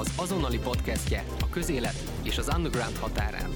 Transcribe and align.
az 0.00 0.12
azonnali 0.16 0.58
podcastje 0.58 1.24
a 1.40 1.48
közélet 1.48 1.94
és 2.22 2.38
az 2.38 2.50
underground 2.56 2.96
határán. 2.96 3.50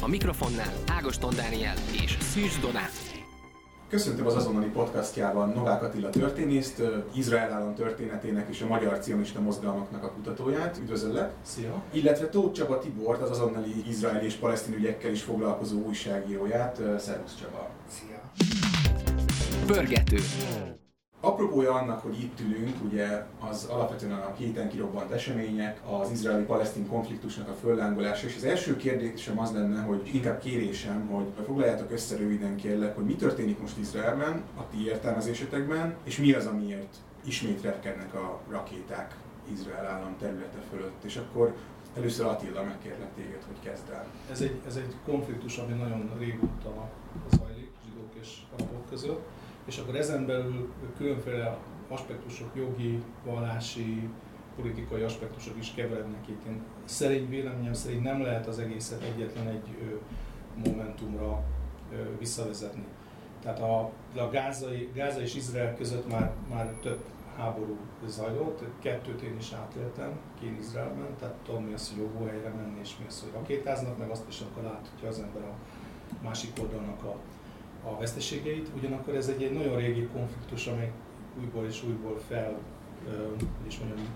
A 0.00 0.08
mikrofonnál 0.08 0.72
Ágoston 0.86 1.34
Dániel 1.34 1.74
és 2.02 2.18
Szűcs 2.20 2.60
Donát. 2.60 2.90
Köszöntöm 3.88 4.26
az 4.26 4.34
azonnali 4.34 4.66
podcastjában 4.66 5.48
Novák 5.48 5.82
Attila 5.82 6.10
történészt, 6.10 6.82
Izrael 7.14 7.52
állam 7.52 7.74
történetének 7.74 8.48
és 8.50 8.60
a 8.60 8.66
magyar 8.66 8.98
cionista 8.98 9.40
mozgalmaknak 9.40 10.04
a 10.04 10.10
kutatóját. 10.10 10.78
Üdvözöllek! 10.78 11.32
Szia! 11.42 11.82
Illetve 11.90 12.28
Tóth 12.28 12.52
Csaba 12.52 12.78
Tibort, 12.78 13.22
az 13.22 13.30
azonnali 13.30 13.88
izraeli 13.88 14.24
és 14.24 14.34
palesztin 14.34 14.74
ügyekkel 14.74 15.10
is 15.10 15.22
foglalkozó 15.22 15.78
újságíróját. 15.78 16.80
Szervusz 16.98 17.34
Csaba! 17.40 17.70
Szia! 17.88 18.32
Pörgető. 19.66 20.18
Apropója 21.24 21.72
annak, 21.72 22.00
hogy 22.00 22.20
itt 22.20 22.40
ülünk, 22.40 22.76
ugye 22.84 23.24
az 23.50 23.64
alapvetően 23.64 24.12
a 24.12 24.34
héten 24.36 24.68
kirobbant 24.68 25.10
események, 25.10 25.80
az 25.90 26.10
izraeli-palesztin 26.10 26.88
konfliktusnak 26.88 27.48
a 27.48 27.52
föllángolása, 27.52 28.26
és 28.26 28.36
az 28.36 28.44
első 28.44 28.76
kérdésem 28.76 29.38
az 29.38 29.52
lenne, 29.52 29.80
hogy 29.80 30.10
inkább 30.12 30.38
kérésem, 30.38 31.06
hogy 31.06 31.44
foglaljátok 31.46 31.90
össze 31.90 32.16
röviden 32.16 32.56
kérlek, 32.56 32.94
hogy 32.94 33.04
mi 33.04 33.14
történik 33.14 33.60
most 33.60 33.78
Izraelben, 33.78 34.42
a 34.56 34.68
ti 34.70 34.84
értelmezésetekben, 34.84 35.94
és 36.04 36.18
mi 36.18 36.32
az, 36.32 36.46
amiért 36.46 36.96
ismét 37.24 37.62
repkednek 37.62 38.14
a 38.14 38.40
rakéták 38.50 39.16
Izrael 39.52 39.86
állam 39.86 40.16
területe 40.18 40.58
fölött. 40.70 41.04
És 41.04 41.16
akkor 41.16 41.54
először 41.96 42.26
Attila 42.26 42.62
megkérlek 42.62 43.14
téged, 43.14 43.42
hogy 43.46 43.70
kezd 43.70 43.90
el. 43.90 44.06
Ez 44.30 44.40
egy, 44.40 44.60
ez 44.66 44.76
egy 44.76 44.94
konfliktus, 45.04 45.56
ami 45.56 45.72
nagyon 45.72 46.10
régóta 46.18 46.90
zajlik 47.30 47.70
zsidók 47.84 48.14
és 48.20 48.38
arabok 48.56 48.88
között 48.88 49.26
és 49.64 49.78
akkor 49.78 49.96
ezen 49.96 50.26
belül 50.26 50.72
különféle 50.96 51.58
aspektusok, 51.88 52.50
jogi, 52.54 53.02
vallási, 53.24 54.08
politikai 54.56 55.02
aspektusok 55.02 55.58
is 55.58 55.74
keverednek 55.74 56.28
itt. 56.28 56.44
Én 56.46 56.62
szerint 56.84 57.28
véleményem 57.28 57.72
szerint 57.72 58.02
nem 58.02 58.22
lehet 58.22 58.46
az 58.46 58.58
egészet 58.58 59.02
egyetlen 59.02 59.48
egy 59.48 59.96
momentumra 60.64 61.42
visszavezetni. 62.18 62.84
Tehát 63.42 63.60
a, 63.60 63.90
a 64.16 64.28
gázai, 64.30 64.90
Gáza 64.94 65.20
és 65.20 65.34
Izrael 65.34 65.76
között 65.76 66.08
már, 66.10 66.32
már 66.50 66.66
több 66.66 67.00
háború 67.36 67.76
zajlott, 68.06 68.62
kettőt 68.78 69.22
én 69.22 69.36
is 69.38 69.52
átéltem 69.52 70.20
kén 70.40 70.56
Izraelben, 70.60 71.16
tehát 71.18 71.34
tudom 71.34 71.64
mi 71.64 71.72
az, 71.72 71.88
hogy 71.88 71.98
jó 71.98 72.26
helyre 72.26 72.48
menni, 72.48 72.78
és 72.80 72.96
mi 72.98 73.04
az, 73.08 73.20
hogy 73.20 73.32
rakétáznak, 73.32 73.98
meg 73.98 74.10
azt 74.10 74.28
is 74.28 74.40
akkor 74.40 74.62
láthatja 74.62 75.08
az 75.08 75.18
ember 75.18 75.42
a 75.42 75.54
másik 76.22 76.50
oldalnak 76.60 77.04
a 77.04 77.16
a 77.84 77.98
veszteségeit, 77.98 78.68
ugyanakkor 78.76 79.14
ez 79.14 79.28
egy, 79.28 79.42
egy 79.42 79.52
nagyon 79.52 79.76
régi 79.76 80.08
konfliktus, 80.12 80.66
amely 80.66 80.90
újból 81.40 81.66
és 81.66 81.84
újból 81.84 82.20
fel, 82.28 82.58
is 83.66 83.78
mondjam, 83.78 84.06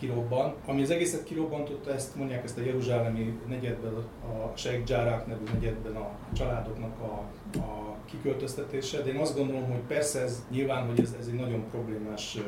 kirobban. 0.00 0.54
Ami 0.66 0.82
az 0.82 0.90
egészet 0.90 1.24
kirobbantotta, 1.24 1.92
ezt 1.92 2.16
mondják 2.16 2.44
ezt 2.44 2.58
a 2.58 2.62
Jeruzsálemi 2.62 3.38
negyedben, 3.48 3.94
a 3.94 4.56
Sheikh 4.56 4.90
Jarrah 4.90 5.26
nevű 5.26 5.44
negyedben 5.52 5.96
a 5.96 6.10
családoknak 6.32 7.00
a, 7.00 7.24
a 7.58 7.96
kiköltöztetése, 8.04 9.02
de 9.02 9.10
én 9.10 9.16
azt 9.16 9.36
gondolom, 9.36 9.64
hogy 9.70 9.80
persze 9.80 10.20
ez 10.20 10.44
nyilván, 10.50 10.86
hogy 10.86 11.00
ez, 11.00 11.16
ez 11.20 11.26
egy 11.26 11.38
nagyon 11.40 11.64
problémás 11.70 12.38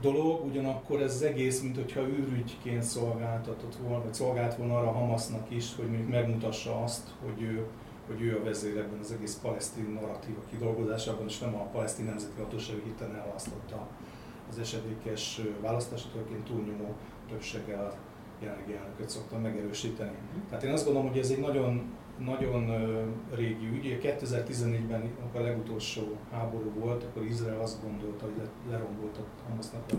dolog, 0.00 0.44
ugyanakkor 0.44 1.02
ez 1.02 1.14
az 1.14 1.22
egész, 1.22 1.60
mint 1.60 1.76
hogyha 1.76 2.08
űrügyként 2.08 2.82
szolgáltatott 2.82 3.74
volna, 3.74 4.02
vagy 4.02 4.14
szolgált 4.14 4.54
volna 4.54 4.78
arra 4.78 4.92
Hamasnak 4.92 5.50
is, 5.50 5.74
hogy 5.76 5.88
mondjuk 5.88 6.08
megmutassa 6.08 6.82
azt, 6.82 7.08
hogy 7.24 7.42
ő 7.42 7.66
hogy 8.06 8.22
ő 8.22 8.36
a 8.36 8.44
vezér 8.44 8.76
ebben 8.76 8.98
az 8.98 9.12
egész 9.12 9.38
palesztin 9.42 9.98
narratíva 10.00 10.40
kidolgozásában, 10.50 11.26
és 11.26 11.38
nem 11.38 11.54
a 11.54 11.64
palesztin 11.64 12.04
nemzeti 12.04 12.40
hatóság 12.40 12.80
hirtelen 12.84 13.16
elválasztotta 13.16 13.88
az 14.50 14.58
esedékes 14.58 15.40
választást, 15.60 16.10
tulajdonképpen 16.10 16.54
túlnyomó 16.54 16.94
többséggel 17.28 17.98
jelenlegi 18.40 18.74
elnököt 18.74 19.08
szoktam 19.08 19.40
megerősíteni. 19.40 20.16
Tehát 20.48 20.64
én 20.64 20.72
azt 20.72 20.84
gondolom, 20.84 21.08
hogy 21.08 21.18
ez 21.18 21.30
egy 21.30 21.40
nagyon, 21.40 21.92
nagyon 22.18 22.70
régi 23.34 23.66
ügy. 23.66 23.98
2014-ben, 24.02 25.10
amikor 25.20 25.40
a 25.40 25.44
legutolsó 25.44 26.16
háború 26.30 26.72
volt, 26.78 27.02
akkor 27.02 27.24
Izrael 27.24 27.60
azt 27.60 27.82
gondolta, 27.82 28.24
hogy 28.24 28.48
lerombolt 28.70 29.16
a 29.16 29.48
Hamasnak 29.48 29.82
a 29.92 29.96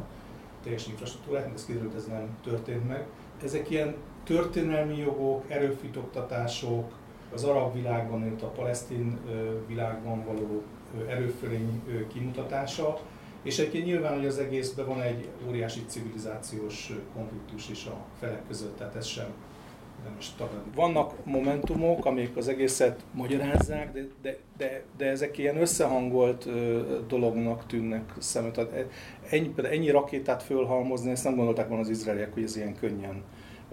teljes 0.63 0.87
infrastruktúrát, 0.87 1.53
ez 1.53 1.65
kiderült, 1.65 1.95
ez 1.95 2.05
nem 2.05 2.37
történt 2.43 2.87
meg. 2.87 3.07
Ezek 3.43 3.69
ilyen 3.69 3.95
történelmi 4.23 4.97
jogok, 4.97 5.45
erőfitoktatások, 5.47 6.91
az 7.33 7.43
arab 7.43 7.73
világban, 7.73 8.25
illetve 8.25 8.47
a 8.47 8.49
palesztin 8.49 9.19
világban 9.67 10.25
való 10.25 10.61
erőfölény 11.07 11.81
kimutatása, 12.13 12.99
és 13.43 13.59
egyébként 13.59 13.85
nyilván, 13.85 14.15
hogy 14.15 14.25
az 14.25 14.37
egészben 14.37 14.85
van 14.85 15.01
egy 15.01 15.29
óriási 15.47 15.79
civilizációs 15.87 16.91
konfliktus 17.15 17.69
is 17.69 17.85
a 17.85 17.95
felek 18.19 18.47
között, 18.47 18.77
tehát 18.77 18.95
ez 18.95 19.05
sem 19.05 19.27
nem 20.03 20.15
is 20.19 20.29
tagadni. 20.37 20.71
Vannak 20.75 21.25
momentumok, 21.25 22.05
amik 22.05 22.37
az 22.37 22.47
egészet 22.47 23.03
magyarázzák, 23.13 23.91
de, 23.93 24.07
de, 24.21 24.37
de, 24.57 24.83
de 24.97 25.05
ezek 25.05 25.37
ilyen 25.37 25.57
összehangolt 25.57 26.45
ö, 26.45 26.81
dolognak 27.07 27.65
tűnnek 27.65 28.13
szemet. 28.17 28.59
Ennyi, 29.29 29.53
ennyi 29.63 29.89
rakétát 29.89 30.43
fölhalmozni, 30.43 31.11
ezt 31.11 31.23
nem 31.23 31.35
gondolták 31.35 31.67
volna 31.67 31.83
az 31.83 31.89
izraeliek, 31.89 32.33
hogy 32.33 32.43
ez 32.43 32.55
ilyen 32.55 32.75
könnyen 32.75 33.23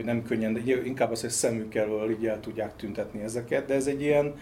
hogy 0.00 0.14
nem 0.14 0.22
könnyen, 0.22 0.52
de 0.52 0.60
inkább 0.84 1.10
az, 1.10 1.20
hogy 1.20 1.30
szemükkel 1.30 2.10
így 2.10 2.26
el 2.26 2.40
tudják 2.40 2.76
tüntetni 2.76 3.22
ezeket, 3.22 3.66
de 3.66 3.74
ez 3.74 3.86
egy 3.86 4.00
ilyen 4.00 4.34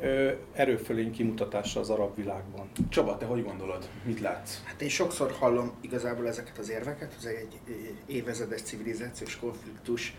ö, 0.00 0.30
erőfölény 0.52 1.10
kimutatása 1.10 1.80
az 1.80 1.90
arab 1.90 2.16
világban. 2.16 2.70
Csaba, 2.88 3.16
te 3.16 3.26
hogy 3.26 3.44
gondolod? 3.44 3.88
Mit 4.04 4.20
látsz? 4.20 4.60
Hát 4.64 4.82
én 4.82 4.88
sokszor 4.88 5.32
hallom 5.38 5.72
igazából 5.80 6.28
ezeket 6.28 6.58
az 6.58 6.70
érveket, 6.70 7.14
ez 7.18 7.24
egy 7.24 7.60
évezedes 8.06 8.62
civilizációs 8.62 9.36
konfliktus, 9.36 10.16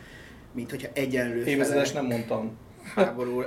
mint 0.52 0.70
hogyha 0.70 0.90
egyenlő 0.94 1.46
Évezedes 1.46 1.92
nem 1.92 2.06
mondtam. 2.06 2.58
Háború, 2.96 3.44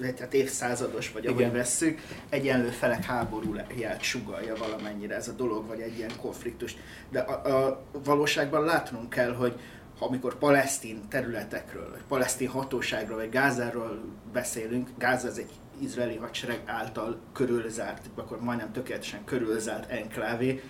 tehát 0.00 0.34
évszázados 0.34 1.12
vagy 1.12 1.26
ahogy 1.26 1.40
Igen. 1.40 1.52
vesszük, 1.52 2.00
egyenlő 2.28 2.68
felek 2.68 3.04
háborúját 3.04 4.02
sugalja 4.02 4.54
valamennyire 4.56 5.14
ez 5.14 5.28
a 5.28 5.32
dolog, 5.32 5.66
vagy 5.66 5.80
egy 5.80 5.96
ilyen 5.96 6.10
konfliktus. 6.20 6.76
De 7.10 7.20
a, 7.20 7.66
a 7.66 7.82
valóságban 8.04 8.64
látnunk 8.64 9.10
kell, 9.10 9.32
hogy 9.34 9.60
amikor 9.98 10.38
palesztin 10.38 11.00
területekről, 11.08 11.90
vagy 11.90 12.02
palesztin 12.08 12.48
hatóságról, 12.48 13.16
vagy 13.16 13.30
Gázáról 13.30 14.00
beszélünk, 14.32 14.90
Gáza 14.98 15.28
az 15.28 15.38
egy 15.38 15.50
izraeli 15.78 16.16
hadsereg 16.16 16.62
által 16.66 17.20
körülzárt, 17.32 18.10
akkor 18.14 18.40
majdnem 18.40 18.72
tökéletesen 18.72 19.24
körülzárt 19.24 19.90
enklávé, 19.90 20.62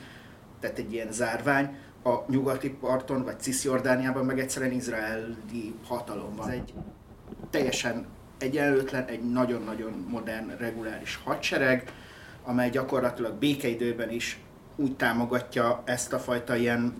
tehát 0.61 0.79
egy 0.79 0.93
ilyen 0.93 1.13
zárvány, 1.13 1.77
a 2.05 2.25
nyugati 2.29 2.71
parton, 2.71 3.25
vagy 3.25 3.41
Cisjordániában 3.41 4.25
meg 4.25 4.39
egyszerűen 4.39 4.73
izraeli 4.73 5.75
hatalom 5.87 6.37
van. 6.37 6.49
Ez 6.49 6.55
egy 6.55 6.75
teljesen 7.51 8.07
egyenlőtlen, 8.39 9.05
egy 9.05 9.31
nagyon-nagyon 9.31 10.07
modern, 10.09 10.57
reguláris 10.59 11.21
hadsereg, 11.25 11.93
amely 12.45 12.71
gyakorlatilag 12.71 13.35
békeidőben 13.35 14.11
is 14.11 14.41
úgy 14.77 14.97
támogatja 14.97 15.83
ezt 15.85 16.13
a 16.13 16.19
fajta 16.19 16.57
ilyen 16.57 16.95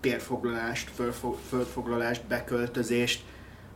térfoglalást, 0.00 0.90
földfoglalást, 1.48 2.24
beköltözést 2.26 3.24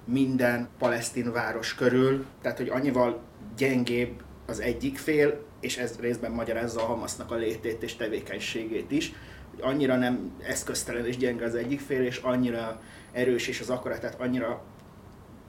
minden 0.05 0.69
palesztin 0.79 1.33
város 1.33 1.75
körül. 1.75 2.25
Tehát, 2.43 2.59
hogy 2.59 2.69
annyival 2.69 3.21
gyengébb 3.57 4.23
az 4.47 4.61
egyik 4.61 4.99
fél, 4.99 5.45
és 5.61 5.77
ez 5.77 5.99
részben 6.01 6.31
magyarázza 6.31 6.83
a 6.83 6.87
Hamasznak 6.87 7.31
a 7.31 7.35
létét 7.35 7.83
és 7.83 7.97
tevékenységét 7.97 8.91
is, 8.91 9.13
hogy 9.51 9.61
annyira 9.63 9.97
nem 9.97 10.33
eszköztelen 10.43 11.07
és 11.07 11.17
gyenge 11.17 11.45
az 11.45 11.55
egyik 11.55 11.81
fél, 11.81 12.05
és 12.05 12.17
annyira 12.17 12.81
erős 13.13 13.49
és 13.49 13.61
az 13.61 13.71
akaratát 13.71 14.21
annyira 14.21 14.63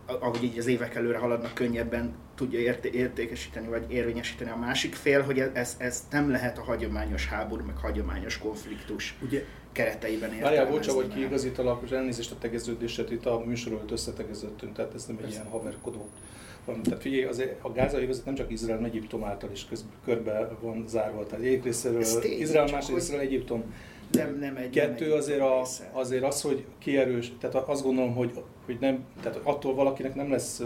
ahogy 0.06 0.44
így 0.44 0.58
az 0.58 0.68
évek 0.68 0.96
előre 0.96 1.18
haladnak, 1.18 1.54
könnyebben 1.54 2.14
tudja 2.36 2.60
érté- 2.60 2.94
értékesíteni 2.94 3.68
vagy 3.68 3.92
érvényesíteni 3.92 4.50
a 4.50 4.58
másik 4.58 4.96
fél, 4.96 5.22
hogy 5.22 5.40
ez, 5.54 5.76
ez 5.78 6.08
nem 6.12 6.30
lehet 6.30 6.58
a 6.58 6.64
hagyományos 6.64 7.28
háború, 7.28 7.66
meg 7.66 7.78
hagyományos 7.78 8.38
konfliktus 8.38 9.16
Ugye, 9.22 9.46
kereteiben 9.72 10.34
értelmezni. 10.34 10.42
Várjál, 10.42 10.72
bocsánat, 10.72 11.02
hogy 11.02 11.14
kiigazítalak, 11.14 11.82
és 11.86 11.92
elnézést 11.92 12.32
a 12.32 12.36
tegeződéset, 12.40 13.12
itt 13.12 13.26
a 13.26 13.44
műsor 13.46 13.72
előtt 13.72 13.92
összetegeződtünk, 13.92 14.74
tehát 14.76 14.94
ez 14.94 15.06
nem 15.06 15.18
egy 15.24 15.32
ilyen 15.32 15.48
haverkodó 15.48 16.10
van. 16.66 16.82
Tehát 16.84 17.02
figyelj, 17.02 17.24
az, 17.24 17.44
a 17.62 17.72
Gáza 17.72 18.02
övezet 18.02 18.26
nem 18.26 18.36
csak 18.36 18.52
Izrael, 18.52 18.78
hanem 18.78 18.92
Egyiptom 18.92 19.24
által 19.24 19.52
is 19.52 19.66
köz, 19.66 19.86
körbe 20.06 20.50
van 20.62 20.86
zárva. 20.88 21.26
Tehát 21.26 21.46
egyik 21.46 21.64
részéről 21.64 22.04
Izrael, 22.24 22.72
másik 22.72 22.96
részéről 22.96 23.22
Egyiptom. 23.22 23.64
Nem, 24.18 24.38
nem 24.40 24.56
egy, 24.56 24.70
Kettő 24.70 25.08
nem 25.08 25.18
azért, 25.18 25.40
a, 25.40 25.62
azért 25.92 26.24
az, 26.24 26.42
hogy 26.42 26.66
kierős, 26.80 27.32
tehát 27.40 27.56
azt 27.56 27.84
gondolom, 27.84 28.16
hogy, 28.16 28.32
hogy 28.66 28.78
nem, 28.80 29.06
tehát 29.22 29.40
attól 29.44 29.76
valakinek 29.76 30.16
nem 30.16 30.32
lesz 30.32 30.62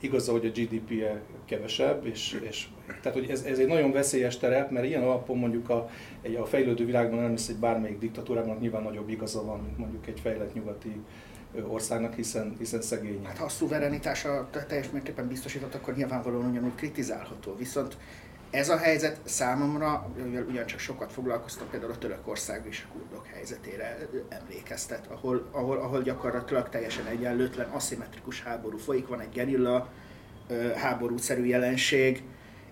igaza, 0.00 0.32
hogy 0.32 0.46
a 0.46 0.60
GDP-je 0.60 1.20
kevesebb, 1.44 2.06
és, 2.06 2.40
és 2.48 2.66
tehát 3.02 3.18
hogy 3.18 3.30
ez, 3.30 3.42
ez 3.42 3.58
egy 3.58 3.66
nagyon 3.66 3.92
veszélyes 3.92 4.36
terep, 4.36 4.70
mert 4.70 4.86
ilyen 4.86 5.02
alapon 5.02 5.38
mondjuk 5.38 5.68
a, 5.68 5.88
egy, 6.22 6.34
a 6.34 6.44
fejlődő 6.44 6.84
világban 6.84 7.20
nem 7.20 7.30
lesz 7.30 7.48
egy 7.48 7.56
bármelyik 7.56 7.98
diktatúrában 7.98 8.56
nyilván 8.60 8.82
nagyobb 8.82 9.08
igaza 9.08 9.44
van, 9.44 9.60
mint 9.60 9.78
mondjuk 9.78 10.06
egy 10.06 10.20
fejlett 10.20 10.54
nyugati 10.54 11.00
országnak, 11.68 12.14
hiszen, 12.14 12.54
hiszen 12.58 12.82
szegény. 12.82 13.24
Hát 13.24 13.38
ha 13.38 13.44
a 13.44 13.48
szuverenitása 13.48 14.48
teljes 14.68 14.90
mértékben 14.90 15.28
biztosított, 15.28 15.74
akkor 15.74 15.96
nyilvánvalóan 15.96 16.50
ugyanúgy 16.50 16.74
kritizálható. 16.74 17.56
Viszont 17.56 17.96
ez 18.56 18.68
a 18.68 18.76
helyzet 18.76 19.20
számomra, 19.24 20.10
ugyancsak 20.48 20.78
sokat 20.78 21.12
foglalkoztam, 21.12 21.68
például 21.70 21.92
a 21.92 21.98
Törökország 21.98 22.66
és 22.68 22.84
a 22.88 22.92
kurdok 22.92 23.26
helyzetére 23.26 23.98
emlékeztet, 24.28 25.06
ahol, 25.06 25.48
ahol, 25.52 25.78
ahol 25.78 26.02
gyakorlatilag 26.02 26.68
teljesen 26.68 27.06
egyenlőtlen, 27.06 27.68
aszimmetrikus 27.68 28.42
háború 28.42 28.78
folyik, 28.78 29.06
van 29.06 29.20
egy 29.20 29.32
gerilla 29.32 29.88
háborúszerű 30.76 31.44
jelenség, 31.44 32.22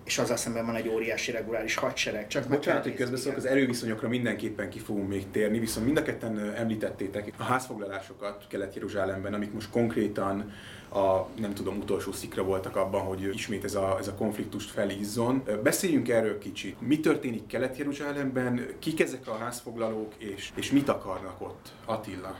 és 0.05 0.17
azzal 0.17 0.37
szemben 0.37 0.65
van 0.65 0.75
egy 0.75 0.87
óriási 0.87 1.31
reguláris 1.31 1.75
hadsereg. 1.75 2.27
Csak 2.27 2.47
Bocsánat, 2.47 2.83
hogy 2.83 2.93
közbeszólok, 2.93 3.37
az 3.37 3.45
erőviszonyokra 3.45 4.07
mindenképpen 4.07 4.69
ki 4.69 4.79
fogunk 4.79 5.07
még 5.07 5.31
térni, 5.31 5.59
viszont 5.59 5.85
mind 5.85 5.97
a 5.97 6.01
ketten 6.01 6.53
említettétek 6.55 7.33
a 7.37 7.43
házfoglalásokat 7.43 8.45
Kelet-Jeruzsálemben, 8.49 9.33
amik 9.33 9.53
most 9.53 9.69
konkrétan 9.69 10.51
a 10.89 11.27
nem 11.39 11.53
tudom, 11.53 11.77
utolsó 11.77 12.11
szikra 12.11 12.43
voltak 12.43 12.75
abban, 12.75 13.01
hogy 13.01 13.29
ismét 13.33 13.63
ez 13.63 13.75
a, 13.75 13.97
ez 13.99 14.07
a 14.07 14.13
konfliktust 14.13 14.69
felízzon. 14.69 15.43
Beszéljünk 15.63 16.09
erről 16.09 16.37
kicsit. 16.37 16.81
Mi 16.81 16.99
történik 16.99 17.47
Kelet-Jeruzsálemben, 17.47 18.65
kik 18.79 18.99
ezek 18.99 19.27
a 19.27 19.37
házfoglalók, 19.37 20.13
és, 20.17 20.51
és 20.55 20.71
mit 20.71 20.89
akarnak 20.89 21.41
ott? 21.41 21.71
Attila. 21.85 22.35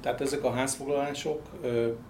Tehát 0.00 0.20
ezek 0.20 0.44
a 0.44 0.52
házfoglalások 0.52 1.40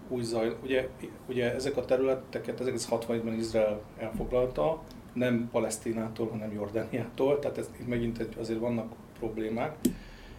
új 0.08 0.22
zaj, 0.22 0.56
ugye, 0.62 0.88
ugye 1.26 1.54
ezek 1.54 1.76
a 1.76 1.84
területeket 1.84 2.60
1960-ban 2.64 3.34
Izrael 3.38 3.82
elfoglalta, 3.98 4.82
nem 5.12 5.48
Palesztinától, 5.52 6.28
hanem 6.28 6.52
Jordániától, 6.52 7.38
tehát 7.38 7.58
ez, 7.58 7.70
itt 7.80 7.88
megint 7.88 8.36
azért 8.38 8.58
vannak 8.58 8.92
problémák 9.18 9.76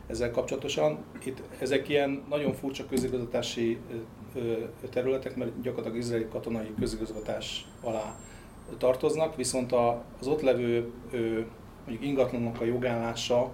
ezzel 0.07 0.31
kapcsolatosan. 0.31 0.97
Itt 1.25 1.41
ezek 1.59 1.89
ilyen 1.89 2.23
nagyon 2.29 2.53
furcsa 2.53 2.85
közigazgatási 2.85 3.77
területek, 4.89 5.35
mert 5.35 5.61
gyakorlatilag 5.61 5.97
izraeli 5.97 6.27
katonai 6.31 6.73
közigazgatás 6.79 7.67
alá 7.81 8.15
tartoznak, 8.77 9.35
viszont 9.35 9.71
az 10.19 10.27
ott 10.27 10.41
levő 10.41 10.91
mondjuk 11.85 12.09
ingatlanok 12.09 12.61
a 12.61 12.65
jogállása 12.65 13.51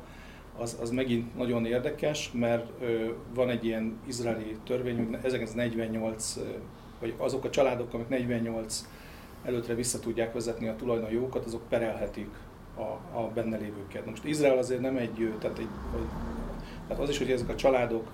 az, 0.58 0.78
az 0.81 0.90
megint 0.90 1.36
nagyon 1.36 1.66
érdekes, 1.66 2.31
mert 2.34 2.72
van 3.34 3.50
egy 3.50 3.66
ilyen 3.66 4.00
izraeli 4.08 4.58
törvény, 4.66 4.98
hogy 4.98 5.18
1948, 5.24 6.38
vagy 7.00 7.13
azok 7.18 7.44
a 7.44 7.50
családok, 7.50 7.94
amik 7.94 8.08
48 8.08 8.88
előtre 9.48 9.74
vissza 9.74 10.00
tudják 10.00 10.34
vezetni 10.34 10.68
a 10.68 10.76
tulajdonjogokat, 10.76 11.46
azok 11.46 11.68
perelhetik 11.70 12.30
a, 12.76 13.18
a 13.18 13.32
benne 13.34 13.58
lévőket. 13.58 14.06
Most 14.06 14.26
Izrael 14.26 14.58
azért 14.58 14.82
nem 14.82 14.98
egy, 14.98 15.34
tehát, 15.40 15.60
egy, 15.60 15.68
tehát 16.88 17.04
az 17.04 17.10
is, 17.10 17.18
hogy 17.18 17.32
ezek 17.32 17.50
a 17.50 17.56
családokat 17.56 18.10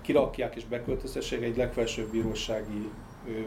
kirakják 0.00 0.56
és 0.56 0.64
beköltöztessék, 0.64 1.42
egy 1.42 1.56
legfelsőbb 1.56 2.10
bírósági 2.10 2.90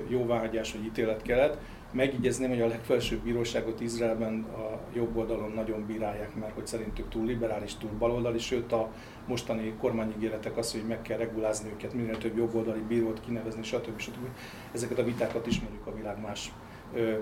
jóváhagyás 0.08 0.72
vagy 0.72 0.84
ítélet 0.84 1.22
kellett. 1.22 1.58
Megjegyezném, 1.92 2.50
hogy 2.50 2.62
a 2.62 2.68
legfelsőbb 2.68 3.20
bíróságot 3.20 3.82
Izraelben 3.82 4.44
a 4.44 4.80
jobb 4.94 5.18
oldalon 5.18 5.52
nagyon 5.52 5.86
bírálják, 5.86 6.36
mert 6.36 6.54
hogy 6.54 6.68
szerintük 6.68 7.10
túl 7.10 7.26
liberális, 7.26 7.76
túl 7.76 7.90
baloldali, 7.98 8.40
sőt 8.40 8.72
a 8.72 8.92
mostani 9.28 9.74
kormányígéretek 9.80 10.58
az, 10.58 10.72
hogy 10.72 10.84
meg 10.88 11.02
kell 11.02 11.18
regulázni 11.18 11.70
őket, 11.70 11.94
minél 11.94 12.18
több 12.18 12.38
jobboldali 12.38 12.82
bírót 12.88 13.22
kinevezni, 13.26 13.64
stb. 13.64 14.00
stb. 14.00 14.28
Ezeket 14.72 15.00
a 15.00 15.04
vitákat 15.04 15.48
ismerjük 15.48 15.88
a 15.88 15.96
világ 15.96 16.22
más 16.22 16.52
ö, 16.94 17.14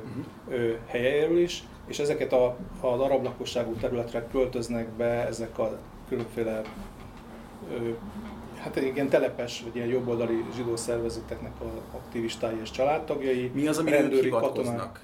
ö, 0.50 0.74
helyeiről 0.86 1.40
is, 1.40 1.64
és 1.88 2.00
ezeket 2.00 2.34
a, 2.34 2.58
az 2.82 3.00
arab 3.00 3.24
lakosságú 3.24 3.74
területre 3.74 4.28
költöznek 4.32 4.90
be 4.90 5.28
ezek 5.28 5.60
a 5.60 5.80
különféle 6.08 6.62
ö, 7.72 7.90
hát 8.60 8.76
igen, 8.76 9.10
telepes, 9.10 9.62
vagy 9.62 9.76
ilyen 9.76 9.88
jobboldali 9.88 10.44
zsidó 10.56 10.76
szervezeteknek 10.76 11.62
a 11.62 11.96
aktivistái 11.96 12.56
és 12.62 12.72
családtagjai. 12.72 13.52
Mi 13.54 13.68
az, 13.68 13.78
ami 13.78 13.90
rendőri 13.90 14.30
katonák? 14.30 15.00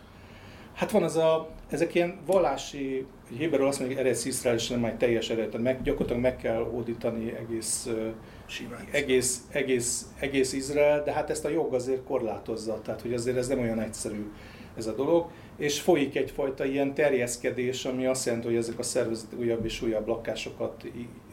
Hát 0.73 0.91
van 0.91 1.03
az 1.03 1.15
a, 1.15 1.49
ezek 1.69 1.95
ilyen 1.95 2.19
vallási, 2.25 3.05
Héberről 3.37 3.67
azt 3.67 3.79
mondjuk 3.79 3.99
eredsz 3.99 4.25
Iszrael, 4.25 4.55
és 4.55 4.67
nem 4.67 4.85
egy 4.85 4.97
teljes 4.97 5.29
eredet, 5.29 5.61
meg, 5.61 5.81
gyakorlatilag 5.81 6.21
meg 6.21 6.37
kell 6.37 6.63
hódítani 6.71 7.35
egész, 7.35 7.89
egész, 8.91 9.41
egész, 9.49 10.05
egész 10.19 10.53
Izrael, 10.53 11.03
de 11.03 11.11
hát 11.11 11.29
ezt 11.29 11.45
a 11.45 11.49
jog 11.49 11.73
azért 11.73 12.03
korlátozza, 12.03 12.81
tehát 12.81 13.01
hogy 13.01 13.13
azért 13.13 13.37
ez 13.37 13.47
nem 13.47 13.59
olyan 13.59 13.79
egyszerű 13.79 14.31
ez 14.77 14.87
a 14.87 14.95
dolog, 14.95 15.25
és 15.57 15.81
folyik 15.81 16.15
egyfajta 16.15 16.65
ilyen 16.65 16.93
terjeszkedés, 16.93 17.85
ami 17.85 18.05
azt 18.05 18.25
jelenti, 18.25 18.47
hogy 18.47 18.55
ezek 18.55 18.79
a 18.79 18.83
szervezetek 18.83 19.39
újabb 19.39 19.65
és 19.65 19.81
újabb 19.81 20.07
lakásokat 20.07 20.83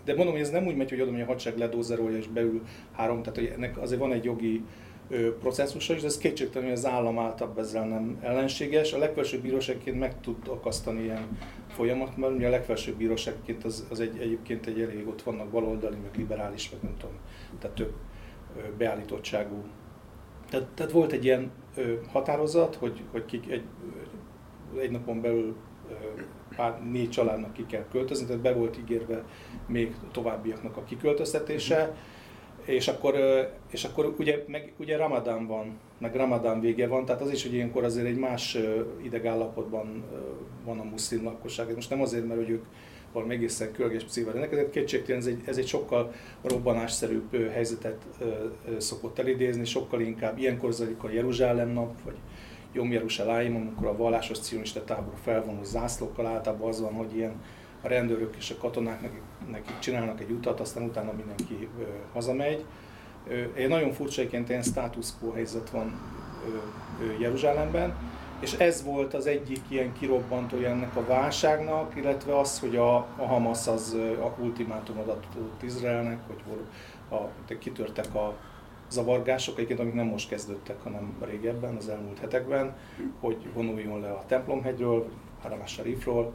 de 0.04 0.14
mondom, 0.14 0.32
hogy 0.32 0.42
ez 0.42 0.50
nem 0.50 0.66
úgy 0.66 0.76
megy, 0.76 0.90
hogy 0.90 1.00
oda, 1.00 1.10
hogy 1.10 1.20
a 1.20 1.24
hadsereg 1.24 1.58
ledózerolja 1.58 2.16
és 2.16 2.26
beül 2.28 2.62
három, 2.92 3.22
tehát 3.22 3.38
hogy 3.38 3.52
ennek 3.56 3.78
azért 3.78 4.00
van 4.00 4.12
egy 4.12 4.24
jogi 4.24 4.64
processzusa 5.40 5.94
de 5.94 6.06
ez 6.06 6.18
kétségtelen, 6.18 6.68
hogy 6.68 6.76
az 6.76 6.86
állam 6.86 7.18
által 7.18 7.52
ezzel 7.56 7.86
nem 7.86 8.18
ellenséges. 8.20 8.92
A 8.92 8.98
legfelsőbb 8.98 9.42
bíróságként 9.42 9.98
meg 9.98 10.20
tud 10.20 10.48
akasztani 10.48 11.02
ilyen 11.02 11.38
folyamat, 11.68 12.16
mert 12.16 12.34
ugye 12.34 12.46
a 12.46 12.50
legfelsőbb 12.50 12.96
bíróságként 12.96 13.64
az, 13.64 13.86
az 13.90 14.00
egy, 14.00 14.18
egyébként 14.18 14.66
egy 14.66 14.80
elég, 14.80 15.08
ott 15.08 15.22
vannak 15.22 15.48
baloldali, 15.48 15.96
meg 15.96 16.16
liberális, 16.16 16.70
meg 16.70 16.82
nem 16.82 16.96
tudom, 16.98 17.16
tehát 17.58 17.76
több 17.76 17.92
beállítottságú. 18.78 19.64
Tehát, 20.50 20.66
tehát 20.74 20.92
volt 20.92 21.12
egy 21.12 21.24
ilyen 21.24 21.50
határozat, 22.12 22.74
hogy, 22.74 23.02
hogy 23.10 23.24
kik 23.24 23.50
egy, 23.50 23.64
egy 24.78 24.90
napon 24.90 25.20
belül 25.20 25.56
pár, 26.56 26.80
négy 26.90 27.10
családnak 27.10 27.52
ki 27.52 27.66
kell 27.66 27.84
költözni, 27.90 28.26
tehát 28.26 28.42
be 28.42 28.52
volt 28.52 28.78
ígérve 28.78 29.24
még 29.66 29.94
továbbiaknak 30.12 30.76
a 30.76 30.84
kiköltöztetése, 30.84 31.94
és 32.64 32.88
akkor, 32.88 33.14
és 33.70 33.84
akkor 33.84 34.14
ugye, 34.18 34.44
meg, 34.46 34.72
ugye 34.76 34.96
Ramadán 34.96 35.46
van, 35.46 35.78
meg 35.98 36.14
Ramadán 36.14 36.60
vége 36.60 36.86
van, 36.86 37.04
tehát 37.04 37.20
az 37.20 37.30
is, 37.30 37.42
hogy 37.42 37.54
ilyenkor 37.54 37.84
azért 37.84 38.06
egy 38.06 38.18
más 38.18 38.58
idegállapotban 39.02 40.04
van 40.64 40.78
a 40.78 40.84
muszlim 40.84 41.24
lakosság. 41.24 41.74
Most 41.74 41.90
nem 41.90 42.00
azért, 42.00 42.26
mert 42.26 42.40
hogy 42.40 42.50
ők 42.50 42.64
valami 43.12 43.34
egészen 43.34 43.72
kölgés 43.72 44.04
pszível 44.04 44.32
rendelkezik, 44.32 44.70
kétségtelen 44.70 45.20
ez 45.20 45.26
egy, 45.26 45.40
ez 45.44 45.58
egy 45.58 45.66
sokkal 45.66 46.12
robbanásszerűbb 46.42 47.50
helyzetet 47.52 48.06
szokott 48.78 49.18
elidézni, 49.18 49.64
sokkal 49.64 50.00
inkább 50.00 50.38
ilyenkor 50.38 50.72
zajlik 50.72 51.02
a 51.02 51.10
Jeruzsálem 51.10 51.68
nap, 51.68 52.02
vagy 52.04 52.16
Jom 52.72 52.92
Jeruzsálim, 52.92 53.56
amikor 53.56 53.86
a 53.86 53.96
vallásos 53.96 54.38
cionista 54.38 54.84
tábor 54.84 55.14
felvonul 55.22 55.64
zászlókkal, 55.64 56.26
általában 56.26 56.68
az 56.68 56.80
van, 56.80 56.94
hogy 56.94 57.16
ilyen 57.16 57.32
a 57.82 57.88
rendőrök 57.88 58.36
és 58.36 58.50
a 58.50 58.60
katonák 58.60 59.00
nekik, 59.00 59.22
nekik 59.50 59.78
csinálnak 59.78 60.20
egy 60.20 60.30
utat, 60.30 60.60
aztán 60.60 60.82
utána 60.82 61.12
mindenki 61.12 61.68
ö, 61.78 61.82
hazamegy. 62.12 62.64
Ö, 63.28 63.42
egy 63.54 63.68
nagyon 63.68 63.92
furcsaként 63.92 64.48
ilyen 64.48 64.62
status 64.62 65.08
quo 65.20 65.32
helyzet 65.32 65.70
van 65.70 66.00
ö, 66.46 67.04
ö, 67.04 67.20
Jeruzsálemben, 67.20 67.94
és 68.40 68.52
ez 68.52 68.84
volt 68.84 69.14
az 69.14 69.26
egyik 69.26 69.60
ilyen 69.68 69.92
kirobbantója 69.92 70.68
ennek 70.68 70.96
a 70.96 71.04
válságnak, 71.04 71.96
illetve 71.96 72.38
az, 72.38 72.60
hogy 72.60 72.76
a, 72.76 72.94
a 72.96 73.26
Hamas 73.26 73.66
az 73.66 73.96
a 74.22 74.42
ultimátumot 74.42 75.08
adott 75.08 75.62
Izraelnek, 75.62 76.18
hogy 76.26 76.58
a, 77.10 77.54
kitörtek 77.58 78.14
a 78.14 78.34
zavargások, 78.92 79.54
egyébként 79.54 79.80
amik 79.80 79.94
nem 79.94 80.06
most 80.06 80.28
kezdődtek, 80.28 80.82
hanem 80.82 81.16
régebben, 81.20 81.76
az 81.76 81.88
elmúlt 81.88 82.18
hetekben, 82.18 82.76
hogy 83.20 83.36
vonuljon 83.54 84.00
le 84.00 84.10
a 84.10 84.24
templomhegyről, 84.26 85.08
Haram 85.42 85.66
Sharifról, 85.66 86.32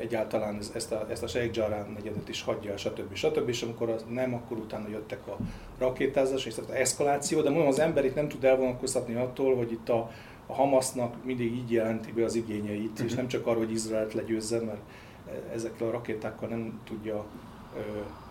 egyáltalán 0.00 0.58
ezt 0.74 0.92
a, 0.92 1.06
ezt 1.10 1.22
a 1.22 1.26
Sheikh 1.26 1.56
Jarrah 1.56 1.88
negyedet 1.88 2.28
is 2.28 2.42
hagyja, 2.42 2.76
stb. 2.76 3.14
stb. 3.14 3.48
És 3.48 3.62
amikor 3.62 3.88
az 3.90 4.04
nem, 4.08 4.34
akkor 4.34 4.56
utána 4.56 4.88
jöttek 4.88 5.26
a 5.26 5.36
rakétázás 5.78 6.46
és 6.46 6.58
az 6.58 6.70
eszkaláció, 6.70 7.40
de 7.40 7.50
mondom, 7.50 7.68
az 7.68 7.78
ember 7.78 8.04
itt 8.04 8.14
nem 8.14 8.28
tud 8.28 8.44
elvonatkoztatni 8.44 9.14
attól, 9.14 9.56
hogy 9.56 9.72
itt 9.72 9.88
a, 9.88 10.10
a 10.46 10.54
Hamasnak 10.54 11.24
mindig 11.24 11.52
így 11.52 11.72
jelenti 11.72 12.12
be 12.12 12.24
az 12.24 12.34
igényeit, 12.34 12.90
uh-huh. 12.90 13.04
és 13.04 13.10
mhm. 13.10 13.20
nem 13.20 13.28
csak 13.28 13.46
arról, 13.46 13.64
hogy 13.64 13.72
Izraelt 13.72 14.14
legyőzze, 14.14 14.60
mert 14.60 14.80
ezekkel 15.54 15.86
a 15.86 15.90
rakétákkal 15.90 16.48
nem 16.48 16.80
tudja 16.84 17.24
ö, 17.76 17.80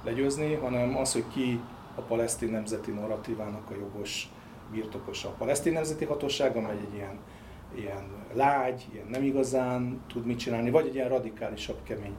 legyőzni, 0.04 0.54
hanem 0.54 0.98
az, 0.98 1.14
hogy 1.14 1.24
ki 1.34 1.60
a 1.96 2.02
palesztin 2.02 2.52
nemzeti 2.52 2.92
narratívának 2.92 3.70
a 3.70 3.76
jogos 3.76 4.30
birtokosa. 4.72 5.28
A 5.28 5.32
palesztin 5.32 5.74
nemzeti 5.74 6.06
hatóság, 6.06 6.56
amely 6.56 6.78
egy 6.88 6.94
ilyen, 6.94 7.20
ilyen 7.76 8.04
lágy, 8.34 8.86
ilyen 8.94 9.08
nem 9.08 9.24
igazán 9.24 10.02
tud 10.08 10.26
mit 10.26 10.40
csinálni, 10.40 10.70
vagy 10.70 10.88
egy 10.88 10.96
ilyen 10.96 11.10
radikálisabb, 11.10 11.78
kemény 11.84 12.16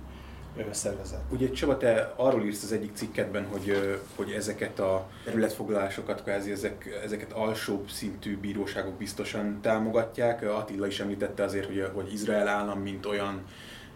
szervezet. 0.71 1.21
Ugye 1.31 1.51
Csaba, 1.51 1.77
te 1.77 2.13
arról 2.17 2.45
írsz 2.45 2.63
az 2.63 2.73
egyik 2.73 2.95
cikketben, 2.95 3.47
hogy, 3.47 3.99
hogy 4.17 4.31
ezeket 4.31 4.79
a 4.79 5.09
területfoglalásokat, 5.25 6.23
kvázi 6.23 6.51
ezek, 6.51 7.01
ezeket 7.05 7.33
alsóbb 7.33 7.91
szintű 7.91 8.39
bíróságok 8.39 8.95
biztosan 8.95 9.59
támogatják. 9.61 10.43
Attila 10.43 10.87
is 10.87 11.01
említette 11.01 11.43
azért, 11.43 11.67
hogy, 11.67 11.91
hogy 11.95 12.13
Izrael 12.13 12.49
állam, 12.49 12.81
mint 12.81 13.07
olyan 13.07 13.43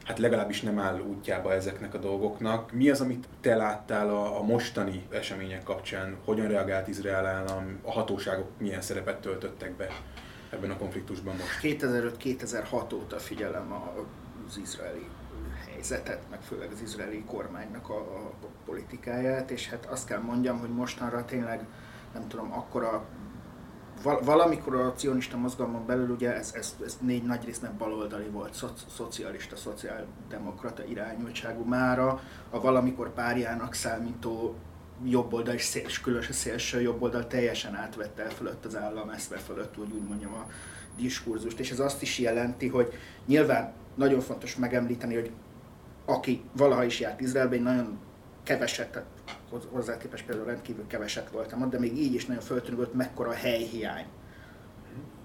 hát 0.04 0.18
legalábbis 0.18 0.60
nem 0.60 0.78
áll 0.78 1.00
útjába 1.00 1.52
ezeknek 1.52 1.94
a 1.94 1.98
dolgoknak. 1.98 2.72
Mi 2.72 2.90
az, 2.90 3.00
amit 3.00 3.28
te 3.40 3.56
láttál 3.56 4.08
a, 4.08 4.38
a 4.38 4.42
mostani 4.42 5.06
események 5.10 5.62
kapcsán? 5.62 6.16
Hogyan 6.24 6.48
reagált 6.48 6.88
Izrael 6.88 7.26
állam? 7.26 7.78
A 7.82 7.92
hatóságok 7.92 8.48
milyen 8.58 8.80
szerepet 8.80 9.20
töltöttek 9.20 9.72
be 9.72 9.88
ebben 10.50 10.70
a 10.70 10.76
konfliktusban 10.76 11.34
most? 11.36 11.58
2005-2006 11.62 12.94
óta 12.94 13.18
figyelem 13.18 13.72
az 14.46 14.58
izraeli 14.58 15.06
helyzetet, 15.72 16.22
meg 16.30 16.42
főleg 16.42 16.68
az 16.72 16.80
izraeli 16.80 17.24
kormánynak 17.26 17.88
a, 17.88 17.98
a 17.98 18.30
politikáját, 18.64 19.50
és 19.50 19.68
hát 19.68 19.86
azt 19.86 20.06
kell 20.06 20.20
mondjam, 20.20 20.58
hogy 20.58 20.70
mostanra 20.70 21.24
tényleg 21.24 21.66
nem 22.14 22.28
tudom, 22.28 22.52
akkora 22.52 23.04
valamikor 24.02 24.74
a 24.74 24.92
cionista 24.96 25.36
mozgalmon 25.36 25.86
belül 25.86 26.10
ugye 26.10 26.34
ez, 26.34 26.52
ez, 26.54 26.76
ez 26.84 26.98
négy 27.00 27.22
nagy 27.22 27.44
résznek 27.44 27.72
baloldali 27.72 28.28
volt, 28.28 28.54
szoci, 28.54 28.84
szocialista, 28.96 29.56
szociáldemokrata 29.56 30.84
irányultságú 30.84 31.64
mára, 31.64 32.20
a 32.50 32.60
valamikor 32.60 33.12
párjának 33.12 33.74
számító 33.74 34.54
jobboldal 35.04 35.54
és 35.54 35.62
széls, 35.62 36.00
különösen 36.00 36.32
szélső 36.32 36.80
jobboldal 36.80 37.26
teljesen 37.26 37.74
átvette 37.74 38.22
el 38.22 38.30
fölött 38.30 38.64
az 38.64 38.76
állam 38.76 39.08
eszme 39.08 39.36
fölött, 39.36 39.78
úgy, 39.78 39.92
úgy 39.92 40.08
mondjam 40.08 40.32
a 40.32 40.46
diskurzust, 40.96 41.58
és 41.58 41.70
ez 41.70 41.80
azt 41.80 42.02
is 42.02 42.18
jelenti, 42.18 42.68
hogy 42.68 42.92
nyilván 43.26 43.72
nagyon 43.94 44.20
fontos 44.20 44.56
megemlíteni, 44.56 45.14
hogy 45.14 45.30
aki 46.04 46.42
valaha 46.56 46.84
is 46.84 47.00
járt 47.00 47.20
Izraelben, 47.20 47.62
nagyon 47.62 47.98
keveset, 48.44 48.88
tehát 48.88 49.08
hozzá 49.70 49.96
képest 49.96 50.24
például 50.24 50.46
rendkívül 50.46 50.86
keveset 50.86 51.30
voltam 51.30 51.62
ott, 51.62 51.70
de 51.70 51.78
még 51.78 51.98
így 51.98 52.14
is 52.14 52.26
nagyon 52.26 52.42
föltűnő 52.42 52.76
volt, 52.76 52.94
mekkora 52.94 53.28
a 53.28 53.34
helyhiány. 53.34 54.04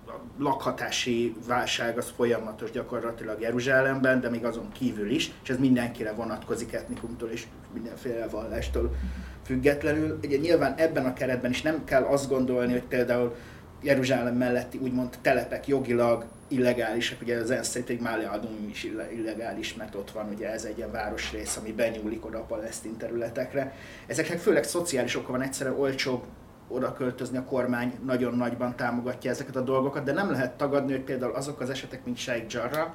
A 0.07 0.11
lakhatási 0.37 1.35
válság 1.47 1.97
az 1.97 2.13
folyamatos 2.15 2.71
gyakorlatilag 2.71 3.41
Jeruzsálemben, 3.41 4.21
de 4.21 4.29
még 4.29 4.45
azon 4.45 4.71
kívül 4.71 5.09
is, 5.09 5.31
és 5.43 5.49
ez 5.49 5.57
mindenkire 5.57 6.11
vonatkozik 6.11 6.73
etnikumtól 6.73 7.29
és 7.29 7.47
mindenféle 7.73 8.27
vallástól 8.27 8.95
függetlenül. 9.43 10.19
Ugye 10.23 10.37
nyilván 10.37 10.73
ebben 10.77 11.05
a 11.05 11.13
keretben 11.13 11.51
is 11.51 11.61
nem 11.61 11.83
kell 11.83 12.03
azt 12.03 12.29
gondolni, 12.29 12.71
hogy 12.71 12.83
például 12.83 13.35
Jeruzsálem 13.81 14.35
melletti 14.35 14.77
úgymond 14.77 15.17
telepek 15.21 15.67
jogilag 15.67 16.25
illegálisak, 16.47 17.21
ugye 17.21 17.37
az 17.37 17.51
ENSZ 17.51 17.75
egy 17.75 17.99
Máleadum 17.99 18.69
is 18.71 18.83
illegális, 19.13 19.73
mert 19.73 19.95
ott 19.95 20.11
van 20.11 20.29
ugye 20.33 20.51
ez 20.51 20.63
egy 20.63 20.77
ilyen 20.77 20.91
városrész, 20.91 21.57
ami 21.57 21.71
benyúlik 21.71 22.25
oda 22.25 22.37
a 22.37 22.43
palesztin 22.43 22.97
területekre. 22.97 23.73
Ezeknek 24.07 24.39
főleg 24.39 24.63
szociális 24.63 25.15
oka 25.15 25.31
van, 25.31 25.41
egyszerűen 25.41 25.79
olcsóbb 25.79 26.23
oda 26.67 26.93
költözni, 26.93 27.37
a 27.37 27.43
kormány 27.43 27.93
nagyon 28.05 28.35
nagyban 28.35 28.75
támogatja 28.75 29.31
ezeket 29.31 29.55
a 29.55 29.61
dolgokat, 29.61 30.03
de 30.03 30.11
nem 30.11 30.31
lehet 30.31 30.57
tagadni, 30.57 30.91
hogy 30.91 31.01
például 31.01 31.33
azok 31.33 31.59
az 31.59 31.69
esetek, 31.69 32.05
mint 32.05 32.17
Sheikh 32.17 32.53
Jarrah, 32.53 32.89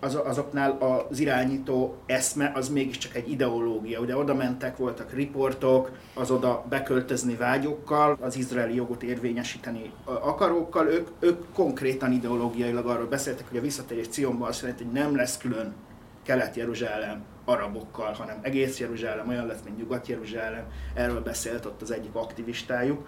az, 0.00 0.18
azoknál 0.24 0.70
az 0.70 1.18
irányító 1.18 1.96
eszme 2.06 2.52
az 2.54 2.68
mégiscsak 2.68 3.14
egy 3.14 3.30
ideológia. 3.30 4.00
Ugye 4.00 4.16
oda 4.16 4.34
mentek, 4.34 4.76
voltak 4.76 5.12
riportok, 5.12 5.90
az 6.14 6.30
oda 6.30 6.64
beköltözni 6.68 7.34
vágyokkal, 7.34 8.16
az 8.20 8.36
izraeli 8.36 8.74
jogot 8.74 9.02
érvényesíteni 9.02 9.92
akarókkal, 10.04 10.86
ők, 10.86 11.08
ők 11.20 11.52
konkrétan 11.52 12.12
ideológiailag 12.12 12.86
arról 12.86 13.06
beszéltek, 13.06 13.48
hogy 13.48 13.58
a 13.58 13.60
visszatérés 13.60 14.08
Cionban 14.08 14.48
azt 14.48 14.60
jelenti, 14.60 14.84
hogy 14.84 14.92
nem 14.92 15.16
lesz 15.16 15.36
külön 15.36 15.74
Kelet-Jeruzsálem 16.22 17.22
arabokkal, 17.44 18.12
hanem 18.12 18.38
egész 18.42 18.78
Jeruzsálem 18.78 19.28
olyan 19.28 19.46
lesz, 19.46 19.60
mint 19.64 19.78
Nyugat-Jeruzsálem. 19.78 20.64
Erről 20.94 21.20
beszélt 21.22 21.64
ott 21.64 21.82
az 21.82 21.90
egyik 21.90 22.14
aktivistájuk. 22.14 23.06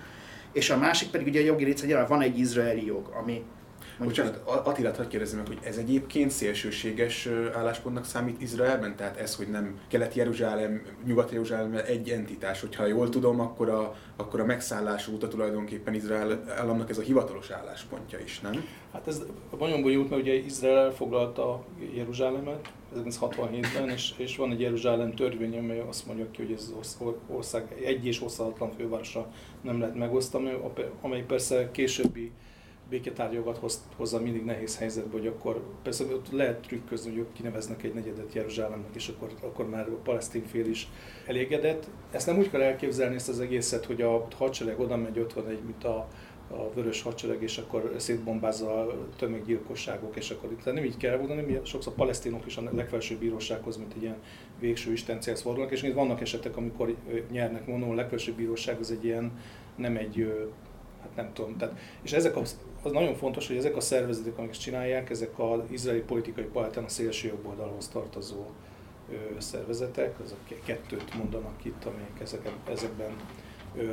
És 0.53 0.71
a 0.71 0.77
másik 0.77 1.11
pedig 1.11 1.27
ugye 1.27 1.41
a 1.41 1.45
jogi 1.45 1.65
rész, 1.65 1.85
van 2.09 2.23
egy 2.23 2.39
izraeli 2.39 2.87
jog, 2.87 3.13
ami 3.23 3.45
Bocsánat, 3.99 4.41
Attilát 4.45 4.97
hadd 4.97 5.09
kérdezem 5.09 5.39
meg, 5.39 5.47
hogy 5.47 5.59
ez 5.63 5.77
egyébként 5.77 6.31
szélsőséges 6.31 7.29
álláspontnak 7.55 8.05
számít 8.05 8.43
Izraelben? 8.43 8.97
Tehát 8.97 9.17
ez, 9.17 9.37
hogy 9.37 9.49
nem 9.49 9.81
Kelet-Jeruzsálem, 9.89 10.83
Nyugat-Jeruzsálem 11.05 11.81
egy 11.87 12.09
entitás, 12.09 12.61
hogyha 12.61 12.87
jól 12.87 13.09
tudom, 13.09 13.41
akkor 13.41 13.69
a, 13.69 13.97
akkor 14.17 14.41
a 14.41 14.45
megszállás 14.45 15.09
óta 15.09 15.29
tulajdonképpen 15.29 15.95
Izrael 15.95 16.45
államnak 16.57 16.91
ez 16.91 16.99
a 16.99 17.03
hivatalos 17.03 17.51
álláspontja 17.51 18.19
is, 18.19 18.41
nem? 18.41 18.65
Hát 18.93 19.09
ez 19.09 19.23
nagyon 19.59 19.83
bonyolult, 19.83 20.11
mert 20.11 20.23
ugye 20.23 20.35
Izrael 20.35 20.91
foglalta 20.91 21.65
Jeruzsálemet 21.95 22.73
1967-ben, 22.97 23.89
és, 23.89 24.13
és 24.17 24.37
van 24.37 24.51
egy 24.51 24.61
Jeruzsálem 24.61 25.15
törvény, 25.15 25.59
amely 25.59 25.81
azt 25.81 26.07
mondja 26.07 26.31
ki, 26.31 26.43
hogy 26.43 26.53
ez 26.53 26.73
az 26.81 26.99
ország 27.29 27.83
egy 27.85 28.07
és 28.07 28.23
oszthatatlan 28.23 28.71
fővárosa 28.71 29.31
nem 29.61 29.79
lehet 29.81 29.95
megosztani, 29.95 30.59
amely 31.01 31.23
persze 31.23 31.71
későbbi 31.71 32.33
béketárgyokat 32.93 33.59
hoz, 33.59 33.83
hozza 33.97 34.21
mindig 34.21 34.45
nehéz 34.45 34.79
helyzetbe, 34.79 35.13
hogy 35.13 35.27
akkor 35.27 35.63
persze 35.83 36.05
ott 36.05 36.31
lehet 36.31 36.61
trükközni, 36.61 37.17
hogy 37.17 37.27
kineveznek 37.33 37.83
egy 37.83 37.95
negyedet 37.95 38.33
Jeruzsálemnek, 38.33 38.95
és 38.95 39.09
akkor, 39.09 39.31
akkor 39.43 39.69
már 39.69 39.89
a 39.89 40.01
palesztin 40.03 40.45
fél 40.45 40.67
is 40.67 40.89
elégedett. 41.27 41.87
Ezt 42.11 42.27
nem 42.27 42.39
úgy 42.39 42.51
kell 42.51 42.61
elképzelni 42.61 43.15
ezt 43.15 43.29
az 43.29 43.41
egészet, 43.41 43.85
hogy 43.85 44.03
a 44.03 44.27
hadsereg 44.37 44.81
oda 44.81 44.97
megy, 44.97 45.19
ott 45.19 45.33
van 45.33 45.49
egy, 45.49 45.63
mint 45.63 45.85
a, 45.85 46.09
a 46.51 46.71
vörös 46.75 47.03
hadsereg, 47.03 47.43
és 47.43 47.59
akkor 47.59 47.95
szétbombázza 47.97 48.81
a 48.81 49.09
tömeggyilkosságok, 49.17 50.17
és 50.17 50.31
akkor 50.31 50.53
itt 50.53 50.65
nem 50.65 50.85
így 50.85 50.97
kell 50.97 51.19
mondani, 51.19 51.43
mi 51.43 51.61
sokszor 51.63 51.93
palesztinok 51.95 52.47
is 52.47 52.57
a 52.57 52.63
legfelsőbb 52.75 53.19
bírósághoz, 53.19 53.77
mint 53.77 53.93
egy 53.97 54.03
ilyen 54.03 54.23
végső 54.61 54.93
istenciához 54.93 55.43
fordulnak, 55.43 55.73
és 55.73 55.83
itt 55.83 55.95
vannak 55.95 56.21
esetek, 56.21 56.57
amikor 56.57 56.97
nyernek, 57.31 57.67
mondom, 57.67 57.91
a 57.91 57.95
legfelsőbb 57.95 58.37
bíróság 58.37 58.79
az 58.81 58.91
egy 58.91 59.05
ilyen, 59.05 59.33
nem 59.77 59.97
egy 59.97 60.27
hát 61.03 61.17
nem 61.17 61.33
tudom, 61.33 61.57
tehát, 61.57 61.79
és 62.03 62.13
ezek 62.13 62.37
a 62.37 62.43
az 62.83 62.93
nagyon 62.93 63.15
fontos, 63.15 63.47
hogy 63.47 63.57
ezek 63.57 63.77
a 63.77 63.81
szervezetek, 63.81 64.39
amik 64.39 64.51
csinálják, 64.51 65.11
ezek 65.11 65.39
az 65.39 65.61
izraeli 65.71 66.01
politikai 66.01 66.45
palettán 66.45 66.85
a 66.85 66.89
szélső 66.89 67.29
jobb 67.29 67.47
oldalhoz 67.47 67.89
tartozó 67.89 68.45
szervezetek, 69.39 70.21
azok 70.25 70.39
kettőt 70.65 71.15
mondanak 71.15 71.65
itt, 71.65 71.85
amelyek 71.85 72.21
ezeken, 72.21 72.53
ezekben 72.71 73.11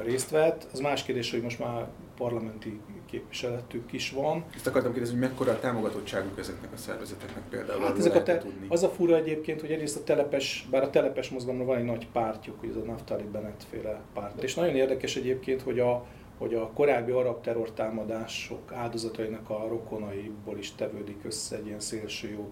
részt 0.04 0.30
vett. 0.30 0.68
Az 0.74 0.80
más 0.80 1.04
kérdés, 1.04 1.32
hogy 1.32 1.42
most 1.42 1.60
már 1.60 1.88
parlamenti 2.18 2.80
képviseletük 3.10 3.94
is 3.94 4.12
van. 4.12 4.46
Ezt 4.56 4.68
akartam 4.68 4.92
kérdezni, 4.92 5.18
hogy 5.18 5.28
mekkora 5.28 5.52
a 5.52 5.60
támogatottságuk 5.60 6.40
ezeknek 6.40 6.74
a 6.74 6.78
szervezeteknek 6.78 7.44
például? 7.50 7.82
Hát 7.82 7.98
ezek 7.98 8.16
a 8.16 8.24
te, 8.24 8.44
az 8.68 8.84
a 8.84 8.90
fura 8.90 9.16
egyébként, 9.16 9.62
hogy 9.62 9.72
egyrészt 9.72 9.98
a 9.98 10.04
telepes, 10.04 10.68
bár 10.72 10.84
a 10.84 10.90
telepes 10.90 11.30
mozgalomban 11.30 11.68
van 11.68 11.78
egy 11.78 11.86
nagy 11.86 12.08
pártjuk, 12.08 12.60
hogy 12.60 12.70
ez 12.70 12.76
a 12.76 12.86
Naftali 12.86 13.24
Bennett 13.24 13.64
féle 13.70 14.02
párt. 14.14 14.44
És 14.44 14.56
nagyon 14.56 14.76
érdekes 14.76 15.16
egyébként, 15.16 15.62
hogy 15.62 15.80
a, 15.80 16.06
hogy 16.40 16.54
a 16.54 16.72
korábbi 16.74 17.12
arab 17.12 17.42
terrortámadások 17.42 18.72
áldozatainak 18.72 19.50
a 19.50 19.68
rokonaiból 19.68 20.58
is 20.58 20.72
tevődik 20.72 21.26
össze 21.26 21.56
egy 21.56 21.66
ilyen 21.66 21.80
szélső 21.80 22.30
jobb 22.30 22.52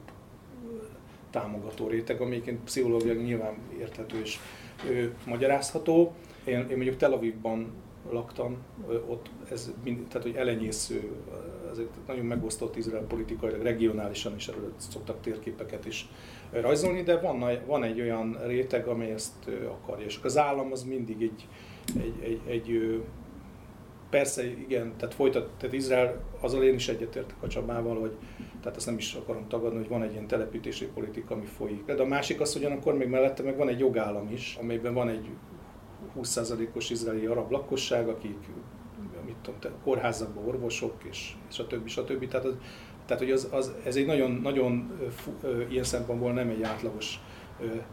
támogató 1.29 1.88
réteg, 1.88 2.22
amelyiként 2.22 2.63
pszichológiai 2.63 3.15
nyilván 3.15 3.58
érthető 3.79 4.20
és 4.22 4.39
ő, 4.89 5.15
magyarázható. 5.25 6.13
Én, 6.44 6.60
én 6.60 6.75
mondjuk 6.75 6.98
Tel 6.98 7.13
Avivban 7.13 7.72
laktam, 8.12 8.58
ott 9.08 9.29
ez 9.51 9.72
mind, 9.84 10.08
tehát 10.08 10.24
hogy 10.24 10.36
elenyésző, 10.36 11.12
ez 11.72 11.77
egy 11.77 11.89
nagyon 12.08 12.25
megosztott 12.25 12.75
Izrael 12.75 13.03
politikailag, 13.03 13.62
regionálisan 13.62 14.36
is 14.36 14.48
erről 14.48 14.74
szoktak 14.77 15.22
térképeket 15.22 15.86
is 15.86 16.10
rajzolni, 16.51 17.03
de 17.03 17.20
van, 17.20 17.46
van 17.65 17.84
egy 17.84 18.01
olyan 18.01 18.38
réteg, 18.46 18.88
amely 18.88 19.12
ezt 19.12 19.50
akarja. 19.67 20.06
És 20.06 20.20
az 20.24 20.38
állam 20.38 20.72
az 20.72 20.84
mindig 20.84 21.22
egy, 21.22 21.48
egy, 22.00 22.22
egy, 22.24 22.41
egy 22.48 23.01
Persze, 24.10 24.46
igen, 24.46 24.94
tehát 24.98 25.14
folytat, 25.14 25.50
tehát 25.58 25.76
Izrael, 25.76 26.24
azzal 26.40 26.64
én 26.64 26.74
is 26.74 26.88
egyetértek 26.88 27.36
a 27.42 27.48
Csabával, 27.48 28.00
hogy 28.00 28.16
tehát 28.62 28.78
ezt 28.78 28.86
nem 28.86 28.98
is 28.98 29.14
akarom 29.14 29.48
tagadni, 29.48 29.78
hogy 29.78 29.88
van 29.88 30.04
egy 30.04 30.12
ilyen 30.12 30.28
telepítési 30.28 30.86
politika, 30.86 31.34
ami 31.34 31.46
folyik. 31.46 31.86
De 31.86 32.02
a 32.02 32.06
másik 32.06 32.42
az, 32.42 32.54
hogy 32.54 32.64
akkor 32.64 32.94
még 32.94 33.08
mellette 33.08 33.44
meg 33.44 33.58
van 33.58 33.70
egy 33.70 33.80
jogállam 33.80 34.32
is, 34.32 34.58
amelyben 34.62 34.94
van 34.94 35.10
egy 35.10 35.30
20%-os 36.22 36.90
izraeli 36.90 37.26
arab 37.26 37.52
lakosság, 37.52 38.08
akik 38.08 38.38
mit 39.26 39.36
tudom, 39.42 39.72
kórházakban 39.84 40.48
orvosok, 40.48 40.94
és, 41.10 41.34
és 41.50 41.60
a 41.60 41.68
többi, 41.68 41.90
stb. 41.90 42.28
Tehát, 42.28 42.46
az, 42.46 42.54
tehát 43.06 43.24
hogy 43.24 43.32
az, 43.32 43.48
az, 43.52 43.74
ez 43.84 43.96
egy 43.96 44.06
nagyon, 44.06 44.32
nagyon 44.32 45.00
ilyen 45.70 45.84
szempontból 45.84 46.34
nem 46.34 46.50
egy 46.50 46.64
átlagos 46.64 47.20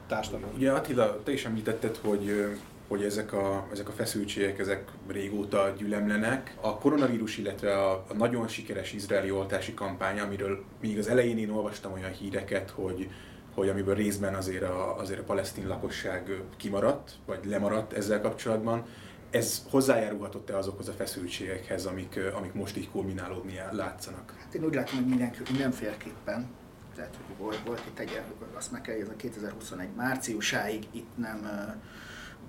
társadalom. 0.06 0.50
Ugye 0.54 0.72
Attila, 0.72 1.22
te 1.22 1.32
is 1.32 1.44
említetted, 1.44 1.96
hogy 1.96 2.56
hogy 2.88 3.02
ezek 3.02 3.32
a, 3.32 3.66
ezek 3.72 3.88
a 3.88 3.92
feszültségek 3.92 4.58
ezek 4.58 4.90
régóta 5.08 5.74
gyülemlenek. 5.78 6.56
A 6.60 6.78
koronavírus, 6.78 7.38
illetve 7.38 7.78
a, 7.78 8.04
a 8.08 8.14
nagyon 8.14 8.48
sikeres 8.48 8.92
izraeli 8.92 9.30
oltási 9.30 9.74
kampány, 9.74 10.20
amiről 10.20 10.64
még 10.80 10.98
az 10.98 11.08
elején 11.08 11.38
én 11.38 11.50
olvastam 11.50 11.92
olyan 11.92 12.12
híreket, 12.12 12.70
hogy, 12.70 13.10
hogy 13.54 13.68
amiből 13.68 13.94
részben 13.94 14.34
azért 14.34 14.62
a, 14.62 14.98
azért 14.98 15.20
a 15.20 15.24
palesztin 15.24 15.66
lakosság 15.66 16.42
kimaradt, 16.56 17.12
vagy 17.26 17.38
lemaradt 17.44 17.92
ezzel 17.92 18.20
kapcsolatban, 18.20 18.84
ez 19.30 19.62
hozzájárulhatott-e 19.70 20.56
azokhoz 20.56 20.88
a 20.88 20.92
feszültségekhez, 20.92 21.86
amik, 21.86 22.20
amik 22.36 22.52
most 22.52 22.76
így 22.76 22.90
kulminálódni 22.90 23.60
látszanak? 23.70 24.34
Hát 24.40 24.54
én 24.54 24.64
úgy 24.64 24.74
látom, 24.74 24.96
hogy 24.96 25.06
minden, 25.06 25.34
mindenféleképpen. 25.50 26.46
Tehát 26.94 27.14
hogy 27.26 27.36
volt, 27.36 27.60
volt 27.66 27.82
itt 27.86 27.98
egy, 27.98 28.20
azt 28.54 28.72
meg 28.72 28.80
kell, 28.80 29.00
ez 29.00 29.08
a 29.08 29.16
2021 29.16 29.88
márciusáig 29.96 30.86
itt 30.92 31.16
nem 31.16 31.46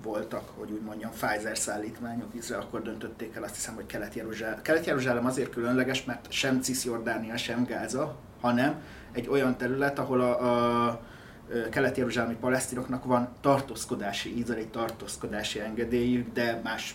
voltak, 0.02 0.48
hogy 0.56 0.70
úgy 0.70 0.80
mondjam, 0.80 1.10
Pfizer 1.10 1.58
szállítmányok, 1.58 2.34
Izrael 2.34 2.62
akkor 2.62 2.82
döntötték 2.82 3.34
el, 3.34 3.42
azt 3.42 3.54
hiszem, 3.54 3.74
hogy 3.74 3.86
Kelet-Jeruzsálem. 3.86 4.62
Kelet-Jeruzsálem 4.62 5.26
azért 5.26 5.50
különleges, 5.50 6.04
mert 6.04 6.32
sem 6.32 6.60
Cisjordánia, 6.60 7.36
sem 7.36 7.64
Gáza, 7.64 8.16
hanem 8.40 8.82
egy 9.12 9.28
olyan 9.28 9.56
terület, 9.56 9.98
ahol 9.98 10.20
a, 10.20 10.88
a 10.88 11.00
kelet-jeruzsálemi 11.70 12.34
palesztinoknak 12.40 13.04
van 13.04 13.28
tartózkodási, 13.40 14.38
izraeli 14.38 14.66
tartózkodási 14.66 15.60
engedélyük, 15.60 16.32
de 16.32 16.60
más 16.64 16.94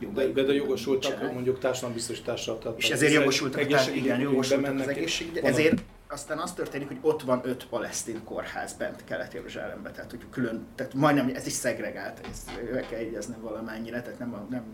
jogai. 0.00 0.32
De, 0.32 0.42
de 0.42 0.52
jogosultak, 0.52 1.32
mondjuk 1.32 1.58
társadalombiztosítással. 1.58 2.74
És 2.76 2.90
ezért 2.90 3.12
jogosultak, 3.12 3.66
tehát, 3.66 3.94
igen, 3.94 4.20
jogosultak 4.20 4.78
az 4.78 4.88
egészség, 4.88 5.36
ezért 5.36 5.82
aztán 6.12 6.38
az 6.38 6.52
történik, 6.52 6.88
hogy 6.88 6.98
ott 7.00 7.22
van 7.22 7.40
öt 7.44 7.66
palesztin 7.66 8.24
kórház 8.24 8.72
bent 8.72 9.04
Kelet-Jeruzsálemben, 9.04 9.92
tehát 9.92 10.10
hogy 10.10 10.26
külön, 10.30 10.66
tehát 10.74 10.94
majdnem 10.94 11.30
ez 11.34 11.46
is 11.46 11.52
szegregált, 11.52 12.26
ezt 12.30 12.50
meg 12.72 12.86
kell 12.88 13.00
valamennyire, 13.40 14.02
tehát 14.02 14.18
nem, 14.18 14.46
nem 14.50 14.64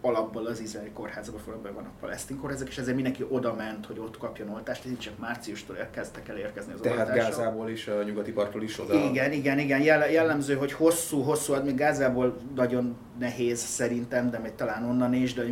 alapból 0.00 0.46
az 0.46 0.60
izraeli 0.60 0.90
kórházakban 0.90 1.72
van 1.74 1.84
a 1.84 1.90
palesztin 2.00 2.38
kórházak, 2.38 2.68
és 2.68 2.78
ezért 2.78 2.94
mindenki 2.94 3.26
oda 3.28 3.54
ment, 3.54 3.86
hogy 3.86 3.98
ott 3.98 4.18
kapjon 4.18 4.48
oltást, 4.48 4.86
így 4.86 4.98
csak 4.98 5.18
márciustól 5.18 5.76
kezdtek 5.90 6.28
el 6.28 6.36
érkezni 6.36 6.72
az 6.72 6.80
Tehát 6.80 6.98
oltások. 6.98 7.22
Gázából 7.22 7.68
is, 7.68 7.88
a 7.88 8.02
nyugati 8.02 8.32
partról 8.32 8.62
is 8.62 8.80
oda. 8.80 8.94
Igen, 8.94 9.32
igen, 9.32 9.58
igen. 9.58 9.80
Jellemző, 10.10 10.54
hogy 10.54 10.72
hosszú, 10.72 11.20
hosszú, 11.22 11.52
hát 11.52 11.64
még 11.64 11.74
Gázából 11.74 12.36
nagyon 12.54 12.96
nehéz 13.18 13.58
szerintem, 13.58 14.30
de 14.30 14.38
még 14.38 14.54
talán 14.54 14.84
onnan 14.84 15.14
is, 15.14 15.34
de 15.34 15.42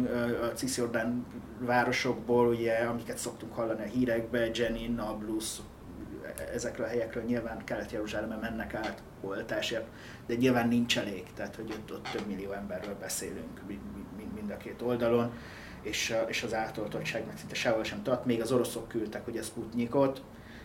a 0.42 0.52
Cisjordán 0.52 1.26
városokból, 1.58 2.46
ugye, 2.46 2.72
amiket 2.72 3.18
szoktunk 3.18 3.54
hallani 3.54 3.82
a 3.82 3.86
hírekbe, 3.86 4.50
Jenin, 4.54 4.94
Nablus, 4.94 5.56
ezekről 6.54 6.86
a 6.86 6.88
helyekről 6.88 7.22
nyilván 7.22 7.64
Kelet-Jeruzsálemben 7.64 8.38
mennek 8.38 8.74
át 8.74 9.02
oltásért, 9.20 9.86
de 10.26 10.34
nyilván 10.34 10.68
nincs 10.68 10.98
elég, 10.98 11.24
tehát 11.34 11.56
hogy 11.56 11.72
ott, 11.72 11.92
ott 11.92 12.08
több 12.12 12.26
millió 12.26 12.52
emberről 12.52 12.94
beszélünk 13.00 13.60
mind 14.48 14.60
a 14.60 14.64
két 14.64 14.82
oldalon, 14.82 15.32
és, 15.82 16.16
és 16.26 16.42
az 16.42 16.54
átoltottság 16.54 17.26
meg 17.26 17.38
szinte 17.38 17.54
sehol 17.54 17.84
sem 17.84 18.02
tart. 18.02 18.24
Még 18.24 18.40
az 18.40 18.52
oroszok 18.52 18.88
küldtek 18.88 19.26
ugye 19.26 19.42
Sputnikot, 19.42 20.22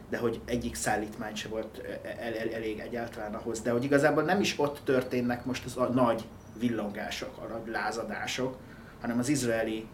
de 0.10 0.18
hogy 0.18 0.42
egyik 0.46 0.75
szállítmány 0.75 1.36
se 1.36 1.48
volt 1.48 1.82
el, 2.04 2.34
el, 2.34 2.50
elég 2.54 2.80
egyáltalán 2.80 3.34
ahhoz, 3.34 3.62
de 3.62 3.72
hogy 3.72 3.84
igazából 3.84 4.24
nem 4.24 4.40
is 4.40 4.60
ott 4.60 4.82
történnek 4.84 5.46
most 5.46 5.66
az 5.66 5.78
a 5.78 5.88
nagy 5.88 6.24
villongások, 6.60 7.38
a 7.38 7.46
nagy 7.46 7.68
lázadások, 7.68 8.58
hanem 9.02 9.20
az 9.20 9.30
izraeli 9.30 9.88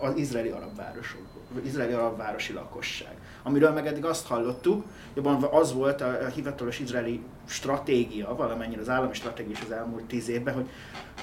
az 0.00 0.16
izraeli 0.16 0.48
arab 0.48 0.76
városok, 0.76 1.20
izraeli 1.64 1.92
arab 1.92 2.16
városi 2.16 2.52
lakosság. 2.52 3.16
Amiről 3.42 3.72
meg 3.72 3.86
eddig 3.86 4.04
azt 4.04 4.26
hallottuk, 4.26 4.84
jobban 5.14 5.42
az 5.50 5.72
volt 5.72 6.00
a, 6.00 6.26
hivatalos 6.34 6.78
izraeli 6.78 7.22
stratégia, 7.44 8.36
valamennyire 8.36 8.80
az 8.80 8.88
állami 8.88 9.14
stratégia 9.14 9.52
is 9.52 9.60
az 9.60 9.70
elmúlt 9.70 10.04
tíz 10.04 10.28
évben, 10.28 10.54
hogy 10.54 10.68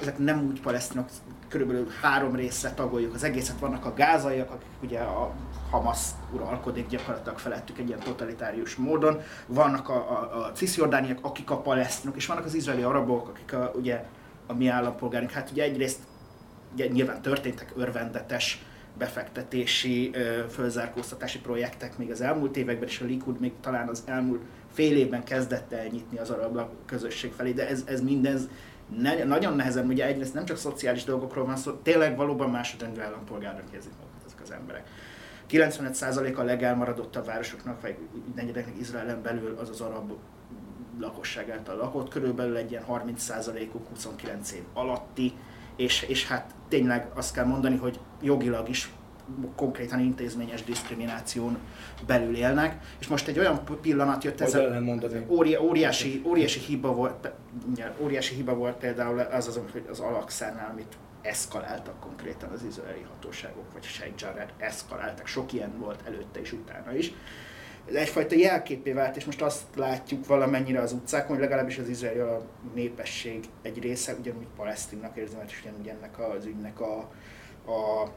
ezek 0.00 0.18
nem 0.18 0.46
úgy 0.46 0.60
palesztinok, 0.60 1.08
körülbelül 1.48 1.86
három 2.00 2.34
részre 2.34 2.74
tagoljuk 2.74 3.14
az 3.14 3.22
egészet. 3.22 3.58
Vannak 3.58 3.84
a 3.84 3.94
gázaiak, 3.94 4.50
akik 4.50 4.68
ugye 4.82 5.00
a 5.00 5.32
Hamas 5.70 5.98
uralkodik 6.32 6.88
gyakorlatilag 6.88 7.38
felettük 7.38 7.78
egy 7.78 7.88
ilyen 7.88 8.00
totalitárius 8.00 8.76
módon, 8.76 9.20
vannak 9.46 9.88
a, 9.88 9.94
a, 9.94 10.44
a 10.44 10.52
cisjordániak, 10.52 11.18
akik 11.22 11.50
a 11.50 11.60
palesztinok, 11.60 12.16
és 12.16 12.26
vannak 12.26 12.44
az 12.44 12.54
izraeli 12.54 12.82
arabok, 12.82 13.28
akik 13.28 13.52
a, 13.52 13.72
ugye 13.74 14.04
a 14.46 14.54
mi 14.54 14.68
állampolgárunk. 14.68 15.30
Hát 15.30 15.50
ugye 15.50 15.62
egyrészt 15.62 15.98
nyilván 16.76 17.22
történtek 17.22 17.72
örvendetes 17.76 18.64
befektetési, 18.98 20.10
fölzárkóztatási 20.50 21.38
projektek 21.38 21.98
még 21.98 22.10
az 22.10 22.20
elmúlt 22.20 22.56
években, 22.56 22.88
és 22.88 23.00
a 23.00 23.04
Likud 23.04 23.40
még 23.40 23.52
talán 23.60 23.88
az 23.88 24.02
elmúlt 24.06 24.42
fél 24.72 24.96
évben 24.96 25.24
kezdett 25.24 25.72
el 25.72 25.86
nyitni 25.86 26.18
az 26.18 26.30
arab 26.30 26.60
közösség 26.86 27.32
felé, 27.32 27.52
de 27.52 27.68
ez, 27.68 27.82
ez 27.86 28.00
mindez 28.00 28.48
ne, 28.98 29.24
nagyon 29.24 29.56
nehezen, 29.56 29.86
ugye 29.86 30.06
egyrészt 30.06 30.34
nem 30.34 30.44
csak 30.44 30.56
szociális 30.56 31.04
dolgokról 31.04 31.44
van 31.44 31.56
szó, 31.56 31.72
tényleg 31.72 32.16
valóban 32.16 32.50
másodrendű 32.50 33.00
állampolgárnak 33.00 33.64
érzik 33.74 33.92
magukat 33.98 34.22
ezek 34.26 34.40
az 34.40 34.50
emberek. 34.50 34.88
95% 35.50 36.36
a 36.36 36.42
legelmaradottabb 36.42 37.26
városoknak, 37.26 37.80
vagy 37.80 37.96
negyedeknek 38.34 38.78
Izraelen 38.78 39.22
belül 39.22 39.56
az 39.58 39.68
az 39.68 39.80
arab 39.80 40.12
lakosság 41.00 41.50
által 41.50 41.76
lakott, 41.76 42.08
körülbelül 42.08 42.56
egy 42.56 42.70
ilyen 42.70 42.84
30%-uk 42.88 43.88
29 43.88 44.52
év 44.52 44.62
alatti, 44.72 45.32
és, 45.80 46.02
és 46.02 46.26
hát 46.26 46.54
tényleg 46.68 47.06
azt 47.14 47.34
kell 47.34 47.44
mondani, 47.44 47.76
hogy 47.76 48.00
jogilag 48.22 48.68
is 48.68 48.90
konkrétan 49.56 50.00
intézményes 50.00 50.64
diszkrimináción 50.64 51.58
belül 52.06 52.36
élnek, 52.36 52.82
és 53.00 53.06
most 53.06 53.28
egy 53.28 53.38
olyan 53.38 53.60
pillanat 53.80 54.24
jött 54.24 54.40
ez 54.40 54.58
óri, 55.28 55.56
óriási, 55.56 56.22
óriási, 56.26 56.60
hiba 56.60 56.94
volt, 56.94 57.30
óriási 57.98 58.34
hiba 58.34 58.54
volt 58.54 58.76
például 58.76 59.18
az 59.18 59.48
az, 59.48 59.60
hogy 59.72 59.86
az 59.90 60.00
Alakszánál, 60.00 60.70
amit 60.72 60.96
eszkaláltak 61.22 62.00
konkrétan 62.00 62.50
az 62.50 62.62
izraeli 62.62 63.06
hatóságok, 63.08 63.72
vagy 63.72 63.82
Sheikh 63.82 64.22
Jarrah 64.22 64.48
eszkaláltak, 64.58 65.26
sok 65.26 65.52
ilyen 65.52 65.78
volt 65.78 66.00
előtte 66.06 66.40
és 66.40 66.52
utána 66.52 66.94
is. 66.96 67.12
Egyfajta 67.94 68.34
jelképé 68.34 68.92
vált, 68.92 69.16
és 69.16 69.24
most 69.24 69.42
azt 69.42 69.64
látjuk 69.76 70.26
valamennyire 70.26 70.80
az 70.80 70.92
utcákon, 70.92 71.28
hogy 71.28 71.44
legalábbis 71.44 71.78
az 71.78 71.88
izraeli 71.88 72.18
a 72.18 72.46
népesség 72.74 73.44
egy 73.62 73.78
része 73.78 74.14
ugyanúgy 74.14 74.46
palesztinnak 74.56 75.16
érzi, 75.16 75.36
és 75.46 75.60
ugyanúgy 75.62 75.88
ennek 75.88 76.18
az 76.18 76.44
ügynek 76.44 76.80
a, 76.80 76.98
a 77.66 78.08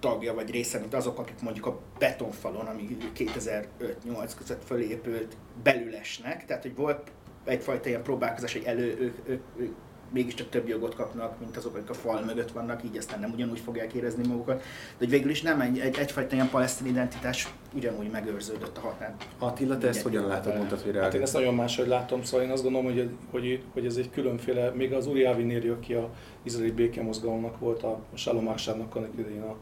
tagja 0.00 0.34
vagy 0.34 0.50
része, 0.50 0.78
mint 0.78 0.94
azok, 0.94 1.18
akik 1.18 1.40
mondjuk 1.40 1.66
a 1.66 1.80
betonfalon, 1.98 2.66
ami 2.66 2.96
2005-8 3.16 4.32
között 4.38 4.64
fölépült, 4.64 5.36
belülesnek. 5.62 6.44
Tehát, 6.44 6.62
hogy 6.62 6.76
volt 6.76 7.10
egyfajta 7.44 7.88
ilyen 7.88 8.02
próbálkozás, 8.02 8.52
hogy 8.52 8.64
elő, 8.64 8.96
ők, 9.00 9.28
ők, 9.28 9.42
ők 9.56 9.74
mégiscsak 10.16 10.48
több 10.48 10.68
jogot 10.68 10.94
kapnak, 10.94 11.40
mint 11.40 11.56
azok, 11.56 11.76
akik 11.76 11.90
a 11.90 11.94
fal 11.94 12.24
mögött 12.24 12.50
vannak, 12.50 12.84
így 12.84 12.96
aztán 12.96 13.20
nem 13.20 13.32
ugyanúgy 13.32 13.58
fogják 13.58 13.92
érezni 13.92 14.26
magukat. 14.26 14.56
De 14.58 14.64
hogy 14.98 15.10
végül 15.10 15.30
is 15.30 15.42
nem 15.42 15.60
egy, 15.60 15.78
egy 15.78 15.98
egyfajta 15.98 16.34
ilyen 16.34 16.48
palesztin 16.48 16.86
identitás 16.86 17.48
ugyanúgy 17.74 18.10
megőrződött 18.10 18.76
a 18.76 18.80
határ. 18.80 19.14
Attila, 19.38 19.78
te 19.78 19.88
ezt 19.88 20.02
hogyan 20.02 20.26
látod, 20.26 20.56
mondtad, 20.56 20.80
hogy 20.80 20.96
Hát 20.96 21.14
én 21.14 21.22
ezt 21.22 21.32
nagyon 21.32 21.54
máshogy 21.54 21.86
látom, 21.86 22.22
szóval 22.22 22.46
én 22.46 22.52
azt 22.52 22.62
gondolom, 22.62 22.86
hogy, 22.86 23.10
hogy, 23.30 23.62
hogy 23.72 23.86
ez 23.86 23.96
egy 23.96 24.10
különféle, 24.10 24.70
még 24.70 24.92
az 24.92 25.06
Uri 25.06 25.24
Avinéri, 25.24 25.68
aki 25.68 25.94
a 25.94 26.10
izraeli 26.42 26.70
békemozgalomnak 26.70 27.58
volt, 27.58 27.82
a 27.82 27.98
Shalom 28.14 28.48
Ásárnak 28.48 28.96
a 28.96 29.06
idején 29.18 29.42
a 29.42 29.56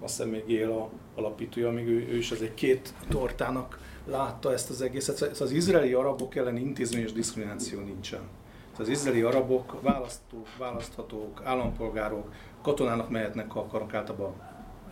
azt 0.00 0.16
hiszem 0.16 0.30
még 0.30 0.42
él 0.46 0.70
a 0.70 0.90
alapítója, 1.14 1.70
még 1.70 1.86
ő, 1.86 2.08
ő 2.10 2.16
is 2.16 2.30
az 2.30 2.42
egy 2.42 2.54
két 2.54 2.94
tortának 3.08 3.78
látta 4.06 4.52
ezt 4.52 4.70
az 4.70 4.82
egészet. 4.82 5.16
Szóval 5.16 5.36
az 5.40 5.50
izraeli 5.50 5.92
arabok 5.92 6.36
ellen 6.36 6.56
intézményes 6.56 7.12
diszkrimináció 7.12 7.80
nincsen. 7.80 8.20
Az 8.78 8.88
izraeli 8.88 9.22
arabok 9.22 9.80
választók, 9.82 10.46
választhatók, 10.58 11.40
állampolgárok, 11.44 12.32
katonának 12.62 13.10
mehetnek, 13.10 13.50
ha 13.50 13.60
akarnak, 13.60 13.94
általában, 13.94 14.32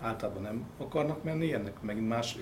általában 0.01 0.43
nem 0.43 0.67
akarnak 0.79 1.23
menni, 1.23 1.53
ennek 1.53 1.83
megint 1.83 2.09
más 2.09 2.37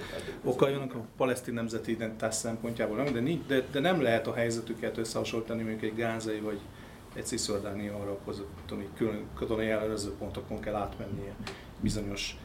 okai 0.44 0.72
vannak 0.72 0.94
a 0.94 1.04
palesztin 1.16 1.54
nemzeti 1.54 1.90
identitás 1.90 2.34
szempontjából, 2.34 2.96
nem, 2.96 3.12
de, 3.12 3.20
nincs, 3.20 3.46
de, 3.46 3.60
de, 3.70 3.80
nem 3.80 4.02
lehet 4.02 4.26
a 4.26 4.34
helyzetüket 4.34 4.98
összehasonlítani 4.98 5.62
mondjuk 5.62 5.82
egy 5.82 5.96
gázai 5.96 6.40
vagy 6.40 6.60
egy 7.14 7.26
cisziordáni 7.26 7.88
arabhoz, 7.88 8.42
hogy 8.68 8.88
külön 8.96 9.24
katonai 9.34 9.68
ellenőrző 9.68 10.10
pontokon 10.18 10.60
kell 10.60 10.74
átmennie 10.74 11.34
bizonyos 11.80 12.36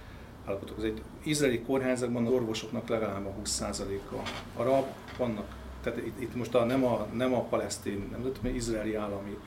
állapotok. 0.45 0.77
Az 0.77 0.83
egy 0.83 1.01
izraeli 1.23 1.61
kórházakban 1.61 2.25
az 2.25 2.31
orvosoknak 2.31 2.87
legalább 2.87 3.25
a 3.25 3.33
20%-a 3.43 4.29
arab, 4.55 4.85
vannak, 5.17 5.62
tehát 5.83 5.99
itt, 5.99 6.21
itt 6.21 6.35
most 6.35 6.55
a, 6.55 6.65
nem, 6.65 6.85
a, 6.85 7.07
nem 7.13 7.33
a 7.33 7.41
palesztin 7.41 8.07
nemzet, 8.11 8.37
hanem 8.37 8.55
izraeli 8.55 8.95
állami 8.95 9.37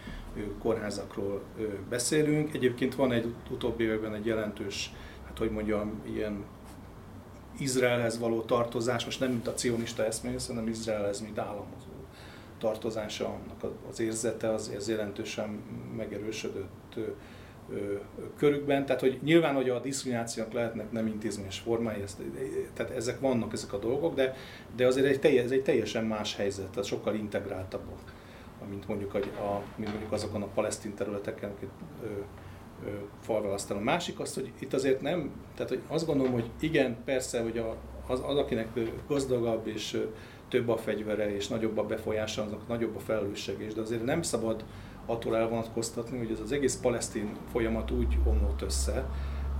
kórházakról 0.59 1.42
beszélünk. 1.88 2.55
Egyébként 2.55 2.94
van 2.94 3.12
egy 3.12 3.35
utóbbi 3.51 3.85
években 3.85 4.14
egy 4.14 4.27
jelentős, 4.27 4.92
hát 5.27 5.38
hogy 5.38 5.51
mondjam, 5.51 6.01
ilyen 6.14 6.44
Izraelhez 7.59 8.18
való 8.18 8.42
tartozás, 8.42 9.05
most 9.05 9.20
nem 9.20 9.31
mint 9.31 9.46
a 9.46 9.55
cionista 9.55 10.05
eszmény, 10.05 10.37
hanem 10.46 10.68
Izraelhez, 10.68 11.20
mint 11.20 11.38
államhoz 11.38 11.87
tartozása, 12.59 13.27
annak 13.27 13.75
az 13.90 14.01
érzete 14.01 14.53
az, 14.53 14.72
az 14.77 14.88
jelentősen 14.88 15.62
megerősödött 15.96 16.94
körükben, 18.37 18.87
tehát 18.87 19.00
hogy 19.00 19.18
nyilván, 19.22 19.55
hogy 19.55 19.68
a 19.68 19.81
diszkriminációnak 19.81 20.52
lehetnek 20.52 20.92
nem 20.92 21.07
intézményes 21.07 21.59
formái, 21.59 22.02
ezt, 22.02 22.22
tehát 22.74 22.92
ezek 22.92 23.20
vannak 23.20 23.52
ezek 23.52 23.72
a 23.72 23.79
dolgok, 23.79 24.14
de, 24.14 24.35
de 24.76 24.87
azért 24.87 25.24
egy 25.24 25.37
ez 25.37 25.50
egy 25.50 25.62
teljesen 25.62 26.05
más 26.05 26.37
helyzet, 26.37 26.68
tehát 26.68 26.85
sokkal 26.85 27.14
integráltabbak, 27.14 27.98
mint 28.68 28.88
mondjuk, 28.88 29.14
a, 29.14 29.18
a, 29.18 29.62
mint 29.76 29.90
mondjuk 29.90 30.12
azokon 30.12 30.42
a 30.42 30.46
palesztin 30.46 30.94
területeken, 30.94 31.50
akik 31.50 31.68
falval 33.20 33.52
aztán 33.52 33.76
a 33.76 33.81
másik 33.81 34.20
az, 34.20 34.35
hogy 34.35 34.52
itt 34.59 34.72
azért 34.72 35.00
nem, 35.00 35.31
tehát 35.55 35.68
hogy 35.68 35.81
azt 35.88 36.07
gondolom, 36.07 36.33
hogy 36.33 36.50
igen, 36.61 36.96
persze, 37.05 37.42
hogy 37.42 37.59
a, 37.59 37.76
az, 38.07 38.22
az, 38.26 38.37
akinek 38.37 38.68
gazdagabb 39.09 39.66
és 39.66 40.02
több 40.48 40.68
a 40.68 40.76
fegyvere 40.76 41.35
és 41.35 41.48
nagyobb 41.48 41.79
a 41.79 41.87
befolyása, 41.87 42.42
azok 42.42 42.68
nagyobb 42.68 42.96
a 42.96 43.00
felelősség 43.00 43.61
is, 43.61 43.74
de 43.74 43.81
azért 43.81 44.05
nem 44.05 44.22
szabad 44.22 44.64
attól 45.07 45.37
elvonatkoztatni, 45.37 46.19
hogy 46.19 46.31
ez 46.31 46.40
az 46.40 46.53
egész 46.53 46.77
palesztin 46.77 47.37
folyamat 47.51 47.90
úgy 47.90 48.19
omlott 48.25 48.62
össze, 48.62 49.07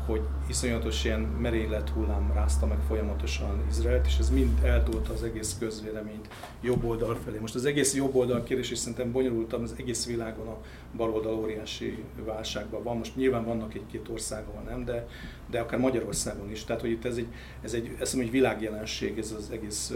hogy 0.07 0.21
iszonyatos 0.49 1.05
ilyen 1.05 1.21
merénylet 1.21 1.89
hullám 1.89 2.33
rázta 2.35 2.67
meg 2.67 2.79
folyamatosan 2.89 3.65
Izraelt, 3.69 4.07
és 4.07 4.19
ez 4.19 4.31
mind 4.31 4.65
eltolta 4.65 5.13
az 5.13 5.23
egész 5.23 5.57
közvéleményt 5.59 6.29
jobb 6.61 6.85
oldal 6.85 7.17
felé. 7.25 7.39
Most 7.39 7.55
az 7.55 7.65
egész 7.65 7.95
jobb 7.95 8.15
oldal 8.15 8.43
kérdés 8.43 8.71
is 8.71 8.79
szerintem 8.79 9.13
bonyolultabb, 9.13 9.63
az 9.63 9.75
egész 9.79 10.07
világon 10.07 10.47
a 10.47 10.57
bal 10.97 11.11
oldal 11.11 11.35
óriási 11.35 12.05
válságban 12.25 12.83
van. 12.83 12.97
Most 12.97 13.17
nyilván 13.17 13.45
vannak 13.45 13.75
egy-két 13.75 14.09
országban, 14.09 14.65
nem, 14.65 14.85
de, 14.85 15.07
de 15.51 15.61
akár 15.61 15.81
Magyarországon 15.81 16.51
is. 16.51 16.65
Tehát, 16.65 16.81
hogy 16.81 16.91
itt 16.91 17.05
ez 17.05 17.17
egy, 17.17 17.29
ez 17.63 17.73
egy, 17.73 17.97
ez 18.01 18.15
egy 18.15 18.31
világjelenség, 18.31 19.19
ez 19.19 19.35
az 19.39 19.51
egész 19.51 19.95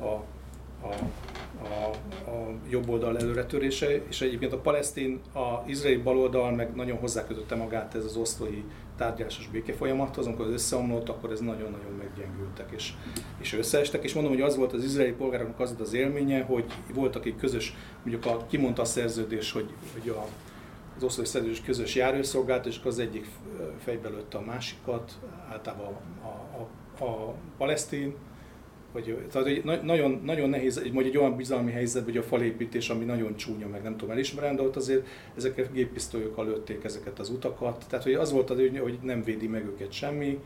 a 0.00 0.24
a, 0.82 0.94
a, 1.64 1.90
a 2.30 2.50
jobb 2.68 2.88
oldal 2.88 3.18
előretörése, 3.18 4.06
és 4.08 4.20
egyébként 4.20 4.52
a 4.52 4.58
palesztin, 4.58 5.20
a 5.34 5.62
izraeli 5.66 5.96
baloldal 5.96 6.50
meg 6.50 6.74
nagyon 6.74 6.98
hozzákötötte 6.98 7.54
magát 7.54 7.94
ez 7.94 8.04
az 8.04 8.16
oszlói 8.16 8.62
tárgyalásos 8.96 9.48
béke 9.48 9.72
folyamathoz, 9.72 10.26
amikor 10.26 10.46
az 10.46 10.52
összeomlott, 10.52 11.08
akkor 11.08 11.30
ez 11.30 11.40
nagyon-nagyon 11.40 11.92
meggyengültek 11.98 12.68
és, 12.76 12.92
és 13.40 13.52
összeestek, 13.52 14.04
és 14.04 14.14
mondom, 14.14 14.32
hogy 14.32 14.42
az 14.42 14.56
volt 14.56 14.72
az 14.72 14.84
izraeli 14.84 15.12
polgároknak 15.12 15.60
az 15.60 15.74
az 15.80 15.92
élménye, 15.92 16.42
hogy 16.42 16.64
volt, 16.94 17.16
akik 17.16 17.36
közös, 17.36 17.74
mondjuk 18.04 18.26
a, 18.26 18.46
kimondta 18.46 18.82
a 18.82 18.84
szerződés, 18.84 19.52
hogy, 19.52 19.70
hogy 19.92 20.08
a, 20.08 20.26
az 20.96 21.02
oszlói 21.02 21.26
szerződés 21.26 21.60
közös 21.60 21.94
járőrszolgált, 21.94 22.66
és 22.66 22.80
az 22.84 22.98
egyik 22.98 23.26
fejbe 23.78 24.08
lőtte 24.08 24.38
a 24.38 24.40
másikat, 24.40 25.18
általában 25.50 25.86
a, 26.22 26.26
a, 26.26 26.68
a, 26.98 27.04
a 27.04 27.34
palesztin, 27.58 28.14
hogy, 28.92 29.16
tehát 29.32 29.46
hogy 29.48 29.80
nagyon, 29.82 30.20
nagyon 30.24 30.48
nehéz, 30.48 30.78
egy, 30.78 30.96
egy 30.96 31.16
olyan 31.16 31.36
bizalmi 31.36 31.72
helyzet, 31.72 32.04
hogy 32.04 32.16
a 32.16 32.22
falépítés, 32.22 32.88
ami 32.88 33.04
nagyon 33.04 33.36
csúnya, 33.36 33.68
meg 33.68 33.82
nem 33.82 33.96
tudom 33.96 34.14
elismerendő, 34.14 34.62
ott 34.62 34.76
azért 34.76 35.06
ezeket 35.36 35.72
géppisztolyokkal 35.72 36.44
lőtték 36.44 36.84
ezeket 36.84 37.18
az 37.18 37.30
utakat. 37.30 37.84
Tehát 37.88 38.04
hogy 38.04 38.14
az 38.14 38.32
volt 38.32 38.50
az, 38.50 38.58
hogy 38.80 38.98
nem 39.02 39.22
védi 39.22 39.46
meg 39.46 39.64
őket 39.64 39.92
semmi, 39.92 40.38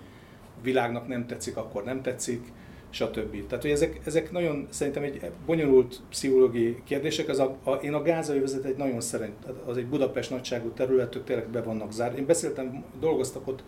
világnak 0.63 1.09
nem 1.09 1.27
tetszik, 1.27 1.57
akkor 1.57 1.85
nem 1.85 2.03
tetszik, 2.03 2.53
stb. 2.91 3.47
Tehát, 3.47 3.63
hogy 3.63 3.71
ezek, 3.71 4.01
ezek 4.05 4.31
nagyon 4.31 4.67
szerintem 4.71 5.03
egy 5.03 5.21
bonyolult 5.47 6.01
pszichológiai 6.09 6.83
kérdések. 6.85 7.29
Az 7.29 7.39
a, 7.39 7.57
a, 7.63 7.71
én 7.71 7.95
a 7.95 8.03
gázai 8.03 8.39
vezet 8.39 8.65
egy 8.65 8.77
nagyon 8.77 9.01
szerint, 9.01 9.45
az 9.67 9.77
egy 9.77 9.87
Budapest 9.87 10.31
nagyságú 10.31 10.69
terület, 10.69 11.17
ők 11.17 11.25
tényleg 11.25 11.49
be 11.49 11.63
vannak 11.63 11.93
zárva. 11.93 12.19
Én 12.19 12.27
beszéltem, 12.27 12.85
dolgoztak 13.01 13.49
ott 13.49 13.63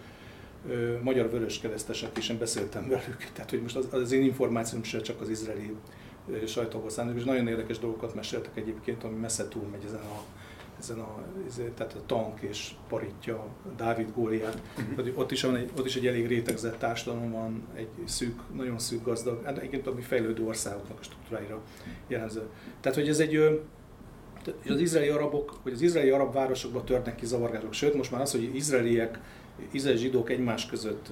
magyar 1.02 1.30
vöröskeresztesek 1.30 2.18
is, 2.18 2.28
én 2.28 2.38
beszéltem 2.38 2.88
velük. 2.88 3.16
Tehát, 3.34 3.50
hogy 3.50 3.62
most 3.62 3.76
az, 3.76 3.88
az 3.90 4.12
én 4.12 4.22
információm 4.22 4.82
sem 4.82 5.02
csak 5.02 5.20
az 5.20 5.28
izraeli 5.28 5.74
sajtóból 6.46 6.90
származik, 6.90 7.20
és 7.20 7.26
nagyon 7.26 7.48
érdekes 7.48 7.78
dolgokat 7.78 8.14
meséltek 8.14 8.56
egyébként, 8.56 9.04
ami 9.04 9.18
messze 9.18 9.48
túl 9.48 9.62
megy 9.70 9.84
ezen 9.84 10.00
a 10.00 10.22
ezen 10.78 10.98
a, 10.98 11.22
tehát 11.74 11.94
a 11.94 12.06
tank 12.06 12.40
és 12.40 12.70
paritja, 12.88 13.46
Dávid 13.76 14.08
Góliát. 14.14 14.62
Uh-huh. 14.78 15.18
Ott, 15.18 15.30
is 15.30 15.42
van 15.42 15.56
egy, 15.56 15.70
ott 15.78 15.86
is 15.86 15.96
egy 15.96 16.06
elég 16.06 16.26
rétegzett 16.26 16.78
társadalom 16.78 17.30
van, 17.30 17.66
egy 17.74 17.88
szűk, 18.04 18.40
nagyon 18.54 18.78
szűk 18.78 19.04
gazdag, 19.04 19.44
hát 19.44 19.58
egyébként 19.58 19.86
a 19.86 19.94
fejlődő 20.00 20.44
országoknak 20.44 20.98
a 20.98 21.02
struktúráira 21.02 21.62
jellemző. 22.06 22.42
Tehát, 22.80 22.98
hogy 22.98 23.08
ez 23.08 23.18
egy 23.20 23.62
az 24.68 24.80
izraeli 24.80 25.08
arabok, 25.08 25.58
hogy 25.62 25.72
az 25.72 25.80
izraeli 25.80 26.10
arab 26.10 26.32
városokban 26.32 26.84
törnek 26.84 27.14
ki 27.14 27.26
zavargások, 27.26 27.72
sőt 27.72 27.94
most 27.94 28.10
már 28.10 28.20
az, 28.20 28.30
hogy 28.30 28.54
izraeliek 28.54 29.20
izraeli 29.70 29.98
zsidók 29.98 30.30
egymás 30.30 30.66
között 30.66 31.08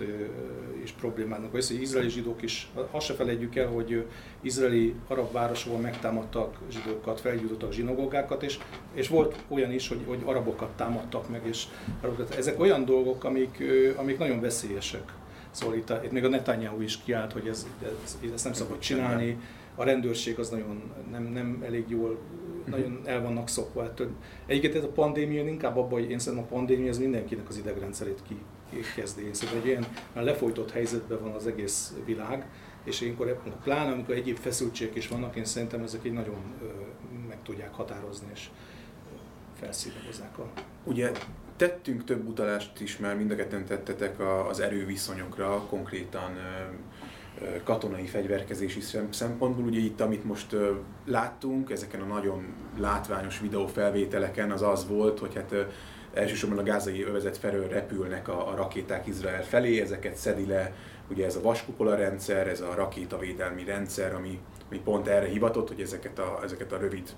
is 0.83 0.93
problémának, 0.93 1.53
vagy 1.53 1.67
hogy 1.67 1.81
izraeli 1.81 2.09
zsidók 2.09 2.43
is, 2.43 2.71
azt 2.91 3.07
se 3.07 3.15
felejtjük 3.15 3.57
el, 3.57 3.67
hogy 3.67 4.07
izraeli 4.41 4.95
arab 5.09 5.33
városokban 5.33 5.81
megtámadtak 5.81 6.59
zsidókat, 6.71 7.21
felgyújtottak 7.21 7.73
zsinagógákat, 7.73 8.43
és, 8.43 8.59
és 8.95 9.09
volt 9.09 9.37
olyan 9.49 9.73
is, 9.73 9.89
hogy, 9.89 10.01
hogy 10.07 10.23
arabokat 10.25 10.71
támadtak 10.77 11.29
meg, 11.29 11.41
és 11.45 11.65
arabokat. 12.01 12.35
ezek 12.35 12.61
olyan 12.61 12.85
dolgok, 12.85 13.25
amik, 13.25 13.63
amik 13.97 14.19
nagyon 14.19 14.41
veszélyesek. 14.41 15.13
Szóval 15.51 15.77
itt, 15.77 15.93
itt 16.05 16.13
még 16.13 16.25
a 16.25 16.29
Netanyahu 16.29 16.81
is 16.81 16.99
kiállt, 17.05 17.33
hogy 17.33 17.47
ez, 17.47 17.67
ez, 17.83 18.19
ezt 18.35 18.45
nem 18.45 18.53
szabad 18.53 18.79
csinálni, 18.79 19.39
a 19.75 19.85
rendőrség 19.85 20.39
az 20.39 20.49
nagyon 20.49 20.83
nem, 21.11 21.23
nem 21.23 21.63
elég 21.67 21.85
jól 21.89 22.19
nagyon 22.67 23.01
el 23.05 23.23
vannak 23.23 23.49
szokva 23.49 23.85
ettől. 23.85 24.11
Egyébként 24.47 24.75
ez 24.75 24.85
a 24.85 24.89
pandémia 24.89 25.45
inkább 25.47 25.77
abban, 25.77 26.01
hogy 26.01 26.11
én 26.11 26.19
szerintem 26.19 26.49
a 26.49 26.55
pandémia 26.55 26.91
az 26.91 26.99
mindenkinek 26.99 27.49
az 27.49 27.57
idegrendszerét 27.57 28.23
ki, 28.29 28.37
kezdi. 28.95 29.27
Én 29.27 29.35
szerintem 29.35 29.63
egy 29.63 29.69
ilyen 29.69 29.87
már 30.13 30.25
lefolytott 30.25 30.71
helyzetben 30.71 31.21
van 31.21 31.33
az 31.33 31.47
egész 31.47 31.93
világ, 32.05 32.47
és 32.85 33.01
ilyenkor, 33.01 33.43
pláne 33.63 33.93
amikor 33.93 34.15
egyéb 34.15 34.37
feszültségek 34.37 34.95
is 34.95 35.09
vannak, 35.09 35.37
én 35.37 35.45
szerintem 35.45 35.83
ezek 35.83 36.01
így 36.05 36.13
nagyon 36.13 36.37
meg 37.29 37.39
tudják 37.43 37.75
határozni, 37.75 38.27
és 38.33 38.49
felszínegozzák 39.61 40.39
a... 40.39 40.53
Ugye 40.85 41.11
tettünk 41.57 42.05
több 42.05 42.29
utalást 42.29 42.81
is, 42.81 42.99
mert 42.99 43.17
mind 43.19 43.31
a 43.31 43.37
ketten 43.37 43.65
tettetek 43.65 44.21
az 44.49 44.61
erőviszonyokra, 44.61 45.67
konkrétan 45.69 46.31
katonai 47.65 48.07
fegyverkezési 48.07 48.81
szempontból. 49.11 49.65
Ugye 49.65 49.79
itt, 49.79 50.01
amit 50.01 50.25
most 50.25 50.57
láttunk, 51.07 51.71
ezeken 51.71 52.01
a 52.01 52.05
nagyon 52.05 52.45
látványos 52.79 53.41
videófelvételeken 53.41 54.51
az 54.51 54.63
az 54.63 54.89
volt, 54.89 55.19
hogy 55.19 55.35
hát 55.35 55.55
elsősorban 56.15 56.59
a 56.59 56.63
gázai 56.63 57.03
övezet 57.03 57.39
felől 57.39 57.69
repülnek 57.69 58.29
a, 58.29 58.49
a 58.53 58.55
rakéták 58.55 59.07
Izrael 59.07 59.45
felé, 59.45 59.81
ezeket 59.81 60.17
szedi 60.17 60.47
le 60.47 60.73
ugye 61.13 61.25
ez 61.25 61.37
a 61.37 61.41
vaskupola 61.41 61.95
rendszer, 61.95 62.49
ez 62.49 62.61
a 62.61 62.75
rakétavédelmi 62.75 63.65
rendszer, 63.65 64.15
ami, 64.15 64.41
ami 64.69 64.81
pont 64.81 65.07
erre 65.07 65.27
hivatott, 65.27 65.69
hogy 65.69 65.81
ezeket 65.81 66.19
a, 66.19 66.41
ezeket 66.43 66.73
a 66.73 66.79
rövid 66.79 67.11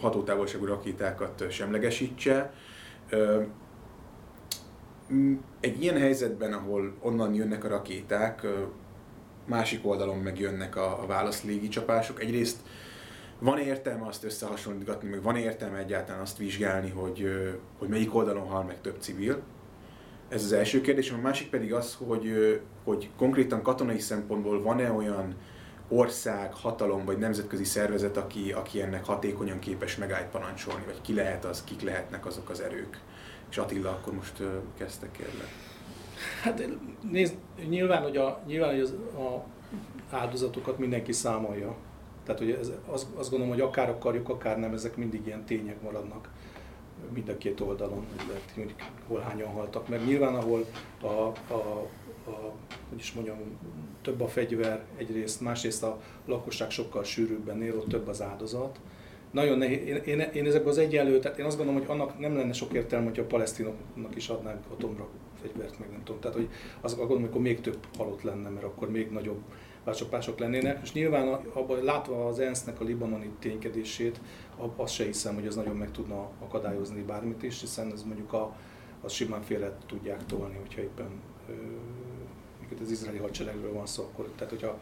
hatótávolságú 0.00 0.64
rakétákat 0.64 1.50
semlegesítse. 1.50 2.52
Egy 5.60 5.82
ilyen 5.82 5.98
helyzetben, 5.98 6.52
ahol 6.52 6.94
onnan 7.00 7.34
jönnek 7.34 7.64
a 7.64 7.68
rakéták, 7.68 8.46
másik 9.48 9.86
oldalon 9.86 10.18
meg 10.18 10.38
jönnek 10.38 10.76
a, 10.76 11.02
a 11.02 11.06
válasz 11.06 11.42
légicsapások. 11.42 12.20
Egyrészt 12.20 12.56
van 13.38 13.58
értelme 13.58 14.06
azt 14.06 14.24
összehasonlítgatni, 14.24 15.08
meg 15.08 15.22
van 15.22 15.36
értelme 15.36 15.78
egyáltalán 15.78 16.20
azt 16.20 16.36
vizsgálni, 16.36 16.90
hogy, 16.90 17.28
hogy 17.78 17.88
melyik 17.88 18.14
oldalon 18.14 18.46
hal 18.46 18.62
meg 18.62 18.80
több 18.80 18.96
civil. 19.00 19.42
Ez 20.28 20.44
az 20.44 20.52
első 20.52 20.80
kérdés. 20.80 21.10
A 21.10 21.16
másik 21.16 21.50
pedig 21.50 21.74
az, 21.74 21.98
hogy, 22.06 22.60
hogy 22.84 23.10
konkrétan 23.16 23.62
katonai 23.62 23.98
szempontból 23.98 24.62
van-e 24.62 24.92
olyan 24.92 25.34
ország, 25.88 26.54
hatalom 26.54 27.04
vagy 27.04 27.18
nemzetközi 27.18 27.64
szervezet, 27.64 28.16
aki, 28.16 28.52
aki 28.52 28.82
ennek 28.82 29.04
hatékonyan 29.04 29.58
képes 29.58 29.96
megállt 29.96 30.30
parancsolni, 30.30 30.84
vagy 30.84 31.00
ki 31.00 31.14
lehet 31.14 31.44
az, 31.44 31.64
kik 31.64 31.82
lehetnek 31.82 32.26
azok 32.26 32.50
az 32.50 32.60
erők. 32.60 33.00
És 33.50 33.58
Attila, 33.58 33.90
akkor 33.90 34.14
most 34.14 34.42
kezdtek 34.78 35.10
kérlek. 35.10 35.67
Hát 36.42 36.68
nézd, 37.10 37.36
nyilván, 37.68 38.02
hogy, 38.02 38.16
a, 38.16 38.40
nyilván, 38.46 38.70
hogy 38.70 38.80
az, 38.80 38.94
a 39.16 39.44
áldozatokat 40.10 40.78
mindenki 40.78 41.12
számolja. 41.12 41.74
Tehát 42.24 42.40
hogy 42.40 42.50
ez, 42.50 42.72
azt, 42.86 43.06
azt 43.16 43.30
gondolom, 43.30 43.54
hogy 43.54 43.62
akár 43.62 43.88
akarjuk, 43.88 44.28
akár 44.28 44.58
nem, 44.58 44.72
ezek 44.72 44.96
mindig 44.96 45.26
ilyen 45.26 45.44
tények 45.44 45.82
maradnak 45.82 46.28
mind 47.12 47.28
a 47.28 47.38
két 47.38 47.60
oldalon, 47.60 48.06
hogy 48.16 48.26
lehet, 48.28 48.52
hogy 48.54 48.74
hol 49.06 49.20
hányan 49.20 49.48
haltak 49.48 49.88
meg. 49.88 50.06
Nyilván, 50.06 50.34
ahol 50.34 50.64
a, 51.00 51.06
a, 51.06 51.86
a, 52.24 52.52
hogy 52.88 52.98
is 52.98 53.12
mondjam, 53.12 53.36
több 54.02 54.20
a 54.20 54.28
fegyver 54.28 54.84
egyrészt, 54.96 55.40
másrészt 55.40 55.82
a 55.82 56.00
lakosság 56.26 56.70
sokkal 56.70 57.04
sűrűbben 57.04 57.62
él, 57.62 57.76
ott 57.76 57.88
több 57.88 58.08
az 58.08 58.22
áldozat 58.22 58.80
nagyon 59.30 59.58
nehéz. 59.58 59.86
Én, 59.86 59.96
én, 59.96 60.20
én 60.20 60.46
ezekben 60.46 60.70
az 60.70 60.78
egyenlő, 60.78 61.18
tehát 61.18 61.38
én 61.38 61.44
azt 61.44 61.56
gondolom, 61.56 61.80
hogy 61.80 61.90
annak 61.90 62.18
nem 62.18 62.36
lenne 62.36 62.52
sok 62.52 62.72
értelme, 62.72 63.06
hogyha 63.06 63.22
a 63.22 63.26
palesztinoknak 63.26 64.16
is 64.16 64.28
adnánk 64.28 64.64
atomra 64.70 65.08
fegyvert, 65.42 65.78
meg 65.78 65.90
nem 65.90 66.04
tudom. 66.04 66.20
Tehát, 66.20 66.36
hogy 66.36 66.48
az 66.80 66.96
gondolom, 66.96 67.20
hogy 67.20 67.30
akkor 67.30 67.42
még 67.42 67.60
több 67.60 67.78
halott 67.96 68.22
lenne, 68.22 68.48
mert 68.48 68.64
akkor 68.64 68.90
még 68.90 69.10
nagyobb 69.10 69.40
lecsapások 69.84 70.38
lennének. 70.38 70.80
És 70.82 70.92
nyilván 70.92 71.28
abban, 71.52 71.84
látva 71.84 72.26
az 72.26 72.38
ENSZ-nek 72.38 72.80
a 72.80 72.84
libanoni 72.84 73.30
ténykedését, 73.38 74.20
azt 74.76 74.94
se 74.94 75.04
hiszem, 75.04 75.34
hogy 75.34 75.46
az 75.46 75.56
nagyon 75.56 75.76
meg 75.76 75.90
tudna 75.90 76.30
akadályozni 76.38 77.02
bármit 77.02 77.42
is, 77.42 77.60
hiszen 77.60 77.92
ez 77.92 78.02
mondjuk 78.02 78.32
a, 78.32 78.56
az 79.00 79.12
simán 79.12 79.42
félre 79.42 79.76
tudják 79.86 80.26
tolni, 80.26 80.56
hogyha 80.56 80.80
éppen 80.80 81.10
az 82.82 82.90
izraeli 82.90 83.18
hadseregről 83.18 83.72
van 83.72 83.86
szó, 83.86 84.02
akkor, 84.02 84.28
tehát 84.36 84.52
hogyha 84.52 84.80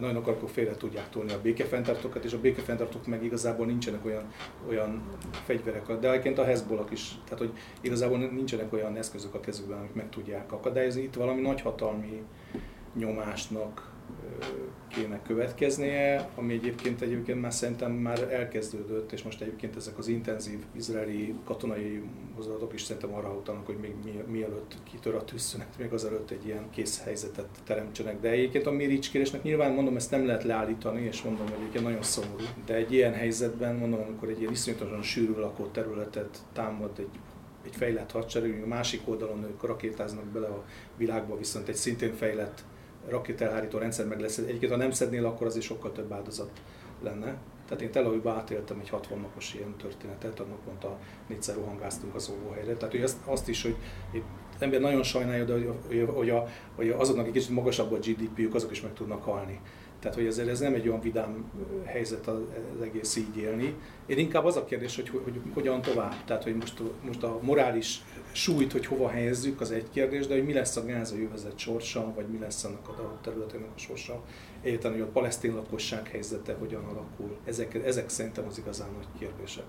nagyon 0.00 0.16
akarok, 0.16 0.38
akkor 0.38 0.50
félre 0.50 0.74
tudják 0.74 1.10
tolni 1.10 1.32
a 1.32 1.40
békefenntartókat, 1.40 2.24
és 2.24 2.32
a 2.32 2.40
békefenntartók 2.40 3.06
meg 3.06 3.24
igazából 3.24 3.66
nincsenek 3.66 4.04
olyan, 4.04 4.32
olyan 4.68 5.02
fegyverek, 5.44 5.98
de 5.98 6.10
egyébként 6.10 6.38
a 6.38 6.44
Hezbollah 6.44 6.92
is, 6.92 7.18
tehát 7.24 7.38
hogy 7.38 7.52
igazából 7.80 8.18
nincsenek 8.18 8.72
olyan 8.72 8.96
eszközök 8.96 9.34
a 9.34 9.40
kezükben, 9.40 9.78
amik 9.78 9.94
meg 9.94 10.08
tudják 10.08 10.52
akadályozni. 10.52 11.02
Itt 11.02 11.14
valami 11.14 11.40
nagyhatalmi 11.40 12.22
nyomásnak 12.94 13.93
kéne 14.88 15.22
következnie, 15.22 16.28
ami 16.34 16.52
egyébként 16.52 17.00
egyébként 17.00 17.40
már 17.40 17.52
szerintem 17.52 17.92
már 17.92 18.32
elkezdődött, 18.32 19.12
és 19.12 19.22
most 19.22 19.40
egyébként 19.40 19.76
ezek 19.76 19.98
az 19.98 20.08
intenzív 20.08 20.58
izraeli 20.72 21.34
katonai 21.44 22.02
mozdulatok 22.34 22.72
is 22.74 22.82
szerintem 22.82 23.14
arra 23.14 23.32
utalnak, 23.32 23.66
hogy 23.66 23.76
még 23.80 23.94
mielőtt 24.26 24.74
kitör 24.90 25.14
a 25.14 25.24
tűzszünet, 25.24 25.78
még 25.78 25.92
azelőtt 25.92 26.30
egy 26.30 26.46
ilyen 26.46 26.70
kész 26.70 27.02
helyzetet 27.02 27.48
teremtsenek. 27.64 28.20
De 28.20 28.28
egyébként 28.28 28.66
a 28.66 28.70
miricskérésnek 28.70 29.42
nyilván 29.42 29.72
mondom, 29.72 29.96
ezt 29.96 30.10
nem 30.10 30.26
lehet 30.26 30.44
leállítani, 30.44 31.00
és 31.00 31.22
mondom, 31.22 31.46
hogy 31.46 31.56
egyébként 31.58 31.84
nagyon 31.84 32.02
szomorú. 32.02 32.44
De 32.66 32.74
egy 32.74 32.92
ilyen 32.92 33.12
helyzetben, 33.12 33.74
mondom, 33.76 34.00
amikor 34.00 34.28
egy 34.28 34.40
ilyen 34.40 34.52
iszonyatosan 34.52 35.02
sűrű 35.02 35.34
lakott 35.34 35.72
területet 35.72 36.38
támad 36.52 36.98
egy 36.98 37.18
egy 37.64 37.76
fejlett 37.76 38.10
hadsereg, 38.10 38.62
a 38.62 38.66
másik 38.66 39.00
oldalon 39.04 39.44
ők 39.44 39.62
rakétáznak 39.62 40.24
bele 40.24 40.46
a 40.46 40.64
világba, 40.96 41.36
viszont 41.36 41.68
egy 41.68 41.74
szintén 41.74 42.14
fejlett 42.14 42.64
rakételhárító 43.08 43.78
rendszer 43.78 44.06
meg 44.06 44.20
lesz. 44.20 44.38
Egyébként 44.38 44.72
ha 44.72 44.78
nem 44.78 44.90
szednél, 44.90 45.26
akkor 45.26 45.46
azért 45.46 45.64
sokkal 45.64 45.92
több 45.92 46.12
áldozat 46.12 46.50
lenne. 47.02 47.36
Tehát 47.68 47.82
én 47.82 47.90
Tel 47.90 48.04
Avivba 48.04 48.32
átéltem 48.32 48.78
egy 48.80 48.88
60 48.88 49.18
napos 49.20 49.54
ilyen 49.54 49.76
történetet, 49.76 50.40
annak 50.40 50.64
mondta, 50.66 50.98
négyszer 51.26 51.54
rohangáztunk 51.54 52.14
az 52.14 52.30
óvóhelyre. 52.30 52.74
Tehát 52.74 52.94
hogy 52.94 53.02
azt, 53.02 53.16
azt 53.24 53.48
is, 53.48 53.62
hogy 53.62 53.76
ember 54.64 54.80
nagyon 54.80 55.02
sajnálja, 55.02 55.44
de 55.44 55.52
hogy, 55.52 56.08
hogy, 56.14 56.30
a, 56.30 56.46
hogy 56.74 56.88
azoknak 56.88 57.26
egy 57.26 57.32
kicsit 57.32 57.50
magasabb 57.50 57.92
a 57.92 57.96
GDP-jük, 57.96 58.54
azok 58.54 58.70
is 58.70 58.80
meg 58.80 58.92
tudnak 58.92 59.22
halni. 59.22 59.60
Tehát, 60.04 60.18
hogy 60.18 60.26
ezért 60.28 60.48
ez 60.48 60.60
nem 60.60 60.74
egy 60.74 60.88
olyan 60.88 61.00
vidám 61.00 61.50
helyzet 61.84 62.26
az 62.26 62.82
egész 62.82 63.16
így 63.16 63.36
élni. 63.36 63.74
Én 64.06 64.18
inkább 64.18 64.44
az 64.44 64.56
a 64.56 64.64
kérdés, 64.64 64.96
hogy, 64.96 65.08
hogy, 65.08 65.22
hogy 65.22 65.40
hogyan 65.54 65.82
tovább. 65.82 66.24
Tehát, 66.24 66.42
hogy 66.42 66.56
most, 66.56 66.82
most 67.06 67.22
a 67.22 67.38
morális 67.42 68.02
súlyt, 68.32 68.72
hogy 68.72 68.86
hova 68.86 69.08
helyezzük, 69.08 69.60
az 69.60 69.70
egy 69.70 69.90
kérdés, 69.90 70.26
de 70.26 70.34
hogy 70.34 70.44
mi 70.44 70.52
lesz 70.52 70.76
a 70.76 70.84
gázai 70.84 71.20
jövezet 71.20 71.58
sorsa, 71.58 72.12
vagy 72.14 72.26
mi 72.26 72.38
lesz 72.38 72.64
annak 72.64 72.88
a 72.88 73.18
területének 73.22 73.68
a 73.76 73.78
sorsa. 73.78 74.22
Egyáltalán, 74.62 74.96
hogy 74.98 75.06
a 75.06 75.10
palesztin 75.10 75.54
lakosság 75.54 76.08
helyzete 76.08 76.54
hogyan 76.58 76.84
alakul. 76.84 77.36
Ezek, 77.44 77.74
ezek 77.74 78.08
szerintem 78.08 78.46
az 78.46 78.58
igazán 78.58 78.88
nagy 78.96 79.08
kérdések. 79.18 79.64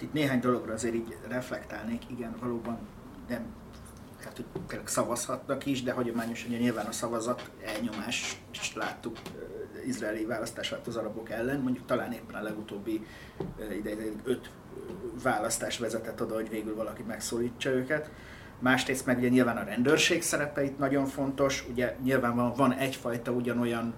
Itt 0.00 0.12
néhány 0.12 0.40
dologra 0.40 0.72
azért 0.72 0.94
így 0.94 1.16
reflektálnék, 1.28 2.02
igen, 2.10 2.36
valóban 2.40 2.78
nem 3.28 3.62
tehát 4.24 4.36
hogy 4.36 4.66
tényleg 4.66 4.88
szavazhatnak 4.88 5.66
is, 5.66 5.82
de 5.82 5.92
hagyományosan 5.92 6.48
ugye 6.48 6.58
nyilván 6.58 6.86
a 6.86 6.92
szavazat 6.92 7.50
elnyomás 7.64 8.42
is 8.52 8.74
láttuk 8.74 9.16
izraeli 9.86 10.24
választás 10.24 10.74
az 10.86 10.96
arabok 10.96 11.30
ellen, 11.30 11.60
mondjuk 11.60 11.86
talán 11.86 12.12
éppen 12.12 12.34
a 12.34 12.42
legutóbbi 12.42 13.06
ide 13.76 13.90
öt 14.24 14.50
választás 15.22 15.78
vezetett 15.78 16.22
oda, 16.22 16.34
hogy 16.34 16.48
végül 16.48 16.74
valaki 16.74 17.02
megszólítsa 17.02 17.70
őket. 17.70 18.10
Másrészt 18.58 19.06
meg 19.06 19.18
ugye 19.18 19.28
nyilván 19.28 19.56
a 19.56 19.64
rendőrség 19.64 20.22
szerepe 20.22 20.64
itt 20.64 20.78
nagyon 20.78 21.06
fontos, 21.06 21.66
ugye 21.70 21.96
nyilván 22.02 22.36
van, 22.36 22.52
van 22.54 22.72
egyfajta 22.72 23.30
ugyanolyan 23.30 23.94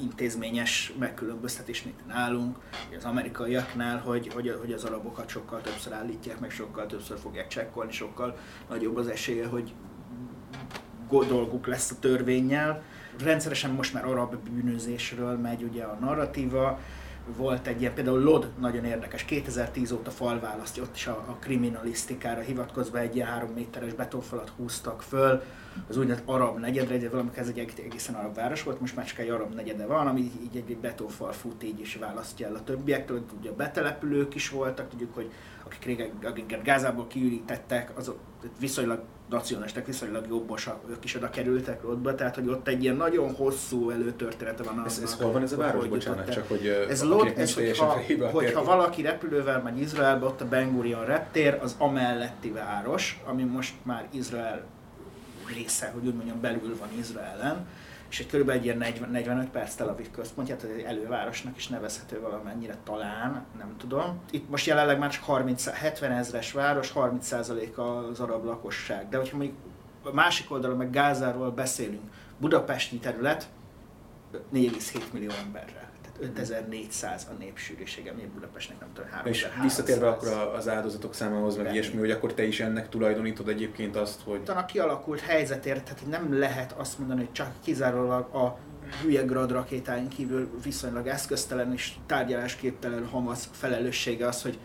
intézményes 0.00 0.92
megkülönböztetés, 0.98 1.82
mint 1.82 2.06
nálunk, 2.06 2.56
az 2.96 3.04
amerikaiaknál, 3.04 3.98
hogy, 3.98 4.32
hogy, 4.32 4.56
hogy 4.60 4.72
az 4.72 4.84
arabokat 4.84 5.28
sokkal 5.28 5.60
többször 5.60 5.92
állítják, 5.92 6.40
meg 6.40 6.50
sokkal 6.50 6.86
többször 6.86 7.18
fogják 7.18 7.48
csekkolni, 7.48 7.92
sokkal 7.92 8.36
nagyobb 8.68 8.96
az 8.96 9.08
esélye, 9.08 9.46
hogy 9.46 9.72
dolguk 11.08 11.66
lesz 11.66 11.90
a 11.90 11.98
törvényel. 12.00 12.82
Rendszeresen 13.22 13.70
most 13.70 13.94
már 13.94 14.04
arab 14.04 14.36
bűnözésről 14.36 15.36
megy 15.36 15.62
ugye 15.62 15.82
a 15.82 15.98
narratíva, 16.00 16.80
volt 17.36 17.66
egy 17.66 17.80
ilyen, 17.80 17.94
például 17.94 18.22
Lod 18.22 18.50
nagyon 18.60 18.84
érdekes, 18.84 19.24
2010 19.24 19.92
óta 19.92 20.10
falválasztja, 20.10 20.82
ott 20.82 20.94
is 20.94 21.06
a, 21.06 21.24
a 21.26 21.36
kriminalisztikára 21.40 22.40
hivatkozva 22.40 22.98
egy 22.98 23.14
ilyen 23.14 23.28
három 23.28 23.50
méteres 23.50 23.92
betonfalat 23.92 24.52
húztak 24.56 25.02
föl, 25.02 25.42
az 25.88 25.96
úgynevezett 25.96 26.28
arab 26.28 26.58
negyedre, 26.58 26.94
egy 26.94 27.10
valamikor 27.10 27.38
ez 27.38 27.48
egy 27.48 27.58
egészen 27.58 28.14
arab 28.14 28.34
város 28.34 28.62
volt, 28.62 28.80
most 28.80 29.18
egy 29.18 29.28
arab 29.28 29.54
negyede 29.54 29.86
van, 29.86 30.06
ami 30.06 30.20
így 30.20 30.56
egy 30.56 30.76
betonfal 30.76 31.32
fut, 31.32 31.62
így 31.62 31.80
is 31.80 31.94
választja 31.94 32.46
el 32.46 32.54
a 32.54 32.64
többiektől, 32.64 33.24
ugye 33.40 33.52
betelepülők 33.52 34.34
is 34.34 34.50
voltak, 34.50 34.88
tudjuk, 34.88 35.14
hogy 35.14 35.30
akik 35.64 35.84
régen, 35.84 36.10
akiket 36.22 36.62
Gázából 36.62 37.06
kiürítettek, 37.06 37.90
azok 37.96 38.18
viszonylag 38.58 39.02
nacionalisták, 39.28 39.86
viszonylag 39.86 40.26
jobbosak, 40.28 40.80
ők 40.90 41.04
is 41.04 41.14
oda 41.14 41.30
kerültek 41.30 41.88
ottba, 41.88 42.14
tehát 42.14 42.34
hogy 42.34 42.48
ott 42.48 42.68
egy 42.68 42.82
ilyen 42.82 42.96
nagyon 42.96 43.34
hosszú 43.34 43.90
előtörténete 43.90 44.62
van. 44.62 44.82
Ez, 44.86 45.00
ez 45.02 45.14
hol 45.14 45.32
van 45.32 45.42
ez 45.42 45.52
a 45.52 45.56
város, 45.56 45.80
hogy 45.80 45.90
bocsánat, 45.90 46.30
csak 46.30 46.48
hogy 46.48 46.66
ez 46.88 47.02
Lod, 47.04 47.32
ez, 47.36 47.54
hogyha, 47.54 48.00
hogyha 48.32 48.64
valaki 48.64 49.02
repülővel 49.02 49.62
megy 49.62 49.80
Izraelbe, 49.80 50.26
ott 50.26 50.40
a 50.40 50.48
Ben 50.48 50.74
Gurion 50.74 51.04
reptér, 51.04 51.58
az 51.62 51.74
amelletti 51.78 52.50
város, 52.50 53.20
ami 53.24 53.42
most 53.42 53.74
már 53.82 54.08
Izrael 54.10 54.64
része, 55.54 55.90
hogy 55.94 56.06
úgy 56.06 56.14
mondjam, 56.14 56.40
belül 56.40 56.76
van 56.78 56.88
Izraelen, 56.98 57.66
és 58.10 58.20
egy 58.20 58.26
körülbelül 58.26 58.60
egy 58.60 58.66
ilyen 58.66 58.78
40, 58.78 59.10
45 59.10 59.48
perc 59.48 59.74
Tel 59.74 59.88
Aviv 59.88 60.10
központját, 60.10 60.62
egy 60.62 60.82
elővárosnak 60.82 61.56
is 61.56 61.68
nevezhető 61.68 62.20
valamennyire 62.20 62.76
talán, 62.84 63.44
nem 63.58 63.74
tudom. 63.78 64.20
Itt 64.30 64.48
most 64.48 64.66
jelenleg 64.66 64.98
már 64.98 65.10
csak 65.10 65.22
30, 65.22 65.70
70 65.70 66.12
ezres 66.12 66.52
város, 66.52 66.92
30% 66.94 67.74
az 68.10 68.20
arab 68.20 68.44
lakosság, 68.44 69.08
de 69.08 69.16
hogyha 69.16 69.36
mondjuk 69.36 69.58
a 70.02 70.12
másik 70.12 70.50
oldalon 70.50 70.76
meg 70.76 70.90
Gázáról 70.90 71.50
beszélünk, 71.50 72.10
budapesti 72.38 72.98
terület 72.98 73.48
4,7 74.54 75.00
millió 75.12 75.30
emberrel. 75.44 75.87
5400 76.20 77.26
a 77.30 77.32
népsűrűsége, 77.38 78.12
mi 78.12 78.30
Budapestnek 78.34 78.80
nem 78.80 78.88
tudom, 78.94 79.10
3300. 79.10 79.54
És 79.54 79.62
visszatérve 79.62 80.08
akkor 80.08 80.28
az 80.56 80.68
áldozatok 80.68 81.14
számához, 81.14 81.56
meg 81.56 81.72
ilyesmi, 81.72 81.98
hogy 81.98 82.10
akkor 82.10 82.34
te 82.34 82.42
is 82.46 82.60
ennek 82.60 82.88
tulajdonítod 82.88 83.48
egyébként 83.48 83.96
azt, 83.96 84.20
hogy... 84.24 84.40
A 84.46 84.64
kialakult 84.64 85.20
helyzetért, 85.20 85.84
tehát 85.84 86.06
nem 86.06 86.38
lehet 86.38 86.72
azt 86.72 86.98
mondani, 86.98 87.20
hogy 87.20 87.32
csak 87.32 87.52
kizárólag 87.62 88.34
a 88.34 88.58
hülye 89.02 89.22
grad 89.22 89.50
rakétáink 89.50 90.08
kívül 90.08 90.50
viszonylag 90.62 91.06
eszköztelen 91.06 91.72
és 91.72 91.92
tárgyalásképtelen 92.06 93.06
Hamas 93.06 93.44
felelőssége 93.52 94.26
az, 94.26 94.42
hogy 94.42 94.58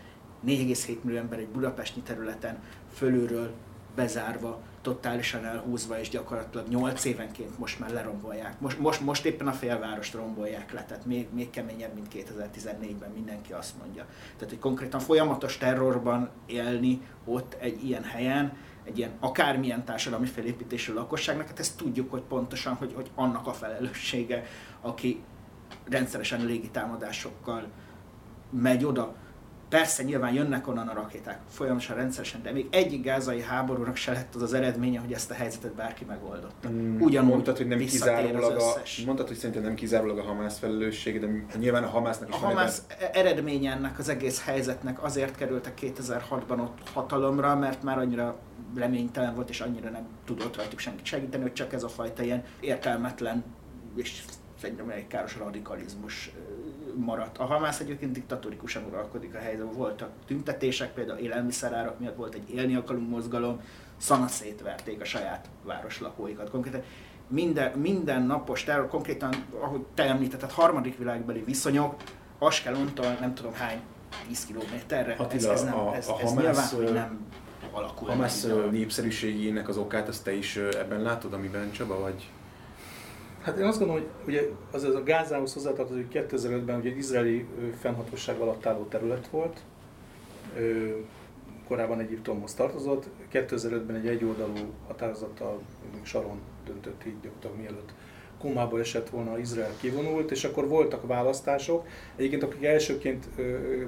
4,7 0.46 1.02
millió 1.02 1.18
ember 1.18 1.38
egy 1.38 1.48
budapesti 1.48 2.00
területen 2.00 2.58
fölülről 2.94 3.50
bezárva 3.94 4.60
totálisan 4.84 5.44
elhúzva, 5.44 6.00
és 6.00 6.08
gyakorlatilag 6.08 6.68
8 6.68 7.04
évenként 7.04 7.58
most 7.58 7.78
már 7.78 7.90
lerombolják. 7.90 8.60
Most, 8.60 8.78
most, 8.78 9.00
most 9.00 9.24
éppen 9.24 9.48
a 9.48 9.52
félvárost 9.52 10.14
rombolják 10.14 10.72
le, 10.72 10.84
tehát 10.84 11.06
még, 11.06 11.26
még 11.32 11.50
keményebb, 11.50 11.94
mint 11.94 12.06
2014-ben 12.14 13.10
mindenki 13.10 13.52
azt 13.52 13.78
mondja. 13.82 14.06
Tehát, 14.36 14.48
hogy 14.48 14.58
konkrétan 14.58 15.00
folyamatos 15.00 15.58
terrorban 15.58 16.30
élni 16.46 17.00
ott 17.24 17.56
egy 17.60 17.84
ilyen 17.84 18.02
helyen, 18.02 18.56
egy 18.84 18.98
ilyen 18.98 19.10
akármilyen 19.20 19.84
társadalmi 19.84 20.26
felépítésű 20.26 20.92
lakosságnak, 20.92 21.46
hát 21.46 21.58
ezt 21.58 21.76
tudjuk, 21.76 22.10
hogy 22.10 22.22
pontosan, 22.22 22.74
hogy, 22.74 22.92
hogy 22.94 23.10
annak 23.14 23.46
a 23.46 23.52
felelőssége, 23.52 24.44
aki 24.80 25.22
rendszeresen 25.88 26.44
légitámadásokkal 26.44 27.66
megy 28.50 28.84
oda, 28.84 29.14
Persze 29.68 30.02
nyilván 30.02 30.32
jönnek 30.32 30.68
onnan 30.68 30.88
a 30.88 30.94
rakéták 30.94 31.40
folyamatosan, 31.48 31.96
rendszeresen, 31.96 32.42
de 32.42 32.52
még 32.52 32.66
egyik 32.70 33.04
gázai 33.04 33.40
háborúnak 33.40 33.96
se 33.96 34.12
lett 34.12 34.34
az 34.34 34.42
az 34.42 34.52
eredménye, 34.52 35.00
hogy 35.00 35.12
ezt 35.12 35.30
a 35.30 35.34
helyzetet 35.34 35.74
bárki 35.74 36.04
megoldotta. 36.04 36.68
Mm, 36.68 37.00
Ugyanúgy 37.00 37.30
mondtad, 37.30 37.56
hogy 37.56 37.66
nem 37.66 37.78
kizárólag 37.78 38.56
a, 38.56 38.82
mondtad, 39.04 39.28
hogy 39.28 39.36
szerintem 39.36 39.62
nem 39.62 39.74
kizárólag 39.74 40.18
a 40.18 40.22
Hamász 40.22 40.58
felelőssége, 40.58 41.18
de 41.18 41.26
nyilván 41.58 41.84
a 41.84 41.88
Hamásznak 41.88 42.28
is 42.28 42.34
A 42.34 42.38
Hamász 42.38 42.82
ebben... 42.88 43.10
eredménye 43.12 43.72
ennek 43.72 43.98
az 43.98 44.08
egész 44.08 44.44
helyzetnek 44.44 45.02
azért 45.02 45.36
kerültek 45.36 45.78
2006-ban 45.80 46.60
ott 46.60 46.88
hatalomra, 46.92 47.56
mert 47.56 47.82
már 47.82 47.98
annyira 47.98 48.38
reménytelen 48.76 49.34
volt, 49.34 49.48
és 49.48 49.60
annyira 49.60 49.90
nem 49.90 50.06
tudott 50.24 50.56
rajtuk 50.56 50.78
senkit 50.78 51.04
segíteni, 51.04 51.42
hogy 51.42 51.52
csak 51.52 51.72
ez 51.72 51.82
a 51.82 51.88
fajta 51.88 52.22
ilyen 52.22 52.44
értelmetlen 52.60 53.44
és 53.96 54.22
szerintem 54.60 54.88
egy 54.88 55.06
káros 55.06 55.36
radikalizmus 55.36 56.30
maradt. 56.96 57.38
A 57.38 57.44
Hamász 57.44 57.80
egyébként 57.80 58.12
diktatorikusan 58.12 58.84
uralkodik 58.84 59.34
a 59.34 59.38
helyzetben. 59.38 59.74
Voltak 59.74 60.10
tüntetések, 60.26 60.92
például 60.92 61.18
élelmiszerárak 61.18 61.98
miatt 61.98 62.16
volt 62.16 62.34
egy 62.34 62.54
élni 62.54 62.74
akarunk 62.74 63.08
mozgalom, 63.08 63.60
szana 63.96 64.28
szétverték 64.28 65.00
a 65.00 65.04
saját 65.04 65.48
városlakóikat. 65.62 66.50
Konkrétan 66.50 66.82
minden, 67.28 67.78
minden 67.78 68.22
napos 68.22 68.64
terror, 68.64 68.88
konkrétan, 68.88 69.34
ahogy 69.60 69.80
te 69.94 70.04
említetted, 70.04 70.50
harmadik 70.50 70.98
világbeli 70.98 71.42
viszonyok, 71.44 71.94
Askelontól 72.38 73.16
nem 73.20 73.34
tudom 73.34 73.52
hány 73.52 73.80
10 74.26 74.46
kilométerre. 74.46 75.14
Attila, 75.18 75.52
ez, 75.52 75.60
ez, 75.60 75.64
nem, 75.64 75.88
ez, 75.94 76.08
a, 76.08 76.14
a 76.14 76.20
ez 76.20 76.28
Hamász, 76.28 76.72
nyilván, 76.72 76.84
hogy 76.84 76.92
nem 76.92 77.26
alakul. 77.70 78.08
Hamász 78.08 78.46
népszerűségének 78.70 79.68
az 79.68 79.76
okát, 79.76 80.08
azt 80.08 80.24
te 80.24 80.32
is 80.32 80.56
ebben 80.56 81.02
látod, 81.02 81.32
amiben 81.32 81.72
Csaba, 81.72 82.00
vagy? 82.00 82.30
Hát 83.44 83.58
én 83.58 83.64
azt 83.64 83.78
gondolom, 83.78 84.02
hogy 84.02 84.10
ugye 84.26 84.42
az, 84.72 84.84
az 84.84 84.94
a 84.94 85.02
Gázához 85.02 85.52
hozzátartozik, 85.52 86.12
hogy 86.12 86.26
2005-ben 86.28 86.78
ugye 86.78 86.90
egy 86.90 86.96
izraeli 86.96 87.46
fennhatóság 87.78 88.38
alatt 88.38 88.66
álló 88.66 88.84
terület 88.84 89.28
volt, 89.28 89.60
korábban 91.68 92.00
Egyiptomhoz 92.00 92.54
tartozott, 92.54 93.08
2005-ben 93.32 93.96
egy 93.96 94.06
egyoldalú 94.06 94.72
határozattal 94.86 95.60
Saron 96.02 96.40
döntött 96.66 97.04
így 97.06 97.20
gyakorlatilag 97.22 97.56
mielőtt 97.56 97.92
komába 98.38 98.78
esett 98.78 99.08
volna, 99.08 99.38
Izrael 99.38 99.76
kivonult, 99.80 100.30
és 100.30 100.44
akkor 100.44 100.68
voltak 100.68 101.06
választások. 101.06 101.86
Egyébként 102.16 102.42
akik 102.42 102.64
elsőként 102.64 103.28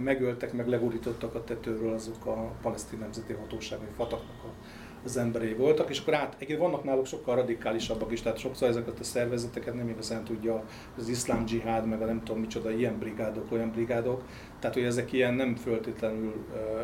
megöltek, 0.04 0.52
meg 0.52 0.68
legurítottak 0.68 1.34
a 1.34 1.44
tetőről, 1.44 1.92
azok 1.92 2.26
a 2.26 2.52
palesztin 2.62 2.98
nemzeti 2.98 3.32
hatóság, 3.32 3.78
vagy 3.78 3.88
Fatahnak 3.96 4.44
a 4.44 4.65
az 5.06 5.16
emberei 5.16 5.54
voltak, 5.54 5.90
és 5.90 6.00
akkor 6.00 6.14
át, 6.14 6.34
egyébként 6.34 6.60
vannak 6.60 6.84
náluk 6.84 7.06
sokkal 7.06 7.34
radikálisabbak 7.34 8.12
is, 8.12 8.22
tehát 8.22 8.38
sokszor 8.38 8.68
ezeket 8.68 8.98
a 8.98 9.04
szervezeteket 9.04 9.74
nem 9.74 9.88
igazán 9.88 10.24
tudja 10.24 10.64
az 10.98 11.08
iszlám 11.08 11.44
dzsihád, 11.44 11.86
meg 11.86 12.02
a 12.02 12.04
nem 12.04 12.24
tudom 12.24 12.40
micsoda, 12.40 12.70
ilyen 12.70 12.98
brigádok, 12.98 13.52
olyan 13.52 13.70
brigádok, 13.70 14.22
tehát 14.58 14.76
hogy 14.76 14.84
ezek 14.84 15.12
ilyen 15.12 15.34
nem 15.34 15.56
föltétlenül 15.56 16.34
uh, 16.52 16.80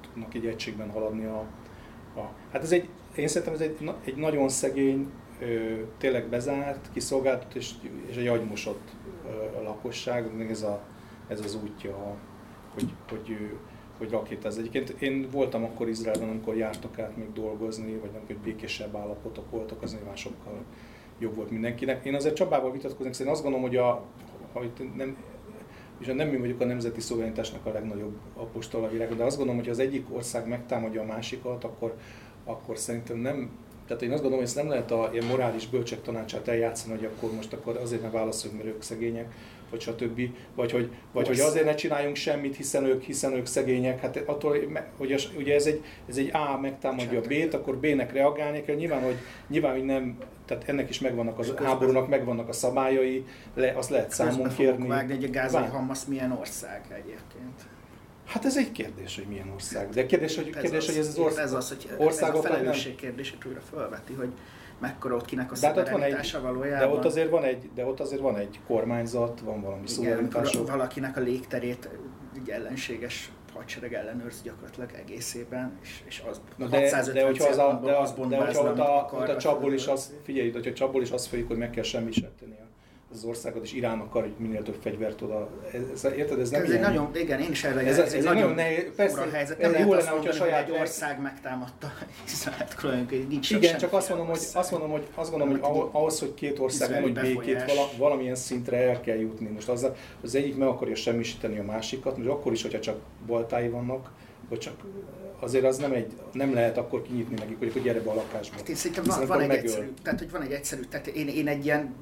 tudnak 0.00 0.34
egy 0.34 0.46
egységben 0.46 0.90
haladni 0.90 1.24
a, 1.24 1.44
a... 2.16 2.30
Hát 2.52 2.62
ez 2.62 2.72
egy, 2.72 2.88
én 3.16 3.28
szerintem 3.28 3.54
ez 3.54 3.60
egy, 3.60 3.90
egy 4.04 4.16
nagyon 4.16 4.48
szegény, 4.48 5.10
uh, 5.40 5.78
tényleg 5.98 6.28
bezárt, 6.28 6.88
kiszolgáltatott 6.92 7.54
és, 7.54 7.70
és 8.06 8.16
egy 8.16 8.26
agymosott 8.26 8.88
uh, 9.24 9.62
lakosság, 9.62 10.36
még 10.36 10.50
ez, 10.50 10.62
a, 10.62 10.80
ez 11.28 11.40
az 11.40 11.58
útja, 11.62 12.16
hogy, 12.74 12.92
hogy 13.08 13.36
hogy 13.98 14.10
rakétáz. 14.10 14.58
Egyébként 14.58 14.90
én 14.98 15.28
voltam 15.30 15.64
akkor 15.64 15.88
Izraelben, 15.88 16.28
amikor 16.28 16.56
jártak 16.56 16.98
át 16.98 17.16
még 17.16 17.32
dolgozni, 17.32 17.92
vagy 17.92 18.10
nem, 18.10 18.22
hogy 18.26 18.36
békésebb 18.36 18.96
állapotok 18.96 19.50
voltak, 19.50 19.82
az 19.82 19.94
nyilván 19.94 20.16
sokkal 20.16 20.64
jobb 21.18 21.34
volt 21.34 21.50
mindenkinek. 21.50 22.04
Én 22.04 22.14
azért 22.14 22.34
Csabával 22.34 22.72
vitatkoznék, 22.72 23.12
szóval 23.12 23.26
én 23.26 23.32
azt 23.32 23.42
gondolom, 23.42 23.68
hogy 23.68 23.76
a, 23.76 24.04
itt 24.62 24.96
nem, 24.96 25.16
és 25.98 26.06
nem 26.06 26.28
mi 26.28 26.36
vagyunk 26.36 26.60
a 26.60 26.64
nemzeti 26.64 27.00
szuverenitásnak 27.00 27.66
a 27.66 27.72
legnagyobb 27.72 28.16
apostola 28.36 28.88
világon, 28.88 29.16
de 29.16 29.24
azt 29.24 29.36
gondolom, 29.36 29.60
hogy 29.60 29.70
ha 29.70 29.74
az 29.74 29.86
egyik 29.86 30.06
ország 30.14 30.48
megtámadja 30.48 31.00
a 31.00 31.04
másikat, 31.04 31.64
akkor 31.64 31.94
akkor 32.48 32.78
szerintem 32.78 33.16
nem, 33.16 33.50
tehát 33.86 34.02
én 34.02 34.12
azt 34.12 34.22
gondolom, 34.22 34.38
hogy 34.38 34.46
ezt 34.46 34.56
nem 34.56 34.68
lehet 34.68 34.90
a 34.90 35.08
ilyen 35.12 35.26
morális 35.26 35.68
bölcsek 35.68 36.02
tanácsát 36.02 36.48
eljátszani, 36.48 36.94
hogy 36.94 37.04
akkor 37.04 37.32
most 37.34 37.52
akkor 37.52 37.76
azért 37.76 38.02
ne 38.02 38.10
válaszoljunk, 38.10 38.62
mert 38.62 38.74
ők 38.74 38.82
szegények, 38.82 39.34
vagy 39.70 39.80
stb. 39.80 40.20
Vagy 40.54 40.72
hogy, 40.72 40.90
vagy 41.12 41.26
hogy 41.26 41.40
azért 41.40 41.64
ne 41.64 41.74
csináljunk 41.74 42.16
semmit, 42.16 42.56
hiszen 42.56 42.84
ők, 42.84 43.02
hiszen 43.02 43.32
ők 43.32 43.46
szegények. 43.46 44.00
Hát 44.00 44.16
attól, 44.26 44.56
hogy 44.96 45.30
ugye 45.36 45.54
ez 45.54 45.66
egy, 45.66 45.84
ez 46.08 46.16
egy 46.16 46.30
A 46.32 46.58
megtámadja 46.60 47.18
a 47.18 47.22
B-t, 47.22 47.54
akkor 47.54 47.76
B-nek 47.76 48.12
reagálni 48.12 48.62
kell. 48.62 48.76
Nyilván, 48.76 49.02
hogy, 49.02 49.16
nyilván, 49.48 49.72
hogy 49.72 49.84
nem, 49.84 50.18
tehát 50.46 50.68
ennek 50.68 50.88
is 50.88 51.00
megvannak 51.00 51.38
az 51.38 51.54
háborúnak, 51.56 52.08
megvannak 52.08 52.48
a 52.48 52.52
szabályai, 52.52 53.24
le, 53.54 53.72
azt 53.76 53.90
lehet 53.90 54.10
számon 54.10 54.48
kérni. 54.56 54.86
vágni, 54.86 55.14
hogy 55.14 55.24
a 55.24 55.30
gázai 55.30 55.66
Hamas 55.66 56.04
milyen 56.06 56.32
ország 56.32 56.84
egyébként. 56.88 57.66
Hát 58.26 58.44
ez 58.44 58.56
egy 58.56 58.72
kérdés, 58.72 59.14
hogy 59.16 59.24
milyen 59.24 59.50
ország. 59.54 59.88
De 59.88 60.06
kérdés, 60.06 60.36
hogy, 60.36 60.52
ez 60.54 60.60
kérdés, 60.60 60.78
az, 60.78 60.86
hogy 60.86 60.98
ez 60.98 61.08
az 61.08 61.18
ország. 61.18 61.44
Ez 61.44 61.52
az, 61.52 61.68
hogy 61.68 61.88
országok 61.96 62.44
ez 62.44 62.50
a 62.50 62.54
felelősség 62.54 62.92
nem... 62.92 63.00
kérdését 63.00 63.44
újra 63.46 63.60
felveti, 63.60 64.12
hogy 64.12 64.28
mekkora 64.78 65.14
ott 65.14 65.24
kinek 65.24 65.52
a 65.52 65.54
de 65.60 65.66
hát 65.66 65.90
van 65.90 66.02
egy, 66.02 66.38
valójában. 66.42 66.88
De 66.88 66.94
ott, 66.94 67.04
azért 67.04 67.30
van 67.30 67.44
egy, 67.44 67.70
de 67.74 67.86
ott 67.86 68.00
azért 68.00 68.20
van 68.20 68.36
egy 68.36 68.60
kormányzat, 68.66 69.40
van 69.40 69.62
valami 69.62 69.86
szuverenitások. 69.86 70.70
valakinek 70.70 71.16
a 71.16 71.20
légterét 71.20 71.88
egy 72.36 72.50
ellenséges 72.50 73.32
hadsereg 73.54 73.94
ellenőrz 73.94 74.42
gyakorlatilag 74.42 74.90
egészében, 74.92 75.78
és, 75.82 76.02
és 76.06 76.22
az 76.30 76.40
Na 76.56 76.66
de, 76.66 77.02
de 77.12 77.24
hogyha 77.24 77.48
az 77.48 77.58
a, 77.58 77.80
de, 77.84 77.96
az, 77.96 78.14
de 78.28 78.36
hogyha 78.36 78.62
ott 78.62 78.78
a, 78.78 79.10
ott 79.12 79.28
a 79.28 79.36
csapból 79.36 79.72
is 79.72 79.86
az, 79.86 80.14
figyelj, 80.22 80.50
hogyha 80.50 80.70
a 80.70 80.74
csapból 80.74 81.02
is 81.02 81.10
az 81.10 81.26
folyik, 81.26 81.46
hogy 81.46 81.56
meg 81.56 81.70
kell 81.70 81.82
semmisíteni 81.82 82.56
a 82.60 82.77
az 83.12 83.24
országot, 83.24 83.62
és 83.64 83.72
Irán 83.72 83.98
akar, 83.98 84.22
hogy 84.22 84.34
minél 84.36 84.62
több 84.62 84.76
fegyvert 84.80 85.22
oda. 85.22 85.48
Ez, 85.92 86.04
érted, 86.16 86.40
ez 86.40 86.50
nem 86.50 86.62
ez 86.62 86.68
ilyen... 86.68 86.84
egy 86.84 86.88
nagyon, 86.88 87.10
igen, 87.14 87.40
én 87.40 87.50
is 87.50 87.64
erre 87.64 87.80
ez, 87.80 87.98
ez, 87.98 88.04
ez, 88.04 88.12
egy 88.12 88.22
nagyon 88.22 88.54
nehéz, 88.54 88.84
persze, 88.96 89.28
helyzet. 89.32 89.60
Nem 89.60 89.86
jó 89.86 89.92
lenne, 89.92 90.08
hogyha 90.10 90.32
saját 90.32 90.68
egy 90.68 90.76
ország 90.80 91.20
megtámadta 91.20 91.92
Izraelt, 92.32 92.74
különböző, 92.74 93.26
nincs 93.28 93.50
Igen, 93.50 93.78
csak 93.78 93.92
azt 93.92 94.08
mondom, 94.08 94.26
hogy, 94.26 94.40
azt 94.54 94.70
mondom, 94.70 94.90
hogy, 94.90 95.06
azt 95.14 95.30
gondolom, 95.30 95.60
hogy 95.60 95.88
ahhoz, 95.92 96.18
hogy 96.18 96.34
két 96.34 96.58
ország 96.58 96.90
nem, 96.90 97.02
hogy 97.02 97.12
békét 97.12 97.64
vala, 97.64 97.88
valamilyen 97.96 98.34
szintre 98.34 98.76
el 98.76 99.00
kell 99.00 99.16
jutni. 99.16 99.48
Most 99.48 99.68
az, 99.68 99.86
az 100.22 100.34
egyik 100.34 100.56
meg 100.56 100.68
akarja 100.68 100.94
semmisíteni 100.94 101.58
a 101.58 101.64
másikat, 101.64 102.16
most 102.16 102.28
akkor 102.28 102.52
is, 102.52 102.62
hogyha 102.62 102.80
csak 102.80 102.98
baltái 103.26 103.68
vannak, 103.68 104.10
vagy 104.48 104.58
csak 104.58 104.74
azért 105.40 105.64
az 105.64 105.76
nem, 105.78 105.92
egy, 105.92 106.12
nem 106.32 106.54
lehet 106.54 106.78
akkor 106.78 107.02
kinyitni 107.02 107.34
nekik, 107.34 107.58
hogy, 107.58 107.72
hogy 107.72 107.82
gyere 107.82 108.00
be 108.00 108.10
a 108.10 108.14
lakásba. 108.14 108.56
Hát 108.56 108.68
én 108.68 108.74
szerintem 108.74 109.04
van, 109.04 109.26
van 109.26 109.40
egy 109.40 109.50
egyszerű, 109.50 109.88
tehát 110.02 110.18
hogy 110.18 110.30
van 110.30 110.42
egy 110.42 110.52
egyszerű, 110.52 110.82
tehát 110.82 111.06
én, 111.06 111.28
én 111.28 111.48
egy 111.48 111.64
ilyen 111.64 111.94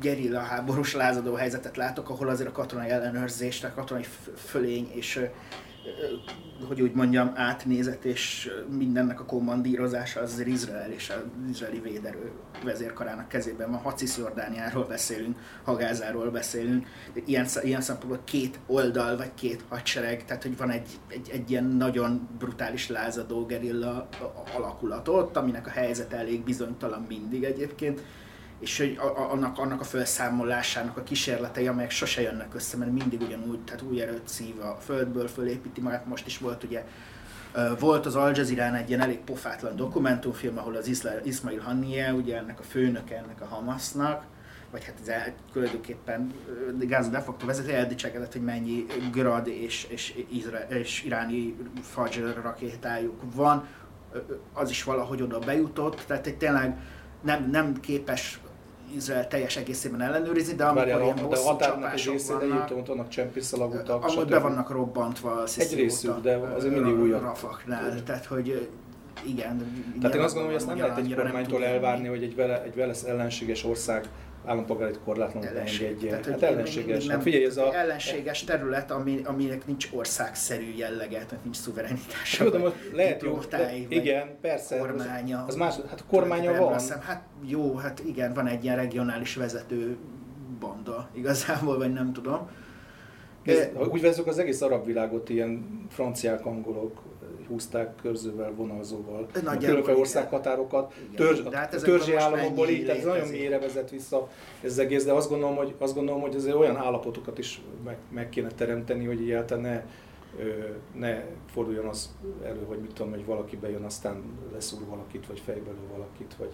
gerilla 0.00 0.40
háborús 0.40 0.94
lázadó 0.94 1.34
helyzetet 1.34 1.76
látok, 1.76 2.08
ahol 2.08 2.28
azért 2.28 2.48
a 2.48 2.52
katonai 2.52 2.88
ellenőrzés, 2.88 3.64
a 3.64 3.72
katonai 3.74 4.04
fölény 4.36 4.90
és 4.92 5.28
hogy 6.68 6.82
úgy 6.82 6.92
mondjam, 6.92 7.32
átnézet 7.34 8.04
és 8.04 8.50
mindennek 8.76 9.20
a 9.20 9.24
kommandírozása 9.24 10.20
az 10.20 10.32
azért 10.32 10.48
Izrael 10.48 10.90
és 10.90 11.10
az 11.10 11.50
izraeli 11.50 11.80
véderő 11.80 12.30
vezérkarának 12.64 13.28
kezében 13.28 13.70
van. 13.70 13.80
Ha 13.80 13.92
Cisjordániáról 13.92 14.84
beszélünk, 14.84 15.38
Hagázáról 15.64 16.30
beszélünk, 16.30 16.86
de 17.14 17.20
ilyen, 17.26 17.46
ilyen 17.62 17.80
szempontból 17.80 18.20
két 18.24 18.58
oldal 18.66 19.16
vagy 19.16 19.34
két 19.34 19.64
hadsereg, 19.68 20.24
tehát 20.24 20.42
hogy 20.42 20.56
van 20.56 20.70
egy, 20.70 20.88
egy, 21.08 21.30
egy 21.32 21.50
ilyen 21.50 21.64
nagyon 21.64 22.28
brutális 22.38 22.88
lázadó 22.88 23.46
gerilla 23.46 24.08
alakulat 24.56 25.08
ott, 25.08 25.36
aminek 25.36 25.66
a 25.66 25.70
helyzet 25.70 26.12
elég 26.12 26.44
bizonytalan 26.44 27.04
mindig 27.08 27.44
egyébként 27.44 28.02
és 28.64 28.78
hogy 28.78 28.98
annak, 29.14 29.58
annak 29.58 29.80
a 29.80 29.84
felszámolásának 29.84 30.96
a 30.96 31.02
kísérletei, 31.02 31.66
amelyek 31.66 31.90
sose 31.90 32.20
jönnek 32.20 32.54
össze, 32.54 32.76
mert 32.76 32.90
mindig 32.90 33.20
ugyanúgy, 33.20 33.60
tehát 33.60 33.82
új 33.82 34.00
erőt 34.00 34.28
szív 34.28 34.60
a 34.60 34.78
földből, 34.84 35.28
fölépíti 35.28 35.80
magát. 35.80 36.06
Most 36.06 36.26
is 36.26 36.38
volt 36.38 36.64
ugye 36.64 36.84
volt 37.78 38.06
az 38.06 38.14
Al 38.14 38.32
Jazeera 38.34 38.76
egy 38.76 38.88
ilyen 38.88 39.00
elég 39.00 39.18
pofátlan 39.18 39.76
dokumentumfilm, 39.76 40.58
ahol 40.58 40.76
az 40.76 41.04
Ismail 41.24 41.60
Haniyeh, 41.60 42.14
ugye 42.14 42.36
ennek 42.36 42.60
a 42.60 42.62
főnöke 42.62 43.16
ennek 43.16 43.40
a 43.40 43.46
Hamasnak, 43.46 44.24
vagy 44.70 44.84
hát 44.84 44.94
ez 45.06 45.32
tulajdonképpen 45.52 46.32
Gáza 46.78 47.10
de 47.10 47.20
facto 47.20 47.46
vezeti, 47.46 47.72
eldicsekedett, 47.72 48.32
hogy 48.32 48.42
mennyi 48.42 48.86
grad 49.12 49.46
és, 49.46 49.86
és, 49.88 50.24
és 50.68 51.04
iráni 51.04 51.56
Fajr 51.82 52.42
rakétájuk 52.42 53.22
van, 53.34 53.66
az 54.52 54.70
is 54.70 54.82
valahogy 54.82 55.22
oda 55.22 55.38
bejutott, 55.38 56.04
tehát 56.06 56.26
egy 56.26 56.36
tényleg 56.36 56.76
nem, 57.24 57.50
nem 57.50 57.80
képes 57.80 58.40
Izrael 58.96 59.28
teljes 59.28 59.56
egészében 59.56 60.00
ellenőrizni, 60.00 60.54
de 60.54 60.64
amikor 60.64 60.86
Várjál, 60.86 61.02
ilyen 61.02 61.28
de 61.28 61.36
a 61.36 61.92
egy 61.92 62.04
részén 62.04 62.36
Egyiptomot 62.40 62.86
vannak 62.86 63.08
csempészalagutak, 63.08 64.04
Amúgy 64.04 64.26
be 64.26 64.38
vannak 64.38 64.70
robbantva 64.70 65.44
Egy 65.56 65.74
részük, 65.74 66.20
de 66.20 66.36
azért 66.36 66.74
mindig 66.74 67.00
újabb. 67.00 67.22
Rafaknál, 67.22 68.02
tehát 68.02 68.24
hogy 68.24 68.68
igen. 69.26 69.56
Tehát 70.00 70.16
én 70.16 70.22
azt 70.22 70.34
gondolom, 70.34 70.46
hogy 70.46 70.54
ezt 70.54 70.66
nem 70.66 70.78
lehet 70.78 70.98
egy 70.98 71.14
kormánytól 71.14 71.64
elvárni, 71.64 72.08
hogy 72.08 72.22
egy 72.22 72.34
vele, 72.34 72.62
egy 72.62 72.74
vele 72.74 72.94
ellenséges 73.06 73.64
ország 73.64 74.08
állampolgárait 74.44 74.98
korlátlanul 75.04 75.48
engedje. 75.48 76.08
Tehát, 76.08 76.26
hát 76.26 76.42
ellenséges. 76.42 77.04
Nem, 77.04 77.14
hát 77.14 77.24
figyelj, 77.24 77.44
ez 77.44 77.56
a... 77.56 77.74
Ellenséges 77.74 78.44
terület, 78.44 78.90
ami, 78.90 79.20
aminek 79.24 79.66
nincs 79.66 79.88
országszerű 79.92 80.74
jellege, 80.76 81.24
tehát 81.24 81.44
nincs 81.44 81.56
szuverenitása. 81.56 82.44
Tudom, 82.44 82.60
hogy 82.60 82.72
lehet 82.92 83.22
jó, 83.22 83.38
igen, 83.88 84.38
persze. 84.40 84.78
Kormánya. 84.78 85.38
Az, 85.38 85.44
az 85.46 85.54
más, 85.54 85.74
hát 85.88 86.00
a 86.00 86.04
kormánya 86.08 86.56
van. 86.58 86.72
Hiszem, 86.72 87.00
hát 87.00 87.22
jó, 87.46 87.74
hát 87.74 88.02
igen, 88.06 88.32
van 88.32 88.46
egy 88.46 88.64
ilyen 88.64 88.76
regionális 88.76 89.34
vezető 89.34 89.96
banda 90.60 91.08
igazából, 91.12 91.78
vagy 91.78 91.92
nem 91.92 92.12
tudom. 92.12 92.48
De, 93.44 93.52
Ez, 93.52 93.88
úgy 93.88 94.00
vezzük 94.00 94.26
az 94.26 94.38
egész 94.38 94.60
arab 94.60 94.86
világot, 94.86 95.28
ilyen 95.28 95.84
franciák, 95.90 96.46
angolok, 96.46 97.02
húzták 97.54 97.94
körzővel, 98.02 98.52
vonalzóval. 98.56 99.26
A 99.44 99.56
különféle 99.56 99.98
országhatárokat, 99.98 100.94
törzs, 101.16 101.40
hát 101.52 101.82
törzsi 101.82 102.14
államokból 102.14 102.68
így, 102.68 102.84
tehát 102.84 103.00
ez 103.00 103.06
nagyon 103.06 103.28
mélyre 103.28 103.58
vezet 103.58 103.90
vissza 103.90 104.28
ez 104.62 104.70
az 104.70 104.78
egész, 104.78 105.04
de 105.04 105.12
azt 105.12 105.28
gondolom, 105.28 105.56
hogy, 105.56 105.74
azt 105.78 105.94
gondolom, 105.94 106.20
hogy 106.20 106.34
azért 106.34 106.54
olyan 106.54 106.76
állapotokat 106.76 107.38
is 107.38 107.60
meg, 107.84 107.96
meg 108.10 108.28
kéne 108.28 108.48
teremteni, 108.48 109.04
hogy 109.04 109.20
egyáltalán 109.20 109.62
ne, 109.62 109.82
ne 110.98 111.24
forduljon 111.52 111.86
az 111.86 112.14
elő, 112.44 112.64
hogy 112.66 112.78
mit 112.78 112.92
tudom, 112.92 113.10
hogy 113.10 113.24
valaki 113.24 113.56
bejön, 113.56 113.82
aztán 113.82 114.22
leszúr 114.52 114.80
valakit, 114.88 115.26
vagy 115.26 115.40
fejbelő 115.44 115.86
valakit, 115.92 116.34
vagy 116.38 116.50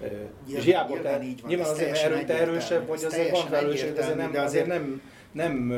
Nyilván, 0.00 0.32
és 0.46 0.64
hiába, 0.64 0.94
nyilván, 0.94 1.20
te, 1.20 1.26
így 1.26 1.40
van, 1.40 1.50
nyilván 1.50 1.70
azért 1.70 1.96
erő, 1.96 2.24
te 2.24 2.38
erősebb, 2.38 2.86
vagy 2.86 3.04
azért 3.04 3.30
van 3.30 3.46
felelősség, 3.46 3.98
azért 3.98 4.16
nem, 4.16 4.32
azért 4.34 4.66
nem, 4.66 5.02
nem 5.32 5.72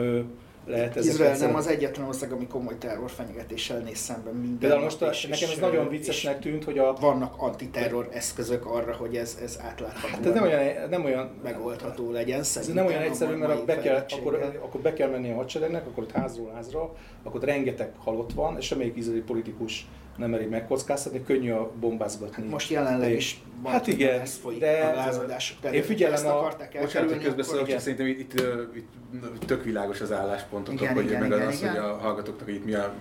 lehet 0.67 0.97
ezek 0.97 1.13
Izrael 1.13 1.37
nem 1.37 1.55
az 1.55 1.67
egyetlen 1.67 2.07
ország, 2.07 2.33
ami 2.33 2.47
komoly 2.47 2.79
terrorfenyegetéssel 2.79 3.79
néz 3.79 3.99
szemben 3.99 4.35
minden 4.35 4.59
Például 4.59 4.83
most 4.83 5.03
a, 5.03 5.09
és, 5.09 5.27
nekem 5.27 5.51
ez 5.51 5.59
nagyon 5.59 5.89
viccesnek 5.89 6.41
tűnt, 6.41 6.65
hogy 6.65 6.79
a... 6.79 6.97
Vannak 7.01 7.35
antiterror 7.37 8.09
eszközök 8.13 8.67
arra, 8.67 8.95
hogy 8.95 9.17
ez, 9.17 9.39
ez 9.43 9.59
átlátható. 9.63 10.09
Hát 10.09 10.27
ez 10.27 10.33
nem 10.33 10.43
olyan, 10.43 10.89
nem 10.91 11.05
olyan 11.05 11.31
megoldható 11.43 12.11
legyen 12.11 12.41
Ez 12.41 12.67
nem 12.73 12.87
olyan 12.87 13.03
egyszerű, 13.03 13.35
mert 13.35 13.65
be 13.65 13.79
kell, 13.79 14.05
akkor, 14.09 14.35
akkor 14.61 14.81
be 14.81 14.93
kell 14.93 15.09
menni 15.09 15.31
a 15.31 15.35
hadseregnek, 15.35 15.87
akkor 15.87 16.03
ott 16.03 16.13
házról 16.13 16.51
házra, 16.55 16.95
akkor 17.23 17.43
rengeteg 17.43 17.93
halott 17.99 18.33
van, 18.33 18.57
és 18.57 18.67
semmelyik 18.67 18.97
izraeli 18.97 19.23
politikus 19.23 19.87
nem 20.21 20.31
meri 20.31 20.45
megkockáztatni, 20.45 21.23
könnyű 21.25 21.51
a 21.51 21.71
bombázgatni. 21.81 22.43
Hát 22.43 22.51
most 22.51 22.71
jelenleg 22.71 23.13
is 23.13 23.43
van, 23.63 23.73
hát 23.73 23.87
igen, 23.87 24.21
ez 24.21 24.37
folyik 24.37 24.61
de 24.61 24.93
a 24.93 24.95
lázadások. 24.95 25.73
Én 25.73 25.83
figyelem 25.83 26.27
a... 26.27 26.53
Bocsánat, 26.81 27.11
hogy 27.11 27.23
közbeszólok, 27.23 27.69
csak 27.69 27.81
szerintem 27.81 28.07
itt, 28.07 28.19
itt, 28.19 28.43
itt, 28.75 29.45
tök 29.47 29.65
világos 29.65 30.01
az 30.01 30.13
álláspontotok, 30.13 30.81
igen, 30.81 30.95
hogy 30.95 31.05
igen, 31.05 31.21
meg 31.21 31.31
igen, 31.31 31.47
az, 31.47 31.59
igen. 31.59 31.71
hogy 31.71 31.79
a 31.79 31.97
hallgatóknak, 31.97 32.49
itt 32.49 32.65
mi, 32.65 32.75
a, 32.75 32.95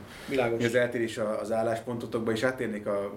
mi 0.58 0.66
az 0.66 0.76
eltérés 0.76 1.20
az 1.42 1.52
álláspontotokban, 1.52 2.34
és 2.34 2.44
áttérnék 2.44 2.88
a 2.88 3.14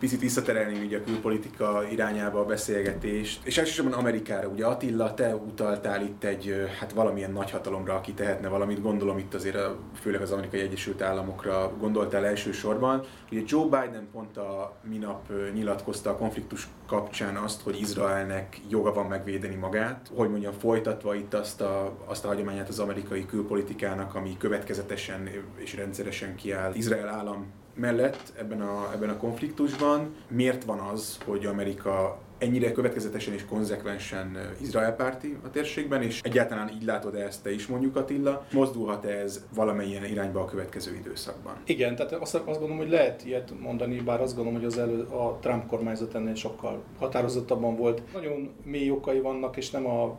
picit 0.00 0.20
visszaterelni 0.20 0.84
ugye 0.84 0.98
a 0.98 1.04
külpolitika 1.04 1.84
irányába 1.90 2.40
a 2.40 2.44
beszélgetést, 2.44 3.46
és 3.46 3.58
elsősorban 3.58 3.92
Amerikára. 3.92 4.48
Ugye 4.48 4.66
Attila, 4.66 5.14
te 5.14 5.34
utaltál 5.34 6.02
itt 6.02 6.24
egy, 6.24 6.54
hát 6.78 6.92
valamilyen 6.92 7.32
nagyhatalomra, 7.32 7.94
aki 7.94 8.12
tehetne 8.12 8.48
valamit, 8.48 8.82
gondolom 8.82 9.18
itt 9.18 9.34
azért 9.34 9.54
a, 9.54 9.78
főleg 10.00 10.20
az 10.20 10.30
Amerikai 10.30 10.60
Egyesült 10.60 11.02
Államokra 11.02 11.72
gondoltál 11.78 12.26
elsősorban. 12.26 13.04
Ugye 13.30 13.42
Joe 13.46 13.64
Biden 13.64 14.08
pont 14.12 14.36
a 14.36 14.76
minap 14.88 15.32
nyilatkozta 15.54 16.10
a 16.10 16.16
konfliktus 16.16 16.68
kapcsán 16.86 17.36
azt, 17.36 17.62
hogy 17.62 17.80
Izraelnek 17.80 18.60
joga 18.68 18.92
van 18.92 19.06
megvédeni 19.06 19.54
magát, 19.54 20.10
hogy 20.14 20.30
mondjam, 20.30 20.52
folytatva 20.52 21.14
itt 21.14 21.34
azt 21.34 21.60
a, 21.60 21.96
azt 22.06 22.24
a 22.24 22.28
hagyományát 22.28 22.68
az 22.68 22.78
amerikai 22.78 23.26
külpolitikának, 23.26 24.14
ami 24.14 24.36
következetesen 24.38 25.28
és 25.56 25.74
rendszeresen 25.74 26.34
kiáll 26.34 26.74
Izrael 26.74 27.08
állam 27.08 27.46
mellett 27.74 28.32
ebben 28.38 28.60
a, 28.60 28.90
ebben 28.94 29.08
a 29.08 29.16
konfliktusban. 29.16 30.14
Miért 30.28 30.64
van 30.64 30.78
az, 30.78 31.18
hogy 31.24 31.46
Amerika 31.46 32.18
ennyire 32.40 32.72
következetesen 32.72 33.34
és 33.34 33.44
konzekvensen 33.44 34.38
Izrael 34.60 34.94
párti 34.94 35.36
a 35.44 35.50
térségben, 35.50 36.02
és 36.02 36.20
egyáltalán 36.22 36.68
így 36.68 36.84
látod 36.84 37.14
ezt 37.14 37.42
te 37.42 37.52
is 37.52 37.66
mondjuk 37.66 37.96
Attila, 37.96 38.46
mozdulhat 38.52 39.04
-e 39.04 39.08
ez 39.08 39.46
valamilyen 39.54 40.04
irányba 40.04 40.40
a 40.40 40.44
következő 40.44 40.94
időszakban? 40.94 41.54
Igen, 41.64 41.96
tehát 41.96 42.12
azt, 42.12 42.34
azt 42.34 42.44
gondolom, 42.44 42.76
hogy 42.76 42.90
lehet 42.90 43.24
ilyet 43.24 43.52
mondani, 43.60 44.00
bár 44.00 44.20
azt 44.20 44.34
gondolom, 44.34 44.58
hogy 44.60 44.68
az 44.68 44.78
elő, 44.78 45.02
a 45.02 45.38
Trump 45.40 45.66
kormányzat 45.66 46.14
ennél 46.14 46.34
sokkal 46.34 46.82
határozottabban 46.98 47.76
volt. 47.76 48.02
Nagyon 48.12 48.50
mély 48.64 48.90
okai 48.90 49.20
vannak, 49.20 49.56
és 49.56 49.70
nem 49.70 49.86
a 49.86 50.18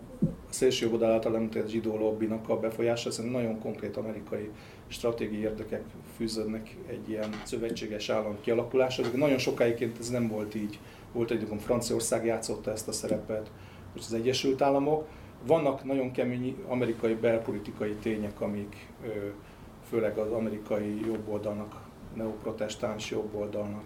szélső 0.49 0.89
jobb 0.89 1.03
által 1.03 1.35
említett 1.35 1.69
zsidó 1.69 1.97
lobbinak 1.97 2.49
a 2.49 2.59
befolyása, 2.59 3.11
szerintem 3.11 3.41
nagyon 3.41 3.59
konkrét 3.59 3.97
amerikai 3.97 4.49
stratégiai 4.91 5.41
érdekek 5.41 5.83
fűződnek 6.15 6.75
egy 6.87 7.09
ilyen 7.09 7.29
szövetséges 7.43 8.09
állam 8.09 8.37
kialakuláshoz. 8.41 9.11
Nagyon 9.11 9.37
sokáig 9.37 9.91
ez 9.99 10.09
nem 10.09 10.27
volt 10.27 10.55
így. 10.55 10.79
Volt 11.11 11.31
egy 11.31 11.47
Franciaország 11.59 12.25
játszotta 12.25 12.71
ezt 12.71 12.87
a 12.87 12.91
szerepet, 12.91 13.51
most 13.93 14.05
az 14.05 14.13
Egyesült 14.13 14.61
Államok. 14.61 15.07
Vannak 15.45 15.83
nagyon 15.83 16.11
kemény 16.11 16.55
amerikai 16.67 17.13
belpolitikai 17.13 17.93
tények, 17.93 18.41
amik 18.41 18.87
főleg 19.89 20.17
az 20.17 20.31
amerikai 20.31 21.05
jobboldalnak, 21.05 21.81
neoprotestáns 22.15 23.11
jobboldalnak, 23.11 23.83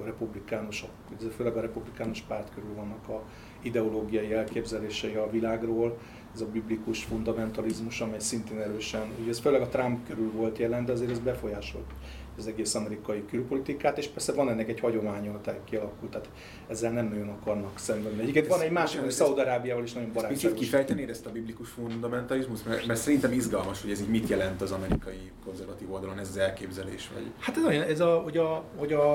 a 0.00 0.04
republikánusok, 0.04 0.90
főleg 1.36 1.56
a 1.56 1.60
republikánus 1.60 2.20
párt 2.20 2.54
körül 2.54 2.74
vannak 2.74 3.08
a 3.08 3.22
ideológiai 3.62 4.32
elképzelései 4.32 5.14
a 5.14 5.30
világról, 5.30 5.98
ez 6.38 6.44
a 6.44 6.50
biblikus 6.52 7.04
fundamentalizmus, 7.04 8.00
amely 8.00 8.18
szintén 8.18 8.60
erősen, 8.60 9.12
ugye 9.20 9.30
ez 9.30 9.38
főleg 9.38 9.60
a 9.60 9.68
Trump 9.68 10.06
körül 10.06 10.32
volt 10.32 10.58
jelen, 10.58 10.84
de 10.84 10.92
azért 10.92 11.10
ez 11.10 11.18
befolyásolt 11.18 11.90
az 12.38 12.46
egész 12.46 12.74
amerikai 12.74 13.24
külpolitikát, 13.30 13.98
és 13.98 14.06
persze 14.06 14.32
van 14.32 14.50
ennek 14.50 14.68
egy 14.68 14.80
hagyománya, 14.80 15.40
tehát 15.40 15.60
kialakult, 15.64 16.10
tehát 16.10 16.28
ezzel 16.68 16.92
nem 16.92 17.08
nagyon 17.08 17.28
akarnak 17.28 17.78
szemben. 17.78 18.18
Egyébként 18.20 18.46
van 18.46 18.60
egy 18.60 18.70
másik, 18.70 19.00
hogy 19.00 19.10
Szaudarábiával 19.10 19.84
is 19.84 19.92
nagyon 19.92 20.12
barátságos. 20.12 20.42
Kicsit 20.42 20.58
kifejtenéd 20.58 21.08
ezt 21.08 21.26
a 21.26 21.30
biblikus 21.30 21.68
fundamentalizmus, 21.68 22.62
mert, 22.62 22.86
mert, 22.86 23.00
szerintem 23.00 23.32
izgalmas, 23.32 23.82
hogy 23.82 23.90
ez 23.90 24.00
így 24.00 24.08
mit 24.08 24.28
jelent 24.28 24.60
az 24.60 24.72
amerikai 24.72 25.30
konzervatív 25.44 25.92
oldalon, 25.92 26.18
ez 26.18 26.28
az 26.28 26.36
elképzelés? 26.36 27.10
Vagy... 27.14 27.32
Hát 27.38 27.56
ez 27.56 27.64
olyan, 27.64 27.82
ez 27.82 28.00
a, 28.00 28.18
hogy 28.18 28.36
a, 28.36 28.64
hogy 28.76 28.92
a, 28.92 29.12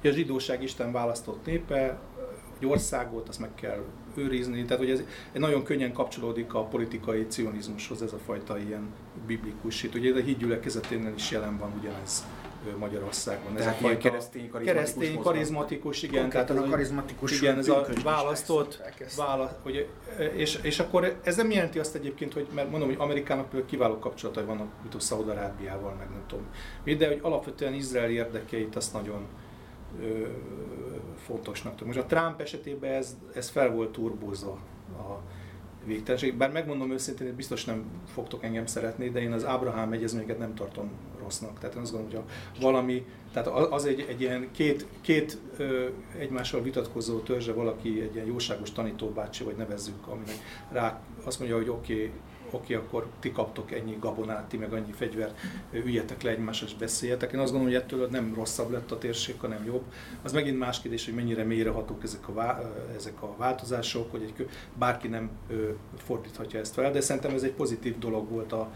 hogy 0.00 0.10
a 0.10 0.12
zsidóság 0.12 0.62
Isten 0.62 0.92
választott 0.92 1.46
népe, 1.46 1.98
egy 2.60 2.66
országot, 2.66 3.28
azt 3.28 3.38
meg 3.38 3.54
kell 3.54 3.84
őrizni. 4.18 4.64
Tehát, 4.64 4.78
hogy 4.78 4.90
ez 4.90 5.02
nagyon 5.32 5.62
könnyen 5.62 5.92
kapcsolódik 5.92 6.54
a 6.54 6.64
politikai 6.64 7.26
cionizmushoz 7.28 8.02
ez 8.02 8.12
a 8.12 8.18
fajta 8.26 8.58
ilyen 8.58 8.88
biblikus 9.26 9.80
hit. 9.80 9.94
Ugye 9.94 10.14
a 10.14 10.18
hídgyülekezeténél 10.18 11.12
is 11.16 11.30
jelen 11.30 11.58
van 11.58 11.72
ugyanez 11.78 12.26
Magyarországon. 12.78 13.56
Ez 13.56 13.62
tehát 13.62 13.78
a 13.78 13.82
fajta 13.82 13.98
keresztény, 13.98 14.50
karizmatikus, 14.50 14.94
keresztény, 14.94 15.22
karizmatikus 15.22 16.02
igen. 16.02 16.28
Tehát 16.28 16.50
a 16.50 16.62
karizmatikus 16.62 17.40
igen, 17.40 17.58
ez 17.58 17.68
a 17.68 17.86
választott, 18.04 18.82
választ, 19.16 19.54
hogy, 19.62 19.88
és, 20.36 20.58
és 20.62 20.78
akkor 20.78 21.18
ez 21.22 21.36
nem 21.36 21.50
jelenti 21.50 21.78
azt 21.78 21.94
egyébként, 21.94 22.32
hogy, 22.32 22.46
mert 22.54 22.70
mondom, 22.70 22.88
hogy 22.88 22.98
Amerikának 23.00 23.44
például 23.44 23.68
kiváló 23.70 23.98
kapcsolatai 23.98 24.44
vannak, 24.44 24.66
mint 24.82 24.94
a 24.94 25.00
Szaudarábiával, 25.00 25.94
meg 25.98 26.10
nem 26.10 26.22
tudom. 26.26 26.46
De 26.98 27.06
hogy 27.06 27.18
alapvetően 27.22 27.74
Izrael 27.74 28.10
érdekeit 28.10 28.76
azt 28.76 28.92
nagyon 28.92 29.26
fontosnak 31.16 31.72
tudom. 31.72 31.86
Most 31.86 31.98
a 31.98 32.06
Trump 32.06 32.40
esetében 32.40 32.92
ez, 32.92 33.16
ez 33.34 33.48
fel 33.48 33.70
volt 33.70 33.92
turbózva 33.92 34.58
a 34.98 35.20
végtelenség. 35.84 36.36
Bár 36.36 36.52
megmondom 36.52 36.90
őszintén, 36.90 37.34
biztos 37.36 37.64
nem 37.64 37.84
fogtok 38.06 38.44
engem 38.44 38.66
szeretni, 38.66 39.10
de 39.10 39.20
én 39.20 39.32
az 39.32 39.44
Ábrahám 39.44 39.92
egyezményeket 39.92 40.38
nem 40.38 40.54
tartom 40.54 40.90
rossznak. 41.22 41.58
Tehát 41.58 41.74
én 41.76 41.82
azt 41.82 41.92
gondolom, 41.92 42.24
hogy 42.52 42.62
valami, 42.62 43.06
tehát 43.32 43.48
az 43.48 43.84
egy, 43.84 44.06
egy 44.08 44.20
ilyen 44.20 44.48
két, 44.52 44.86
két 45.00 45.38
ö, 45.56 45.86
egymással 46.18 46.62
vitatkozó 46.62 47.18
törzse 47.18 47.52
valaki, 47.52 48.00
egy 48.00 48.14
ilyen 48.14 48.26
jóságos 48.26 48.72
tanítóbácsi, 48.72 49.44
vagy 49.44 49.56
nevezzük, 49.56 50.06
aminek 50.06 50.36
rá 50.72 51.00
azt 51.24 51.38
mondja, 51.38 51.56
hogy 51.56 51.68
oké, 51.68 51.92
okay, 51.94 52.12
oké, 52.50 52.74
akkor 52.74 53.06
ti 53.20 53.32
kaptok 53.32 53.72
ennyi 53.72 53.96
gabonát, 54.00 54.48
ti 54.48 54.56
meg 54.56 54.72
annyi 54.72 54.92
fegyvert, 54.92 55.38
üljetek 55.72 56.22
le 56.22 56.30
egymásra 56.30 56.66
és 56.66 56.74
beszéljetek. 56.74 57.32
Én 57.32 57.38
azt 57.38 57.52
gondolom, 57.52 57.74
hogy 57.74 57.82
ettől 57.84 58.08
nem 58.10 58.34
rosszabb 58.34 58.70
lett 58.70 58.90
a 58.90 58.98
térség, 58.98 59.34
hanem 59.40 59.64
jobb. 59.64 59.82
Az 60.22 60.32
megint 60.32 60.58
más 60.58 60.80
kérdés, 60.80 61.04
hogy 61.04 61.14
mennyire 61.14 61.44
mélyrehatók 61.44 62.02
ezek 62.02 62.28
a, 62.28 62.60
ezek 62.96 63.22
a 63.22 63.34
változások, 63.36 64.10
hogy 64.10 64.22
egy, 64.22 64.48
bárki 64.78 65.08
nem 65.08 65.30
fordíthatja 65.96 66.60
ezt 66.60 66.74
fel, 66.74 66.92
de 66.92 67.00
szerintem 67.00 67.34
ez 67.34 67.42
egy 67.42 67.52
pozitív 67.52 67.98
dolog 67.98 68.30
volt 68.30 68.52
a, 68.52 68.70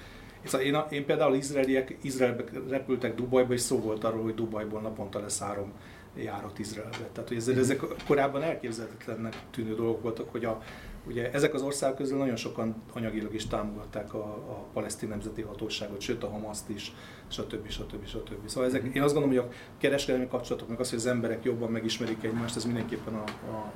én, 0.62 0.76
én 0.90 1.04
például 1.04 1.34
izraeliek, 1.34 1.96
Izraelbe 2.02 2.44
repültek 2.68 3.14
Dubajba, 3.14 3.52
és 3.52 3.60
szó 3.60 3.78
volt 3.78 4.04
arról, 4.04 4.22
hogy 4.22 4.34
Dubajból 4.34 4.80
naponta 4.80 5.20
lesz 5.20 5.40
három 5.40 5.72
járat 6.16 6.58
Izraelbe. 6.58 7.08
Tehát, 7.12 7.28
hogy 7.28 7.36
ezek, 7.36 7.56
ezek 7.56 7.80
korábban 8.06 8.42
elképzelhetetlennek 8.42 9.36
tűnő 9.50 9.74
dolgok 9.74 10.02
voltak, 10.02 10.30
hogy 10.30 10.44
a, 10.44 10.62
Ugye 11.06 11.32
ezek 11.32 11.54
az 11.54 11.62
országok 11.62 11.96
közül 11.96 12.18
nagyon 12.18 12.36
sokan 12.36 12.82
anyagilag 12.92 13.34
is 13.34 13.46
támogatták 13.46 14.14
a, 14.14 14.24
a 14.24 14.66
palesztin 14.72 15.08
nemzeti 15.08 15.42
hatóságot, 15.42 16.00
sőt 16.00 16.22
a 16.22 16.28
Hamaszt 16.28 16.68
is, 16.68 16.92
stb. 17.28 17.70
stb. 17.70 18.06
stb. 18.06 18.48
Szóval 18.48 18.68
ezek, 18.68 18.82
én 18.82 19.02
azt 19.02 19.14
gondolom, 19.14 19.36
hogy 19.38 19.48
a 19.50 19.54
kereskedelmi 19.78 20.28
kapcsolatok, 20.28 20.68
meg 20.68 20.80
az, 20.80 20.90
hogy 20.90 20.98
az 20.98 21.06
emberek 21.06 21.44
jobban 21.44 21.70
megismerik 21.70 22.22
egymást, 22.22 22.56
ez 22.56 22.64
mindenképpen 22.64 23.14
a, 23.14 23.24
a 23.50 23.72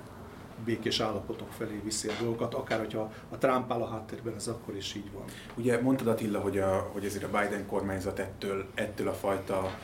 békés 0.65 1.01
állapotok 1.01 1.53
felé 1.53 1.81
viszi 1.85 2.09
a 2.09 2.13
dolgokat, 2.21 2.55
akár 2.55 2.79
hogyha 2.79 3.13
a 3.31 3.39
Trump 3.39 3.73
áll 3.73 3.81
a 3.81 3.89
háttérben, 3.89 4.35
ez 4.35 4.47
akkor 4.47 4.77
is 4.77 4.95
így 4.95 5.13
van. 5.13 5.25
Ugye 5.57 5.81
mondtad 5.81 6.07
Attila, 6.07 6.41
hogy, 6.41 6.59
a, 6.59 6.91
hogy 6.93 7.05
ezért 7.05 7.25
a 7.25 7.39
Biden 7.39 7.67
kormányzat 7.67 8.19
ettől, 8.19 8.67
ettől 8.75 9.09
a 9.09 9.13
fajta 9.13 9.79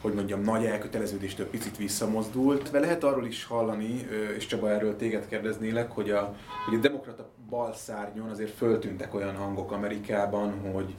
hogy 0.00 0.14
mondjam, 0.14 0.40
nagy 0.40 0.64
elköteleződéstől 0.64 1.46
picit 1.46 1.76
visszamozdult. 1.76 2.70
De 2.70 2.80
lehet 2.80 3.04
arról 3.04 3.26
is 3.26 3.44
hallani, 3.44 4.06
és 4.36 4.46
Csaba 4.46 4.70
erről 4.70 4.96
téged 4.96 5.26
kérdeznélek, 5.26 5.90
hogy 5.90 6.10
a, 6.10 6.34
hogy 6.64 6.74
a 6.74 6.80
demokrata 6.80 7.28
balszárnyon 7.48 8.30
azért 8.30 8.50
föltűntek 8.50 9.14
olyan 9.14 9.36
hangok 9.36 9.72
Amerikában, 9.72 10.60
hogy, 10.72 10.94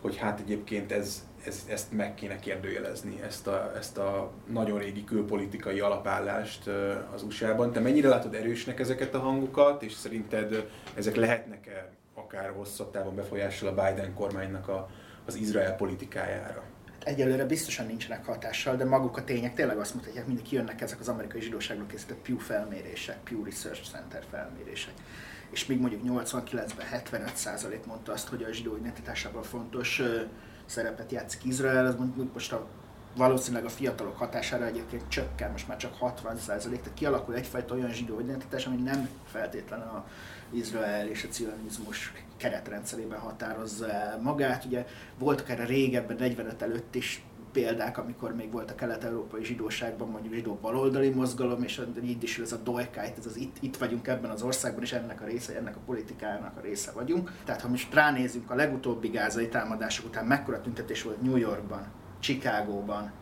hogy 0.00 0.16
hát 0.16 0.40
egyébként 0.40 0.92
ez, 0.92 1.26
ez, 1.44 1.66
ezt 1.68 1.92
meg 1.92 2.14
kéne 2.14 2.38
kérdőjelezni, 2.38 3.20
ezt 3.22 3.46
a, 3.46 3.72
ezt 3.76 3.98
a 3.98 4.30
nagyon 4.46 4.78
régi 4.78 5.04
külpolitikai 5.04 5.80
alapállást 5.80 6.66
az 7.14 7.22
USA-ban. 7.22 7.72
Te 7.72 7.80
mennyire 7.80 8.08
látod 8.08 8.34
erősnek 8.34 8.80
ezeket 8.80 9.14
a 9.14 9.18
hangokat, 9.18 9.82
és 9.82 9.92
szerinted 9.92 10.70
ezek 10.94 11.16
lehetnek-e 11.16 11.90
akár 12.14 12.52
hosszabb 12.56 12.90
távon 12.90 13.14
befolyással 13.14 13.68
a 13.68 13.84
Biden 13.84 14.14
kormánynak 14.14 14.68
a, 14.68 14.88
az 15.26 15.34
Izrael 15.34 15.76
politikájára? 15.76 16.62
Egyelőre 17.08 17.44
biztosan 17.44 17.86
nincsenek 17.86 18.24
hatással, 18.24 18.76
de 18.76 18.84
maguk 18.84 19.16
a 19.16 19.24
tények 19.24 19.54
tényleg 19.54 19.78
azt 19.78 19.94
mutatják, 19.94 20.26
mindig 20.26 20.44
kijönnek 20.44 20.80
ezek 20.80 21.00
az 21.00 21.08
amerikai 21.08 21.40
zsidóságról 21.40 21.86
készített 21.86 22.18
Pew 22.18 22.38
felmérések, 22.38 23.16
Pew 23.18 23.44
Research 23.44 23.90
Center 23.92 24.24
felmérések. 24.30 24.94
És 25.50 25.66
még 25.66 25.80
mondjuk 25.80 26.02
89-ben 26.04 26.86
75% 26.92 27.84
mondta 27.86 28.12
azt, 28.12 28.28
hogy 28.28 28.42
a 28.42 28.52
zsidó 28.52 28.76
identitásában 28.76 29.42
fontos 29.42 30.02
szerepet 30.66 31.12
játszik 31.12 31.44
Izrael, 31.44 31.86
ez 31.86 31.94
mondjuk 31.94 32.32
most 32.32 32.52
a 32.52 32.66
valószínűleg 33.16 33.64
a 33.64 33.68
fiatalok 33.68 34.16
hatására 34.16 34.66
egyébként 34.66 35.08
csökken, 35.08 35.50
most 35.50 35.68
már 35.68 35.76
csak 35.76 35.94
60% 36.00 36.24
tehát 36.58 36.94
kialakul 36.94 37.34
egyfajta 37.34 37.74
olyan 37.74 37.92
zsidó 37.92 38.20
identitás, 38.20 38.66
ami 38.66 38.76
nem 38.76 39.08
feltétlenül 39.24 39.86
a 39.86 40.06
Izrael 40.50 41.08
és 41.08 41.24
a 41.24 41.28
cionizmus 41.28 42.12
keretrendszerében 42.38 43.18
határozza 43.18 43.86
magát. 44.22 44.64
Ugye 44.64 44.86
voltak 45.18 45.48
erre 45.48 45.64
régebben, 45.64 46.16
45 46.16 46.62
előtt 46.62 46.94
is 46.94 47.22
példák, 47.52 47.98
amikor 47.98 48.34
még 48.34 48.52
volt 48.52 48.70
a 48.70 48.74
kelet-európai 48.74 49.44
zsidóságban 49.44 50.08
mondjuk 50.08 50.34
zsidó 50.34 50.58
baloldali 50.60 51.08
mozgalom, 51.08 51.62
és 51.62 51.82
így 52.04 52.22
is 52.22 52.38
ez 52.38 52.52
a 52.52 52.56
dojkájt, 52.56 53.18
ez 53.18 53.26
az 53.26 53.36
itt, 53.36 53.56
itt 53.60 53.76
vagyunk 53.76 54.06
ebben 54.06 54.30
az 54.30 54.42
országban, 54.42 54.82
és 54.82 54.92
ennek 54.92 55.20
a 55.20 55.24
része, 55.24 55.56
ennek 55.56 55.76
a 55.76 55.80
politikának 55.86 56.56
a 56.56 56.60
része 56.60 56.92
vagyunk. 56.92 57.32
Tehát 57.44 57.60
ha 57.60 57.68
most 57.68 57.94
ránézünk 57.94 58.50
a 58.50 58.54
legutóbbi 58.54 59.08
gázai 59.08 59.48
támadások 59.48 60.06
után, 60.06 60.26
mekkora 60.26 60.60
tüntetés 60.60 61.02
volt 61.02 61.22
New 61.22 61.36
Yorkban, 61.36 61.86
Chicagóban, 62.20 63.12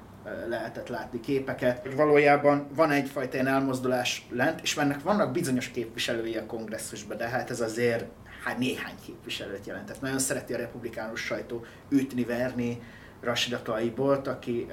lehetett 0.49 0.89
látni 0.89 1.21
képeket. 1.21 1.95
Valójában 1.95 2.67
van 2.75 2.91
egyfajta 2.91 3.35
ilyen 3.35 3.47
elmozdulás 3.47 4.27
lent, 4.31 4.61
és 4.62 4.77
ennek 4.77 5.03
vannak 5.03 5.33
bizonyos 5.33 5.69
képviselői 5.71 6.37
a 6.37 6.47
kongresszusban, 6.47 7.17
de 7.17 7.29
hát 7.29 7.51
ez 7.51 7.61
azért 7.61 8.05
hát 8.47 8.59
néhány 8.59 8.95
képviselőt 9.07 9.67
jelentett. 9.67 10.01
Nagyon 10.01 10.19
szereti 10.19 10.55
a 10.55 10.57
republikánus 10.57 11.21
sajtó 11.21 11.65
ütni, 11.89 12.25
verni 12.25 12.83
Rashida 13.21 13.63
Taibolt, 13.63 14.27
aki 14.27 14.67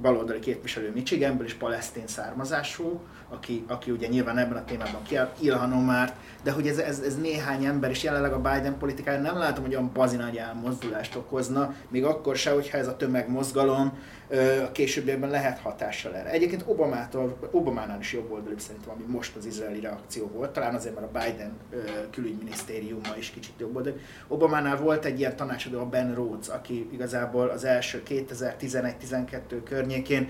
baloldali 0.00 0.38
képviselő 0.38 0.92
Michiganből 0.92 1.46
és 1.46 1.54
palesztén 1.54 2.06
származású, 2.06 3.00
aki, 3.32 3.64
aki 3.68 3.90
ugye 3.90 4.08
nyilván 4.08 4.38
ebben 4.38 4.56
a 4.56 4.64
témában 4.64 5.02
kiáll, 5.02 5.32
Ilhan 5.40 5.72
Omar, 5.72 6.12
de 6.42 6.50
hogy 6.50 6.66
ez, 6.66 6.78
ez, 6.78 6.98
ez, 6.98 7.16
néhány 7.16 7.64
ember, 7.64 7.90
és 7.90 8.02
jelenleg 8.02 8.32
a 8.32 8.40
Biden 8.40 8.78
politikája 8.78 9.20
nem 9.20 9.38
látom, 9.38 9.64
hogy 9.64 9.74
olyan 9.74 9.90
bazi 9.92 10.16
nagy 10.16 10.36
elmozdulást 10.36 11.16
okozna, 11.16 11.74
még 11.88 12.04
akkor 12.04 12.36
se, 12.36 12.50
hogyha 12.50 12.78
ez 12.78 12.86
a 12.86 12.96
tömegmozgalom 12.96 13.98
a 14.66 14.72
későbbiekben 14.72 15.30
lehet 15.30 15.58
hatással 15.58 16.14
erre. 16.14 16.30
Egyébként 16.30 16.64
Obamától, 16.66 17.36
Obamánál 17.50 17.98
is 18.00 18.12
jobb 18.12 18.30
oldali 18.30 18.54
szerintem, 18.58 18.90
ami 18.90 19.04
most 19.06 19.36
az 19.36 19.46
izraeli 19.46 19.80
reakció 19.80 20.26
volt, 20.26 20.50
talán 20.50 20.74
azért, 20.74 20.94
mert 20.94 21.06
a 21.14 21.18
Biden 21.18 21.52
külügyminisztériuma 22.10 23.16
is 23.18 23.30
kicsit 23.30 23.52
jobb 23.58 23.76
oldali. 23.76 23.96
Obamánál 24.28 24.76
volt 24.76 25.04
egy 25.04 25.18
ilyen 25.18 25.36
tanácsadó, 25.36 25.80
a 25.80 25.86
Ben 25.86 26.14
Rhodes, 26.14 26.48
aki 26.48 26.88
igazából 26.92 27.48
az 27.48 27.64
első 27.64 28.02
2011-12 28.08 29.38
környékén 29.64 30.28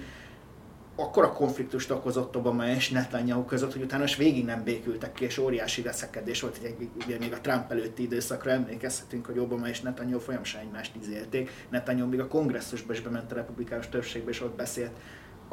akkor 0.96 1.24
a 1.24 1.32
konfliktust 1.32 1.90
okozott 1.90 2.36
Obama 2.36 2.66
és 2.66 2.90
Netanyahu 2.90 3.44
között, 3.44 3.72
hogy 3.72 3.82
utána 3.82 4.04
is 4.04 4.16
végig 4.16 4.44
nem 4.44 4.64
békültek 4.64 5.12
ki, 5.12 5.24
és 5.24 5.38
óriási 5.38 5.82
veszekedés 5.82 6.40
volt, 6.40 6.58
hogy 6.58 6.88
ugye 7.04 7.18
még 7.18 7.32
a 7.32 7.40
Trump 7.40 7.70
előtti 7.70 8.02
időszakra 8.02 8.50
emlékezhetünk, 8.50 9.26
hogy 9.26 9.38
Obama 9.38 9.68
és 9.68 9.80
Netanyahu 9.80 10.18
folyamatosan 10.18 10.60
egymást 10.60 10.94
izélték. 11.00 11.50
Netanyahu 11.70 12.08
még 12.08 12.20
a 12.20 12.28
kongresszusba 12.28 12.92
is 12.92 13.00
bement 13.00 13.32
a 13.32 13.34
republikánus 13.34 13.88
többségbe, 13.88 14.30
és 14.30 14.40
ott 14.42 14.56
beszélt 14.56 14.92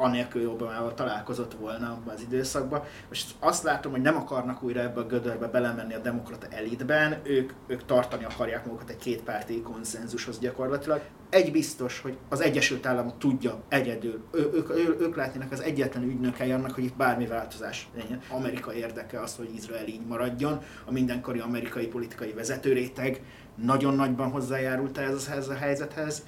anélkül 0.00 0.50
Obamával 0.50 0.94
találkozott 0.94 1.54
volna 1.54 1.90
abban 1.90 2.14
az 2.14 2.20
időszakban. 2.20 2.82
Most 3.08 3.34
azt 3.38 3.62
látom, 3.62 3.92
hogy 3.92 4.00
nem 4.00 4.16
akarnak 4.16 4.62
újra 4.62 4.80
ebbe 4.80 5.00
a 5.00 5.06
gödörbe 5.06 5.46
belemenni 5.46 5.94
a 5.94 5.98
demokrata 5.98 6.46
elitben, 6.50 7.20
ők, 7.22 7.52
ők 7.66 7.84
tartani 7.84 8.24
akarják 8.24 8.64
magukat 8.64 8.90
egy 8.90 8.96
kétpárti 8.96 9.62
konszenzushoz 9.62 10.38
gyakorlatilag. 10.38 11.00
Egy 11.30 11.52
biztos, 11.52 12.00
hogy 12.00 12.16
az 12.28 12.40
Egyesült 12.40 12.86
Államok 12.86 13.18
tudja 13.18 13.62
egyedül, 13.68 14.24
ő, 14.32 14.50
ők, 14.54 14.70
ő, 14.70 14.96
ők 15.00 15.16
látnának 15.16 15.52
az 15.52 15.60
egyetlen 15.60 16.02
ügynökei 16.02 16.52
annak, 16.52 16.74
hogy 16.74 16.84
itt 16.84 16.96
bármi 16.96 17.26
változás 17.26 17.88
legyen. 17.96 18.20
Amerika 18.28 18.74
érdeke 18.74 19.20
az, 19.20 19.36
hogy 19.36 19.54
Izrael 19.54 19.86
így 19.86 20.06
maradjon, 20.06 20.62
a 20.84 20.92
mindenkori 20.92 21.38
amerikai 21.38 21.86
politikai 21.86 22.32
vezetőréteg 22.32 23.22
nagyon 23.54 23.94
nagyban 23.94 24.30
hozzájárult 24.30 24.98
ehhez 24.98 25.48
a 25.48 25.54
helyzethez 25.54 26.22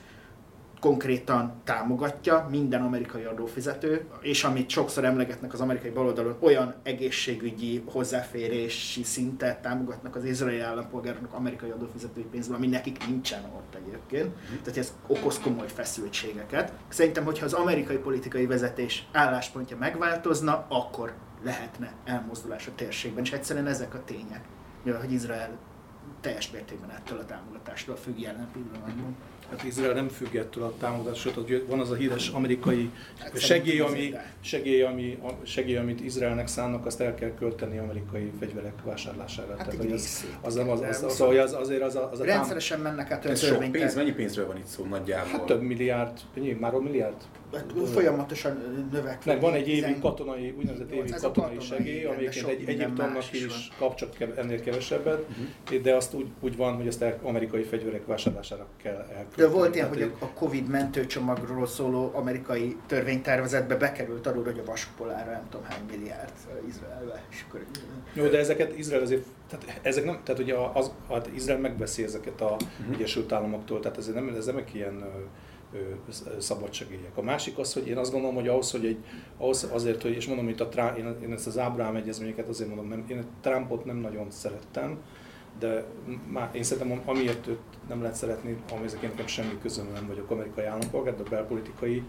konkrétan 0.82 1.52
támogatja 1.64 2.46
minden 2.50 2.82
amerikai 2.82 3.24
adófizető, 3.24 4.06
és 4.20 4.44
amit 4.44 4.70
sokszor 4.70 5.04
emlegetnek 5.04 5.52
az 5.52 5.60
amerikai 5.60 5.90
baloldalon, 5.90 6.36
olyan 6.40 6.74
egészségügyi 6.82 7.82
hozzáférési 7.86 9.02
szintet 9.02 9.62
támogatnak 9.62 10.16
az 10.16 10.24
izraeli 10.24 10.60
állampolgároknak 10.60 11.32
amerikai 11.32 11.70
adófizetői 11.70 12.24
pénzből, 12.30 12.56
ami 12.56 12.66
nekik 12.66 13.06
nincsen 13.06 13.44
ott 13.44 13.74
egyébként. 13.74 14.26
Mm. 14.26 14.62
Tehát 14.62 14.78
ez 14.78 14.92
okoz 15.06 15.40
komoly 15.40 15.68
feszültségeket. 15.68 16.72
Szerintem, 16.88 17.24
hogyha 17.24 17.44
az 17.44 17.52
amerikai 17.52 17.96
politikai 17.96 18.46
vezetés 18.46 19.08
álláspontja 19.12 19.76
megváltozna, 19.76 20.66
akkor 20.68 21.14
lehetne 21.44 21.92
elmozdulás 22.04 22.66
a 22.66 22.74
térségben, 22.74 23.24
és 23.24 23.32
egyszerűen 23.32 23.66
ezek 23.66 23.94
a 23.94 24.04
tények, 24.04 24.44
mivel 24.82 25.00
hogy 25.00 25.12
Izrael 25.12 25.58
teljes 26.20 26.50
mértékben 26.50 26.90
ettől 26.90 27.18
a 27.18 27.24
támogatástól 27.24 27.96
függ 27.96 28.18
jelen 28.18 28.48
pillanatban. 28.52 29.16
Hát 29.56 29.64
Izrael 29.64 29.92
nem 29.92 30.08
függ 30.08 30.34
ettől 30.34 30.64
a 30.64 30.72
támogatástól, 30.80 31.32
hogy 31.32 31.64
van 31.68 31.80
az 31.80 31.90
a 31.90 31.94
híres 31.94 32.28
amerikai 32.28 32.90
hát 33.18 33.38
segély, 33.38 33.80
ami, 33.80 34.14
segély, 34.40 34.82
ami, 34.82 35.18
segély, 35.42 35.76
amit 35.76 36.00
Izraelnek 36.00 36.46
szánnak, 36.46 36.86
azt 36.86 37.00
el 37.00 37.14
kell 37.14 37.34
költeni 37.34 37.78
amerikai 37.78 38.32
fegyverek 38.38 38.82
vásárlására. 38.84 39.56
Hát 39.56 39.68
Tehát, 39.68 39.92
az, 39.92 40.24
az, 40.42 40.56
az, 40.56 40.80
az, 40.80 41.02
az, 41.02 41.14
szóval 41.14 41.38
az, 41.38 41.52
azért 41.52 41.82
az 41.82 41.96
a, 41.96 42.10
az 42.12 42.20
a 42.20 42.24
Rendszeresen 42.24 42.80
mennek 42.80 43.10
át 43.10 43.36
sok 43.36 43.70
pénz, 43.70 43.94
mennyi 43.94 44.12
pénzről 44.12 44.46
van 44.46 44.56
itt 44.56 44.66
szó 44.66 44.84
nagyjából? 44.84 45.30
Hát 45.30 45.42
több 45.42 45.62
milliárd, 45.62 46.20
már 46.60 46.72
milliárd 46.72 47.16
Hát 47.52 47.72
folyamatosan 47.92 48.86
növekvő. 48.92 49.30
Nem, 49.30 49.40
van 49.40 49.54
egy 49.54 49.68
évi 49.68 49.96
katonai, 50.00 50.54
úgynevezett 50.58 50.90
évi 50.90 51.10
katonai 51.20 51.60
segély, 51.60 52.04
amelyiként 52.04 52.48
egy 52.48 52.68
Egyiptomnak 52.68 53.32
is 53.32 53.68
kap 53.78 53.94
csak 53.94 54.08
ennél 54.36 54.60
kevesebbet, 54.60 55.24
uh-huh. 55.28 55.82
de 55.82 55.94
azt 55.94 56.14
úgy, 56.14 56.26
úgy 56.40 56.56
van, 56.56 56.76
hogy 56.76 56.86
ezt 56.86 57.04
amerikai 57.22 57.62
fegyverek 57.62 58.06
vásárlására 58.06 58.66
kell 58.82 59.06
elkölteni. 59.16 59.41
De 59.42 59.48
volt 59.48 59.74
ilyen, 59.74 59.88
hogy 59.88 60.12
a 60.18 60.26
Covid 60.26 60.68
mentőcsomagról 60.68 61.66
szóló 61.66 62.10
amerikai 62.14 62.76
törvénytervezetbe 62.86 63.76
bekerült 63.76 64.26
arról, 64.26 64.44
hogy 64.44 64.58
a 64.58 64.64
vaspolára 64.64 65.30
nem 65.30 65.46
tudom 65.50 65.66
hány 65.66 65.80
milliárd 65.90 66.32
Izraelbe. 66.68 67.22
És 67.30 67.44
akkor... 67.48 67.64
Jó, 68.12 68.26
de 68.26 68.38
ezeket 68.38 68.78
Izrael 68.78 69.02
azért, 69.02 69.22
tehát 69.48 69.80
ezek 69.82 70.04
nem, 70.04 70.20
tehát 70.24 70.40
ugye 70.40 70.54
az, 70.72 70.90
hát 71.08 71.30
Izrael 71.34 71.60
megveszi 71.60 72.02
ezeket 72.02 72.40
a 72.40 72.44
uh-huh. 72.52 72.94
Egyesült 72.94 73.32
Államoktól, 73.32 73.80
tehát 73.80 73.98
ez 73.98 74.06
nem, 74.06 74.28
ez 74.36 74.46
nem 74.46 74.64
ilyen 74.72 75.04
szabadságélyek. 76.38 77.16
A 77.16 77.22
másik 77.22 77.58
az, 77.58 77.72
hogy 77.72 77.86
én 77.86 77.96
azt 77.96 78.12
gondolom, 78.12 78.34
hogy 78.34 78.48
ahhoz, 78.48 78.70
hogy 78.70 78.86
egy, 78.86 79.04
ahhoz 79.38 79.68
azért, 79.72 80.02
hogy, 80.02 80.14
és 80.14 80.26
mondom, 80.26 80.44
hogy 80.44 80.60
a 80.60 80.68
Trump, 80.68 80.96
én, 80.96 81.16
én 81.22 81.32
ezt 81.32 81.46
az 81.46 81.58
Ábrám 81.58 81.96
egyezményeket 81.96 82.48
azért 82.48 82.68
mondom, 82.68 82.88
nem, 82.88 83.04
én 83.08 83.24
Trumpot 83.40 83.84
nem 83.84 83.96
nagyon 83.96 84.30
szerettem, 84.30 84.98
de 85.58 85.84
már 86.32 86.50
én 86.52 86.62
szerintem 86.62 87.02
amiért 87.04 87.46
őt 87.46 87.58
nem 87.88 88.00
lehet 88.00 88.16
szeretni, 88.16 88.56
ami 88.72 88.84
ezek 88.84 89.02
nekem 89.02 89.26
semmi 89.26 89.58
közöm 89.62 89.92
nem 89.92 90.06
vagyok 90.06 90.30
amerikai 90.30 90.64
állampolgár, 90.64 91.16
de 91.16 91.22
a 91.22 91.28
belpolitikai 91.30 92.02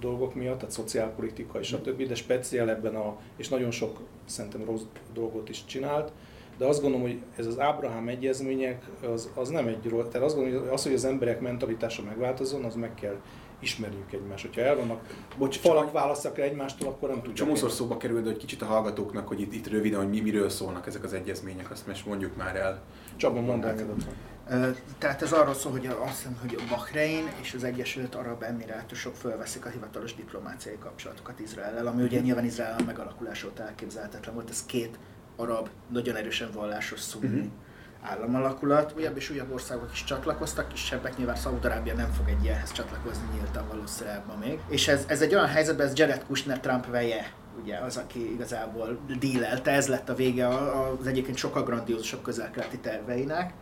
dolgok 0.00 0.34
miatt, 0.34 0.58
tehát 0.58 0.74
szociálpolitika 0.74 1.58
és 1.58 1.72
a 1.72 1.80
többi, 1.80 2.04
de 2.04 2.14
speciál 2.14 2.70
ebben 2.70 2.94
a, 2.94 3.16
és 3.36 3.48
nagyon 3.48 3.70
sok 3.70 4.00
szerintem 4.24 4.64
rossz 4.64 4.82
dolgot 5.14 5.48
is 5.48 5.64
csinált, 5.64 6.12
de 6.58 6.64
azt 6.64 6.80
gondolom, 6.82 7.06
hogy 7.06 7.20
ez 7.36 7.46
az 7.46 7.58
Ábrahám 7.58 8.08
egyezmények, 8.08 8.84
az, 9.12 9.30
az 9.34 9.48
nem 9.48 9.66
egy 9.66 9.88
rossz, 9.88 10.06
tehát 10.06 10.26
azt 10.26 10.34
gondolom, 10.34 10.60
hogy 10.60 10.72
az, 10.72 10.82
hogy 10.82 10.94
az 10.94 11.04
emberek 11.04 11.40
mentalitása 11.40 12.02
megváltozzon, 12.02 12.64
az 12.64 12.74
meg 12.74 12.94
kell 12.94 13.20
ismerjük 13.60 14.12
egymást. 14.12 14.44
Hogyha 14.44 14.60
el 14.60 14.76
vannak, 14.76 15.00
bocs, 15.38 15.58
falak 15.58 15.92
választak 15.92 16.38
el 16.38 16.44
egymástól, 16.44 16.88
akkor 16.88 17.08
nem 17.08 17.18
tudjuk. 17.18 17.36
Csomószor 17.36 17.70
szóba 17.70 17.96
kerül, 17.96 18.22
de 18.22 18.28
hogy 18.28 18.38
kicsit 18.38 18.62
a 18.62 18.66
hallgatóknak, 18.66 19.28
hogy 19.28 19.40
itt, 19.40 19.54
itt 19.54 19.68
röviden, 19.68 19.98
hogy 19.98 20.08
mi, 20.08 20.20
miről 20.20 20.48
szólnak 20.48 20.86
ezek 20.86 21.04
az 21.04 21.12
egyezmények, 21.12 21.70
azt 21.70 21.86
most 21.86 22.06
mondjuk 22.06 22.36
már 22.36 22.56
el. 22.56 22.82
Csaba, 23.16 23.40
mondd 23.40 23.64
tehát 24.98 25.22
ez 25.22 25.32
arról 25.32 25.54
szól, 25.54 25.72
hogy 25.72 25.86
azt 25.86 26.16
hiszem, 26.16 26.38
hogy 26.40 26.54
a 26.58 26.62
Bahrein 26.70 27.24
és 27.40 27.54
az 27.54 27.64
Egyesült 27.64 28.14
Arab 28.14 28.42
Emirátusok 28.42 29.14
fölveszik 29.14 29.66
a 29.66 29.68
hivatalos 29.68 30.14
diplomáciai 30.14 30.78
kapcsolatokat 30.78 31.40
Izraellel, 31.40 31.86
ami 31.86 32.02
ugye 32.02 32.20
nyilván 32.20 32.44
Izrael 32.44 32.76
megalakulás 32.86 33.44
óta 33.44 33.62
elképzelhetetlen 33.62 34.34
volt. 34.34 34.50
Ez 34.50 34.66
két 34.66 34.98
arab, 35.36 35.68
nagyon 35.88 36.16
erősen 36.16 36.50
vallásos 36.52 37.00
szunni 37.00 37.26
uh-huh. 37.26 37.50
Államalakulat. 38.10 38.94
Újabb 38.96 39.16
és 39.16 39.30
újabb 39.30 39.52
országok 39.52 39.88
is 39.92 40.04
csatlakoztak, 40.04 40.68
kisebbek, 40.68 41.16
nyilván 41.16 41.36
Szaúd-Arábia 41.36 41.94
nem 41.94 42.10
fog 42.12 42.28
egy 42.28 42.44
ilyenhez 42.44 42.72
csatlakozni 42.72 43.24
nyíltan 43.32 43.68
valószínűleg 43.68 44.22
ma 44.26 44.34
még. 44.40 44.58
És 44.68 44.88
ez, 44.88 45.04
ez 45.06 45.20
egy 45.20 45.34
olyan 45.34 45.48
helyzetben, 45.48 45.86
ez 45.86 45.98
Jared 45.98 46.24
Kushner 46.26 46.60
Trump 46.60 46.86
veje, 46.86 47.32
ugye 47.62 47.76
az, 47.76 47.96
aki 47.96 48.32
igazából 48.32 48.98
dílelte, 49.18 49.70
ez 49.70 49.88
lett 49.88 50.08
a 50.08 50.14
vége 50.14 50.48
az 50.48 51.06
egyébként 51.06 51.36
sokkal 51.36 51.62
grandiózusabb 51.62 52.22
közel-keleti 52.22 52.78
terveinek. 52.78 53.52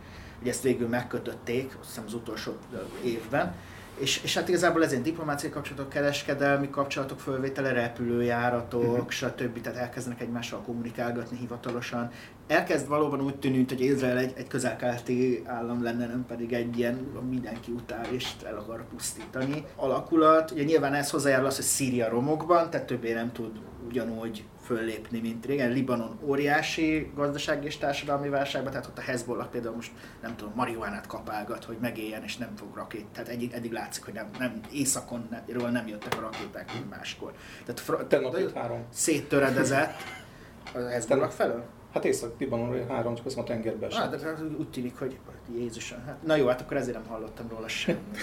Ugye 0.41 0.51
ezt 0.51 0.63
végül 0.63 0.87
megkötötték, 0.87 1.77
azt 1.79 1.87
hiszem 1.87 2.03
az 2.05 2.13
utolsó 2.13 2.57
évben 3.03 3.53
és, 3.97 4.23
és 4.23 4.35
hát 4.35 4.47
igazából 4.47 4.83
ezért 4.83 5.01
diplomáciai 5.01 5.51
kapcsolatok, 5.51 5.89
kereskedelmi 5.89 6.69
kapcsolatok 6.69 7.19
fölvétele, 7.19 7.71
repülőjáratok, 7.71 8.83
uh-huh. 8.83 9.09
stb. 9.09 9.61
Tehát 9.61 9.79
elkezdenek 9.79 10.21
egymással 10.21 10.61
kommunikálgatni 10.61 11.37
hivatalosan. 11.37 12.11
Elkezd 12.47 12.87
valóban 12.87 13.21
úgy 13.21 13.35
tűnni, 13.35 13.65
hogy 13.67 13.81
Izrael 13.81 14.17
egy, 14.17 14.33
egy 14.35 14.47
közel-keleti 14.47 15.41
állam 15.45 15.83
lenne, 15.83 16.07
nem 16.07 16.25
pedig 16.25 16.53
egy 16.53 16.77
ilyen 16.77 16.95
mindenki 17.29 17.71
utál 17.71 18.05
és 18.11 18.31
el 18.43 18.57
akar 18.57 18.87
pusztítani 18.87 19.65
alakulat. 19.75 20.51
Ugye 20.51 20.63
nyilván 20.63 20.93
ez 20.93 21.09
hozzájárul 21.09 21.45
az, 21.45 21.55
hogy 21.55 21.65
Szíria 21.65 22.09
romokban, 22.09 22.69
tehát 22.69 22.87
többé 22.87 23.13
nem 23.13 23.31
tud 23.31 23.59
ugyanúgy 23.87 24.43
föllépni, 24.61 25.19
mint 25.19 25.45
régen. 25.45 25.71
Libanon 25.71 26.19
óriási 26.23 27.11
gazdasági 27.15 27.65
és 27.65 27.77
társadalmi 27.77 28.29
válságban, 28.29 28.71
tehát 28.71 28.87
ott 28.87 28.97
a 28.97 29.01
Hezbollah 29.01 29.47
például 29.47 29.75
most 29.75 29.91
nem 30.21 30.35
tudom, 30.35 30.53
marihuánát 30.55 31.07
kapálgat, 31.07 31.63
hogy 31.63 31.77
megéljen 31.81 32.23
és 32.23 32.37
nem 32.37 32.55
fog 32.55 32.75
rakét. 32.75 33.05
Tehát 33.05 33.29
eddig, 33.29 33.51
eddig 33.53 33.71
látszik, 33.71 34.03
hogy 34.03 34.13
nem, 34.13 34.29
nem 34.39 34.59
északon 34.71 35.27
nem, 35.29 35.71
nem 35.71 35.87
jöttek 35.87 36.17
a 36.17 36.21
rakéták, 36.21 36.73
mint 36.73 36.89
máskor. 36.89 37.33
Tehát 37.65 37.79
fra- 37.79 38.53
három. 38.55 38.85
széttöredezett 38.93 39.93
a 40.73 40.77
Hezbollah 40.77 41.29
felől? 41.29 41.63
Hát 41.95 42.05
Észak-Libanon 42.05 42.87
három, 42.87 43.15
csak 43.15 43.25
azt 43.25 43.37
a 43.37 43.43
tengerbe 43.43 43.85
esett. 43.85 44.01
Hát, 44.01 44.21
de 44.21 44.55
úgy 44.57 44.69
tűnik, 44.69 44.99
hogy 44.99 45.17
Jézusom. 45.57 46.03
Hát, 46.05 46.23
na 46.23 46.35
jó, 46.35 46.47
hát 46.47 46.61
akkor 46.61 46.77
ezért 46.77 46.97
nem 46.97 47.07
hallottam 47.07 47.47
róla 47.49 47.67
semmit. 47.67 48.17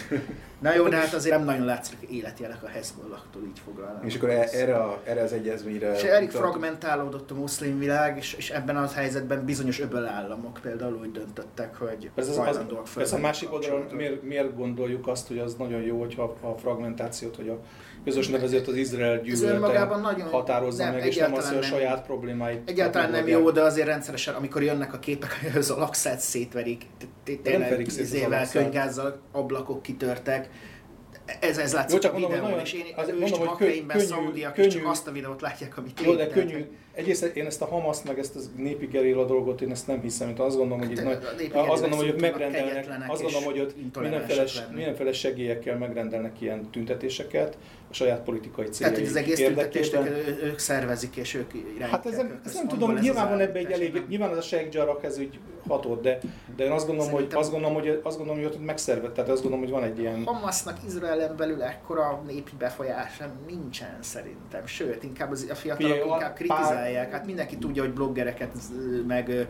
Na 0.58 0.74
jó, 0.74 0.88
de 0.88 0.96
hát 0.96 1.14
azért 1.14 1.36
nem 1.36 1.44
nagyon 1.44 1.64
látszik 1.64 2.10
életjelek 2.10 2.62
a 2.62 2.66
Hezbollahtól 2.66 3.42
így 3.42 3.58
foglalnak. 3.64 4.04
És 4.04 4.16
akkor 4.16 4.30
e- 4.30 4.48
erre, 4.52 4.76
a, 4.76 5.00
erre 5.04 5.22
az 5.22 5.32
egyezményre... 5.32 5.94
És 5.94 6.02
elég 6.02 6.30
fragmentálódott 6.30 7.30
a 7.30 7.34
muszlim 7.34 7.78
világ, 7.78 8.16
és, 8.16 8.34
és 8.34 8.50
ebben 8.50 8.76
a 8.76 8.88
helyzetben 8.88 9.44
bizonyos 9.44 9.80
öböl 9.80 10.06
államok 10.06 10.58
például 10.62 10.98
úgy 11.00 11.12
döntöttek, 11.12 11.76
hogy 11.76 12.10
ez 12.14 12.28
az, 12.28 12.38
az, 12.38 12.60
ez 12.96 13.12
a 13.12 13.18
másik 13.18 13.52
oldalon 13.52 13.86
miért, 13.92 14.22
miért 14.22 14.56
gondoljuk 14.56 15.06
azt, 15.06 15.28
hogy 15.28 15.38
az 15.38 15.54
nagyon 15.54 15.80
jó, 15.80 16.00
hogyha 16.00 16.36
a 16.40 16.58
fragmentációt, 16.58 17.36
hogy 17.36 17.48
a 17.48 17.58
közös 18.04 18.28
nevezőt 18.28 18.68
az 18.68 18.76
Izrael 18.76 19.20
gyűlölete 19.20 19.88
határozza 20.30 20.84
nem, 20.84 20.94
meg, 20.94 21.06
és 21.06 21.16
nem 21.16 21.34
az, 21.34 21.48
hogy 21.48 21.58
a 21.58 21.62
saját 21.62 22.06
problémáit. 22.06 22.70
Egyáltalán 22.70 23.10
nem 23.10 23.28
jó, 23.28 23.50
de 23.50 23.62
azért 23.62 23.86
rendszeresen, 23.86 24.34
amikor 24.34 24.62
jönnek 24.62 24.94
a 24.94 24.98
képek, 24.98 25.50
az 25.56 25.70
a 25.70 25.76
lakszát 25.76 26.20
szétverik, 26.20 26.86
tényleg 27.42 27.88
évvel 28.12 28.48
könygázzal 28.48 29.20
ablakok 29.32 29.82
kitörtek, 29.82 30.48
ez, 31.40 31.58
ez 31.58 31.72
látszik 31.72 31.92
Jó, 31.92 31.98
csak 31.98 32.12
a 32.12 32.16
videón, 32.16 32.32
mondom, 32.32 32.50
nagyon, 32.50 32.64
és 32.64 32.72
én 32.72 32.84
az, 32.96 33.12
mondom, 33.20 33.46
hogy 33.46 33.56
könnyű, 33.56 34.04
szaudiak, 34.04 34.54
könnyű, 34.54 34.68
csak 34.68 34.86
azt 34.86 35.06
a 35.06 35.12
videót 35.12 35.40
látják, 35.40 35.76
amit 35.76 36.00
Jó, 36.04 36.14
de 36.14 36.26
könnyű, 36.26 36.66
Egyrészt 36.94 37.24
én 37.24 37.46
ezt 37.46 37.62
a 37.62 37.66
Hamaszt, 37.66 38.04
meg 38.04 38.18
ezt 38.18 38.36
a 38.36 38.38
népi 38.56 38.86
gerilla 38.86 39.24
dolgot, 39.24 39.60
én 39.60 39.70
ezt 39.70 39.86
nem 39.86 40.00
hiszem, 40.00 40.26
mint 40.26 40.40
azt 40.40 40.56
gondolom, 40.56 40.86
hogy 40.86 40.90
itt 40.90 41.02
nagy, 41.02 41.18
azt 41.52 41.80
gondolom, 41.80 41.98
hogy 41.98 42.08
ők 42.08 42.20
megrendelnek, 42.20 43.10
azt 43.10 43.22
gondolom, 43.22 43.44
hogy 43.44 43.60
ott 43.60 44.00
mindenféle, 44.00 44.44
mindenféle 44.74 45.12
segélyekkel 45.12 45.78
megrendelnek 45.78 46.40
ilyen 46.40 46.70
tüntetéseket 46.70 47.58
a 47.90 47.94
saját 47.94 48.20
politikai 48.20 48.68
céljaik 48.68 48.96
Tehát, 48.96 49.12
hogy 49.12 49.22
az 49.22 49.28
egész 49.28 49.46
tüntetést 49.46 49.98
ők 50.42 50.58
szervezik 50.58 51.16
és 51.16 51.34
ők 51.34 51.54
irányítják. 51.54 51.90
Hát 51.90 52.06
ez 52.06 52.16
nem, 52.16 52.40
nem 52.54 52.68
tudom, 52.68 52.94
nyilván 52.94 53.28
van 53.28 53.40
ebbe 53.40 53.58
egy 53.58 53.70
elég, 53.70 54.02
nyilván 54.08 54.30
az 54.30 54.36
a 54.36 54.40
Sheikh 54.40 54.74
Jarrah 54.74 55.04
ez 55.04 55.18
úgy 55.18 55.38
hatott, 55.68 56.02
de, 56.02 56.18
de 56.56 56.64
én 56.64 56.70
azt 56.70 56.86
gondolom, 56.86 57.12
hogy, 57.12 57.26
azt 57.32 57.50
gondolom, 57.50 57.74
hogy, 57.74 58.00
azt 58.02 58.16
gondolom, 58.16 58.42
hogy 58.42 58.52
ott 58.52 58.64
megszervet, 58.64 59.12
tehát 59.12 59.30
azt 59.30 59.42
gondolom, 59.42 59.64
hogy 59.64 59.74
van 59.74 59.84
egy 59.84 59.98
ilyen... 59.98 60.24
Hamasnak 60.24 60.78
Izraelen 60.86 61.36
belül 61.36 61.62
ekkora 61.62 62.22
népi 62.26 62.52
befolyása 62.58 63.32
nincsen 63.46 63.96
szerintem, 64.00 64.66
sőt, 64.66 65.02
inkább 65.02 65.30
az, 65.30 65.46
a 65.50 65.54
fiatalok 65.54 66.06
inkább 66.06 66.34
kritizálják 66.34 66.81
csinálják. 66.82 67.12
Hát 67.12 67.26
mindenki 67.26 67.56
tudja, 67.56 67.82
hogy 67.82 67.92
bloggereket, 67.92 68.52
meg 69.06 69.46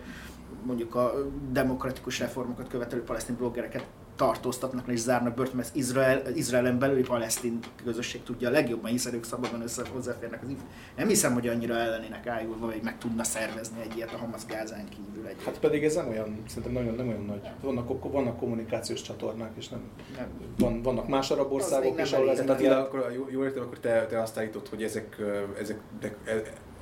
mondjuk 0.62 0.94
a 0.94 1.12
demokratikus 1.52 2.18
reformokat 2.18 2.68
követelő 2.68 3.02
palesztin 3.02 3.36
bloggereket 3.36 3.86
tartóztatnak 4.16 4.88
és 4.88 4.98
zárnak 4.98 5.34
börtönbe, 5.34 5.62
ezt 5.62 5.76
Izrael, 5.76 6.22
Izraelen 6.34 6.78
belüli 6.78 7.02
palesztin 7.02 7.58
közösség 7.84 8.22
tudja 8.22 8.48
a 8.48 8.50
legjobban, 8.50 8.90
hiszen 8.90 9.14
ők 9.14 9.24
szabadon 9.24 9.62
össze, 9.62 9.82
hozzáférnek 9.92 10.42
az 10.42 10.48
info. 10.48 10.64
Nem 10.96 11.08
hiszem, 11.08 11.32
hogy 11.32 11.48
annyira 11.48 11.74
ellenének 11.74 12.26
ájulva, 12.26 12.66
vagy 12.66 12.80
meg 12.82 12.98
tudna 12.98 13.24
szervezni 13.24 13.80
egy 13.80 13.96
ilyet 13.96 14.12
a 14.12 14.16
Hamas 14.16 14.46
Gázán 14.46 14.88
kívül. 14.88 15.26
Egy 15.26 15.36
hát 15.44 15.58
pedig 15.58 15.84
ez 15.84 15.94
nem 15.94 16.08
olyan, 16.08 16.42
szerintem 16.46 16.72
nagyon, 16.72 16.94
nem 16.94 17.08
olyan 17.08 17.24
nagy. 17.24 17.48
Vannak, 17.60 18.12
vannak 18.12 18.38
kommunikációs 18.38 19.02
csatornák, 19.02 19.52
és 19.58 19.68
nem, 19.68 19.80
nem. 20.16 20.28
Van, 20.58 20.82
vannak 20.82 21.08
más 21.08 21.30
arab 21.30 21.52
országok 21.52 22.00
is, 22.00 22.12
ahol 22.12 22.30
ezek... 22.30 22.46
Tehát 22.46 22.86
akkor, 22.86 23.12
jól 23.30 23.44
értem, 23.44 23.62
akkor 23.62 23.78
te, 23.78 24.06
te 24.06 24.20
azt 24.20 24.38
állítod, 24.38 24.68
hogy 24.68 24.82
ezek, 24.82 25.16
ezek 25.60 25.78
de, 26.00 26.16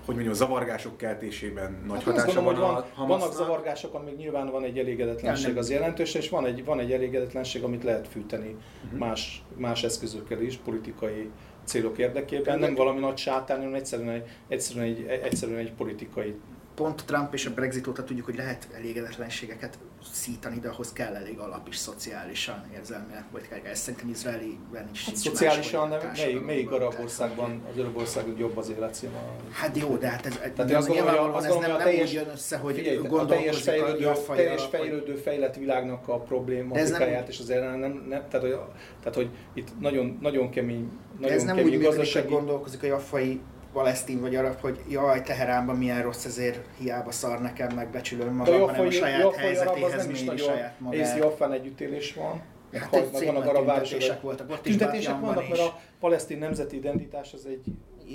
hogy 0.05 0.15
mondjam, 0.15 0.35
a 0.35 0.37
zavargások 0.37 0.97
keltésében 0.97 1.83
nagy 1.87 2.05
hát 2.05 2.17
hatása 2.17 2.43
van, 2.43 2.55
van 2.55 2.85
a 2.97 3.07
Vannak 3.07 3.33
zavargások, 3.33 3.95
amik 3.95 4.17
nyilván 4.17 4.51
van 4.51 4.65
egy 4.65 4.79
elégedetlenség 4.79 5.57
az 5.57 5.71
jelentős, 5.71 6.15
és 6.15 6.29
van 6.29 6.47
egy, 6.47 6.65
van 6.65 6.81
egy 6.81 6.93
elégedetlenség, 6.93 7.63
amit 7.63 7.85
lehet 7.85 8.09
fűteni 8.09 8.57
uh-huh. 8.85 8.99
más, 8.99 9.43
más 9.57 9.85
eszközökkel 9.85 10.43
is, 10.43 10.57
politikai 10.57 11.31
célok 11.65 11.99
érdekében. 11.99 12.59
Nem 12.59 12.75
valami 12.75 13.01
nagy 13.01 13.17
sátán, 13.17 13.59
hanem 13.59 13.75
egyszerűen 13.75 14.09
egy, 14.09 14.29
egyszerűen 14.49 14.87
egy, 14.87 15.07
egyszerűen 15.23 15.59
egy 15.59 15.73
politikai 15.73 16.35
pont 16.81 17.05
Trump 17.07 17.35
és 17.35 17.47
a 17.47 17.51
Brexit 17.51 17.87
óta 17.87 18.05
tudjuk, 18.05 18.27
hogy 18.27 18.37
lehet 18.37 18.69
elégedetlenségeket 18.77 19.79
szítani, 20.13 20.59
de 20.59 20.69
ahhoz 20.69 20.93
kell 20.93 21.15
elég 21.15 21.39
alap 21.39 21.69
is 21.69 21.77
szociálisan, 21.77 22.65
érzelmileg, 22.75 23.25
vagy 23.33 23.49
kell. 23.49 23.59
Ez 23.65 23.79
szerintem 23.79 24.09
Izraeliben 24.09 24.89
is 24.93 25.05
hát 25.05 25.17
Szociálisan, 25.17 25.89
de 25.89 26.13
melyik, 26.17 26.45
melyik 26.45 26.71
arab 26.71 26.95
országban, 27.03 27.63
az 27.73 27.79
arab 27.79 27.97
országban 27.97 28.39
jobb 28.39 28.57
az 28.57 28.71
életszínvonal? 28.71 29.37
Hát 29.51 29.77
jó, 29.77 29.97
de 29.97 30.09
hát 30.09 30.27
ez, 30.27 30.39
Tehát 30.55 30.73
azt 30.73 30.89
gondolom, 30.89 31.33
hogy, 31.33 31.45
ez 31.45 31.55
nem, 31.55 31.71
nem 31.71 31.77
teljes, 31.77 32.09
úgy 32.09 32.15
jön 32.15 32.29
össze, 32.29 32.57
hogy 32.57 32.75
figyelj, 32.75 32.97
a 32.97 33.25
teljes 33.27 33.63
fejlődő, 33.63 34.07
a 34.07 34.23
teljes 34.35 34.65
fejlődő 34.71 35.15
fejlett 35.15 35.57
világnak 35.57 36.09
a 36.09 36.19
problémátikáját 36.19 37.29
és 37.29 37.39
az 37.39 37.51
ellen 37.51 37.79
nem, 37.79 38.05
nem 38.09 38.25
tehát, 38.29 38.47
hogy, 38.47 38.59
tehát, 38.99 39.15
hogy 39.15 39.31
itt 39.55 39.81
nagyon, 39.81 40.19
nagyon 40.21 40.51
kemény, 40.51 40.91
nagyon 41.19 41.37
ez 41.37 41.43
nem 41.43 41.57
kemény 41.57 41.75
úgy 41.75 41.83
gazdasági... 41.83 42.29
gondolkozik 42.29 42.83
a 42.83 42.87
jaffai 42.87 43.41
palesztin 43.73 44.21
vagy 44.21 44.37
arab, 44.37 44.61
hogy 44.61 44.79
jaj, 44.89 45.23
Teheránban 45.23 45.77
milyen 45.77 46.03
rossz, 46.03 46.25
ezért 46.25 46.67
hiába 46.79 47.11
szar 47.11 47.41
nekem, 47.41 47.75
megbecsülöm 47.75 48.35
magam, 48.35 48.61
hanem 48.61 48.87
a 48.87 48.91
saját 48.91 49.35
helyzetéhez 49.35 50.07
méri 50.07 50.37
saját 50.37 50.81
magát. 50.81 51.01
Ész 51.01 51.17
Jaffán 51.17 51.53
együttélés 51.53 52.15
van. 52.15 52.43
Hát 52.73 53.11
vannak 53.11 53.47
arab 53.47 53.67
városok. 53.67 54.23
voltak 54.23 54.51
ott 54.51 54.67
is, 54.67 54.77
Tüntetések 54.77 55.21
vannak, 55.21 55.49
mert 55.49 55.61
a 55.61 55.81
palesztin 56.01 56.39
nemzeti 56.39 56.77
identitás 56.77 57.33
az 57.33 57.47
egy 57.47 57.65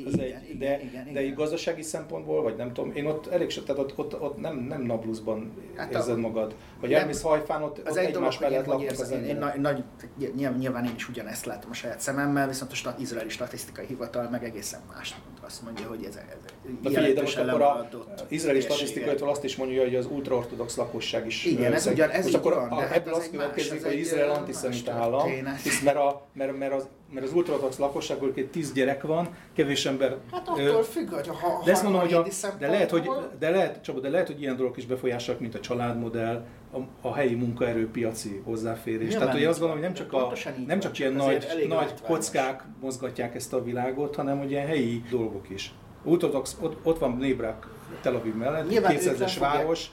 ez 0.08 0.14
igen, 0.14 0.42
egy, 0.42 0.58
de, 0.58 0.82
igen, 0.82 1.14
de 1.14 1.22
igen. 1.22 1.36
gazdasági 1.36 1.82
szempontból, 1.82 2.42
vagy 2.42 2.56
nem 2.56 2.74
tudom, 2.74 2.92
én 2.96 3.06
ott 3.06 3.28
elég 3.28 3.48
tehát 3.48 3.82
ott, 3.82 3.98
ott, 3.98 4.22
ott 4.22 4.38
nem, 4.38 4.58
nem 4.58 4.82
napluszban 4.82 5.54
hát 5.76 5.94
érzed 5.94 6.18
a, 6.18 6.20
magad. 6.20 6.56
Vagy 6.80 6.94
elmész 6.94 7.22
hajfán, 7.22 7.64
ott, 7.64 7.78
az 7.78 7.92
ott 7.92 7.98
egy 7.98 8.06
egymás 8.06 8.38
dolog, 8.38 8.52
mellett 8.52 8.68
laknak 8.68 9.00
az 9.00 9.12
én, 9.12 9.24
én, 9.24 9.38
nagy, 9.38 9.60
nagy, 9.60 9.84
nyilván 10.58 10.86
én 10.86 10.94
is 10.96 11.10
ugyanezt 11.10 11.46
látom 11.46 11.70
a 11.70 11.74
saját 11.74 12.00
szememmel, 12.00 12.48
viszont 12.48 12.72
a 12.72 12.76
stat, 12.76 13.00
izraeli 13.00 13.30
statisztikai 13.30 13.86
hivatal 13.86 14.30
meg 14.30 14.44
egészen 14.44 14.82
más 14.94 15.16
azt 15.46 15.62
mondja, 15.62 15.88
hogy 15.88 16.04
ez, 16.04 16.16
ez 16.16 16.24
Na 16.82 16.90
figyelj, 16.90 17.14
de 17.14 17.22
most 17.22 17.38
akkor 17.38 17.62
a 17.62 17.90
izraeli 18.28 18.62
statisztikaitól 18.62 19.30
azt 19.30 19.44
is 19.44 19.56
mondja, 19.56 19.84
hogy 19.84 19.96
az 19.96 20.06
ultraortodox 20.06 20.76
lakosság 20.76 21.26
is 21.26 21.46
Igen, 21.46 21.74
ez 21.74 21.88
ugyan, 21.88 22.10
ez 22.10 22.24
most 22.24 22.36
akkor 22.36 22.54
van, 22.54 22.70
hát 22.70 22.92
ebből 22.92 23.14
azt 23.14 23.32
következik, 23.32 23.84
hogy 23.84 23.98
Izrael 23.98 24.30
antiszemita 24.30 24.92
állam, 24.92 25.30
mert, 25.84 25.98
a, 25.98 26.26
mert, 26.34 26.58
mert 26.58 26.74
az 26.74 26.88
mert 27.14 27.26
az 27.26 27.34
ultraortodox 27.34 27.78
lakosságból 27.78 28.32
két 28.34 28.52
tíz 28.52 28.74
gyerek 28.74 29.04
van, 29.04 29.36
kevés 29.54 29.86
ember... 29.86 30.18
Hát 30.32 30.48
attól 30.48 30.84
függ, 30.84 31.10
hogy 31.10 31.28
ha, 31.28 31.62
de 31.66 31.72
ezt 31.72 31.84
mondom, 31.84 32.02
hogy 32.02 32.14
a, 32.14 32.26
de 32.60 32.68
lehet, 32.68 32.90
hogy, 32.90 33.10
de 33.40 33.50
lehet, 33.50 33.84
Csaba, 33.84 34.00
de 34.00 34.10
lehet, 34.10 34.28
hogy 34.28 34.42
ilyen 34.42 34.56
dolgok 34.56 34.78
is 34.78 34.86
befolyásolják, 34.86 35.42
mint 35.42 35.56
a 35.56 35.60
családmodell, 35.60 36.46
a, 36.74 37.08
a 37.08 37.14
helyi 37.14 37.36
munkaerőpiaci 37.36 38.42
hozzáférés. 38.44 39.08
Nyilván, 39.08 39.20
Tehát, 39.20 39.34
hogy 39.34 39.46
azt 39.46 39.60
gondolom, 39.60 39.84
hogy 39.84 39.94
nem 39.94 40.06
csak, 40.06 40.14
a, 40.14 40.34
nem 40.68 40.80
csak 40.80 41.00
ilyen 41.00 41.14
nagy, 41.14 41.66
nagy 41.68 41.94
kockák 42.02 42.64
mozgatják 42.82 43.36
ezt 43.36 43.54
a 43.54 43.64
világot, 43.64 44.16
hanem 44.16 44.38
hogy 44.38 44.52
ilyen 44.52 44.68
helyi 44.68 45.04
dolgok 45.10 45.50
is. 45.50 45.74
Ultraortodox, 46.04 46.58
ott, 46.62 46.78
ott 46.84 47.00
van 47.00 47.18
Nébrak 47.18 47.74
Tel 48.02 48.16
Aviv 48.16 48.36
mellett, 48.36 48.66
200-es 48.70 49.36
város, 49.40 49.92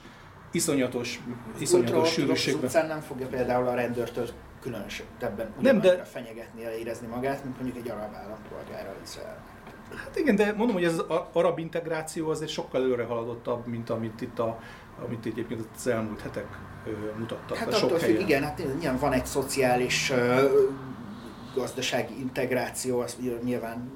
iszonyatos, 0.51 1.21
iszonyatos 1.57 2.11
sűrűségben. 2.11 2.65
Az 2.65 2.73
nem 2.73 2.99
fogja 2.99 3.27
például 3.27 3.67
a 3.67 3.73
rendőrtől 3.73 4.29
különösebben 4.63 5.53
nem, 5.59 5.79
de... 5.79 6.03
fenyegetni, 6.03 6.61
érezni 6.79 7.07
magát, 7.07 7.43
mint 7.43 7.61
mondjuk 7.61 7.85
egy 7.85 7.91
arab 7.91 8.13
állampolgára 8.13 8.95
Izrael. 9.03 9.43
Hát 9.95 10.15
igen, 10.15 10.35
de 10.35 10.53
mondom, 10.57 10.75
hogy 10.75 10.83
ez 10.83 10.93
az 11.07 11.19
arab 11.33 11.59
integráció 11.59 12.29
azért 12.29 12.51
sokkal 12.51 12.81
előre 12.81 13.03
haladottabb, 13.03 13.67
mint 13.67 13.89
amit 13.89 14.21
itt 14.21 14.39
a, 14.39 14.59
amit 15.05 15.25
egyébként 15.25 15.65
az 15.75 15.87
elmúlt 15.87 16.21
hetek 16.21 16.47
mutattak. 17.17 17.57
Hát 17.57 17.73
attól 17.73 17.99
függ, 17.99 18.19
igen, 18.19 18.43
hát 18.43 18.57
nyilván 18.57 18.99
van 18.99 19.13
egy 19.13 19.25
szociális 19.25 20.11
gazdasági 21.55 22.19
integráció, 22.19 22.99
az 22.99 23.17
nyilván 23.43 23.91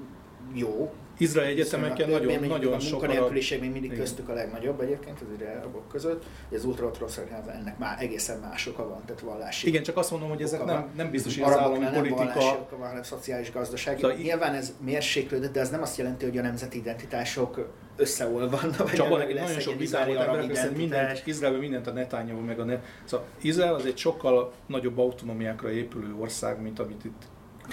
jó, 0.53 0.93
Izrael 1.17 1.47
egyetemeken 1.47 2.09
nagyon, 2.09 2.39
még 2.39 2.49
nagyon 2.49 2.79
sok... 2.79 3.03
A 3.03 3.05
munkanélküliség 3.05 3.59
még 3.59 3.71
mindig 3.71 3.91
igen. 3.91 4.03
köztük 4.03 4.29
a 4.29 4.33
legnagyobb 4.33 4.81
egyébként 4.81 5.21
az 5.21 5.27
arabok 5.59 5.87
között. 5.87 6.25
Az 6.51 6.65
ultraortodox 6.65 7.19
ennek 7.47 7.77
már 7.77 7.97
egészen 8.01 8.39
más 8.39 8.67
oka 8.67 8.87
van, 8.87 9.01
tehát 9.05 9.21
vallási. 9.21 9.67
Igen, 9.67 9.83
csak 9.83 9.97
azt 9.97 10.11
mondom, 10.11 10.29
hogy 10.29 10.41
ezek 10.41 10.65
nem, 10.65 10.89
nem 10.95 11.09
biztos, 11.11 11.39
hogy 11.39 11.51
az 11.51 11.57
állami 11.57 11.85
politika... 11.93 12.23
Nem 12.23 12.47
oka 12.47 12.77
van, 12.77 12.87
hanem 12.87 13.03
szociális 13.03 13.51
gazdasági. 13.51 14.01
Szóval 14.01 14.17
Nyilván 14.17 14.53
ez 14.53 14.73
mérséklődött, 14.79 15.53
de 15.53 15.59
ez 15.59 15.69
nem 15.69 15.81
azt 15.81 15.97
jelenti, 15.97 16.25
hogy 16.25 16.37
a 16.37 16.41
nemzeti 16.41 16.77
identitások 16.77 17.69
összeolvanna. 17.95 18.91
Csak 18.93 19.09
van 19.09 19.19
nagyon 19.19 19.59
sok 19.59 19.77
vitában 19.77 20.17
emberek 20.17 20.75
mindent, 20.75 21.21
Izraelben 21.25 21.61
mindent 21.61 21.87
a 21.87 21.91
Netanyahu 21.91 22.41
meg 22.41 22.59
a 22.59 22.63
net. 22.63 22.85
Szóval 23.05 23.25
Izrael 23.41 23.73
az 23.73 23.85
egy 23.85 23.97
sokkal 23.97 24.53
nagyobb 24.65 24.97
autonómiákra 24.97 25.71
épülő 25.71 26.15
ország, 26.19 26.61
mint 26.61 26.79
amit 26.79 27.05
itt 27.05 27.21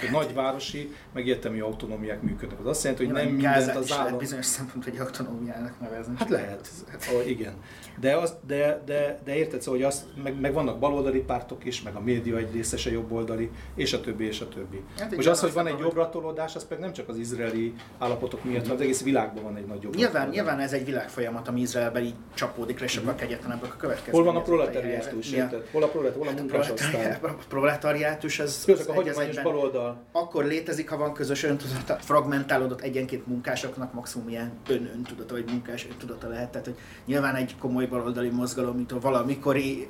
egy 0.01 0.11
nagyvárosi, 0.11 0.95
meg 1.13 1.23
egyetemi 1.23 1.59
autonómiák 1.59 2.21
működnek. 2.21 2.59
Az 2.59 2.65
azt 2.65 2.83
jelenti, 2.83 3.05
hogy 3.05 3.13
nem 3.13 3.27
mindent 3.27 3.75
az 3.75 3.91
állam... 3.91 4.17
bizonyos 4.17 4.45
szempontból, 4.45 4.93
hogy 4.93 5.01
autonómiának 5.01 5.79
nevezni. 5.79 6.13
Hát 6.17 6.29
lehet, 6.29 6.69
oh, 7.13 7.29
igen. 7.29 7.53
De, 7.99 8.15
az, 8.15 8.35
de, 8.47 8.81
de, 8.85 9.19
de 9.23 9.35
érted, 9.35 9.61
szóval, 9.61 9.79
hogy 9.79 9.89
az, 9.89 10.05
meg, 10.23 10.39
meg, 10.39 10.53
vannak 10.53 10.79
baloldali 10.79 11.19
pártok 11.19 11.65
is, 11.65 11.81
meg 11.81 11.95
a 11.95 11.99
média 11.99 12.37
egy 12.37 12.53
részese 12.53 12.91
jobboldali, 12.91 13.51
és 13.75 13.93
a 13.93 14.01
többi, 14.01 14.25
és 14.25 14.41
a 14.41 14.47
többi. 14.47 14.81
Hát 14.99 15.15
Most 15.15 15.27
az, 15.27 15.39
hogy 15.39 15.53
van 15.53 15.67
egy 15.67 15.79
jobbratolódás, 15.79 16.55
az 16.55 16.65
pedig 16.65 16.83
nem 16.83 16.93
csak 16.93 17.09
az 17.09 17.17
izraeli 17.17 17.73
állapotok 17.97 18.43
miatt, 18.43 18.61
hanem 18.61 18.75
az 18.75 18.81
egész 18.81 19.03
világban 19.03 19.43
van 19.43 19.55
egy 19.55 19.65
nagy 19.65 19.83
jobb. 19.83 19.95
Nyilván, 19.95 20.29
nyilván 20.29 20.59
ez 20.59 20.73
egy 20.73 20.85
világfolyamat, 20.85 21.47
ami 21.47 21.61
Izraelben 21.61 22.03
így 22.03 22.15
csapódik 22.33 22.79
le, 22.79 22.85
és 22.85 22.91
sokkal 22.91 23.15
kegyetlenebbek 23.15 23.73
a 23.73 23.77
következő. 23.77 24.11
Hol 24.11 24.23
van 24.23 24.35
a 24.35 24.41
proletariátus? 24.41 25.33
Hol 25.71 25.83
a 25.83 25.87
proletariátus, 25.87 26.17
hol 26.17 26.27
a 26.27 26.41
munkásosztály? 26.41 27.17
A 27.21 27.27
proletariátus, 27.49 28.39
az... 28.39 28.63
Közök 28.65 28.89
a 28.89 28.93
hagyományos 28.93 29.41
baloldal. 29.41 30.03
Akkor 30.11 30.45
létezik, 30.45 30.89
ha 30.89 30.97
van 30.97 31.13
közös 31.13 31.43
öntudata, 31.43 31.95
fragmentálódott 31.95 32.81
egyenként 32.81 33.27
munkásoknak 33.27 33.93
maximum 33.93 34.29
ilyen 34.29 34.51
ön 34.67 34.89
öntudata, 34.95 35.33
vagy 35.33 35.45
munkás 35.49 35.87
öntudata 35.91 36.27
lehet. 36.27 36.49
Tehát, 36.49 36.65
hogy 36.65 36.75
nyilván 37.05 37.35
egy 37.35 37.55
komoly 37.57 37.84
baloldali 37.87 38.29
mozgalom, 38.29 38.75
mint 38.75 38.91
a 38.91 38.99
valamikori 38.99 39.87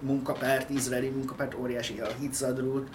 munkapárt, 0.00 0.70
izraeli 0.70 1.08
munkapárt, 1.08 1.54
óriási 1.54 2.00
a 2.00 2.06
hitzadrút, 2.18 2.88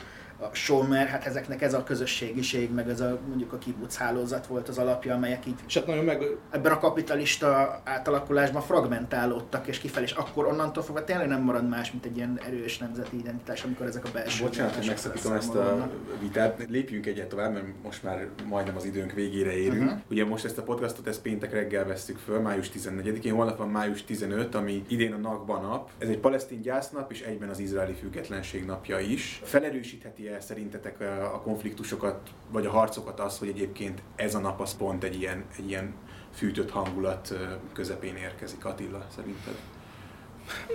a 0.52 0.56
Somer, 0.56 1.08
hát 1.08 1.26
ezeknek 1.26 1.62
ez 1.62 1.74
a 1.74 1.84
közösségiség, 1.84 2.74
meg 2.74 2.90
ez 2.90 3.02
a 3.02 3.20
mondjuk 3.28 3.54
a 3.54 3.58
kibuc 3.58 3.96
hálózat 3.96 4.48
volt 4.48 4.70
az 4.70 4.78
alapja, 4.78 5.14
amelyek 5.14 5.46
így 5.46 5.56
és 5.68 5.74
hát 5.74 5.88
nagyon 5.88 6.04
meg... 6.04 6.24
ebben 6.52 6.72
a 6.72 6.80
kapitalista 6.80 7.82
átalakulásban 7.84 8.62
fragmentálódtak, 8.62 9.68
és 9.68 9.80
kifelé, 9.80 10.06
és 10.06 10.12
akkor 10.12 10.46
onnantól 10.46 10.84
fogva 10.84 11.04
tényleg 11.04 11.28
nem 11.28 11.42
marad 11.42 11.70
más, 11.70 11.92
mint 11.92 12.06
egy 12.06 12.18
ilyen 12.18 12.40
erős 12.46 12.78
nemzeti 12.78 13.18
identitás, 13.18 13.64
amikor 13.64 13.86
ezek 13.86 14.06
a 14.06 14.10
belső... 14.14 14.44
Bocsánat, 14.44 14.76
hogy 14.76 14.88
megszakítom 14.88 15.34
ezt 15.34 15.56
a 15.56 15.90
vitát, 16.20 16.66
lépjünk 16.70 17.06
egyet 17.06 17.28
tovább, 17.28 17.54
mert 17.54 17.66
most 17.84 18.04
már 18.04 18.28
majdnem 18.46 18.76
az 18.76 18.86
időnk 18.86 19.12
végére 19.12 19.52
érünk. 19.52 19.84
Uh-huh. 19.84 20.00
Ugye 20.10 20.26
most 20.26 20.46
ezt 20.46 20.58
a 20.58 20.64
podcastot, 20.64 21.08
ezt 21.08 21.22
péntek 21.22 21.52
reggel 21.52 21.86
vesztük 21.86 22.18
föl, 22.18 22.40
május 22.40 22.72
14-én, 22.78 23.34
holnap 23.34 23.58
van 23.58 23.70
május 23.70 24.04
15, 24.04 24.56
ami 24.56 24.84
idén 24.88 25.14
a 25.14 25.18
Nakba 25.18 25.60
nap. 25.60 25.90
Ez 25.98 26.10
egy 26.10 26.20
palesztin 26.20 26.62
gyásznap, 26.62 27.12
és 27.12 27.22
egyben 27.22 27.50
az 27.50 27.60
izraeli 27.60 27.94
függetlenség 27.94 28.66
napja 28.66 29.00
is. 29.00 29.42
Felerősítheti 29.44 30.28
el 30.36 30.42
szerintetek 30.42 31.02
a 31.34 31.42
konfliktusokat, 31.44 32.30
vagy 32.52 32.66
a 32.66 32.70
harcokat 32.70 33.20
az, 33.20 33.40
hogy 33.40 33.48
egyébként 33.48 34.02
ez 34.16 34.36
a 34.36 34.40
nap 34.40 34.62
az 34.62 34.78
pont 34.78 35.04
egy 35.04 35.20
ilyen, 35.20 35.46
egy 35.58 35.70
ilyen 35.70 35.94
fűtött 36.34 36.70
hangulat 36.70 37.34
közepén 37.74 38.16
érkezik? 38.16 38.66
Attila, 38.66 39.06
szerinted? 39.16 39.56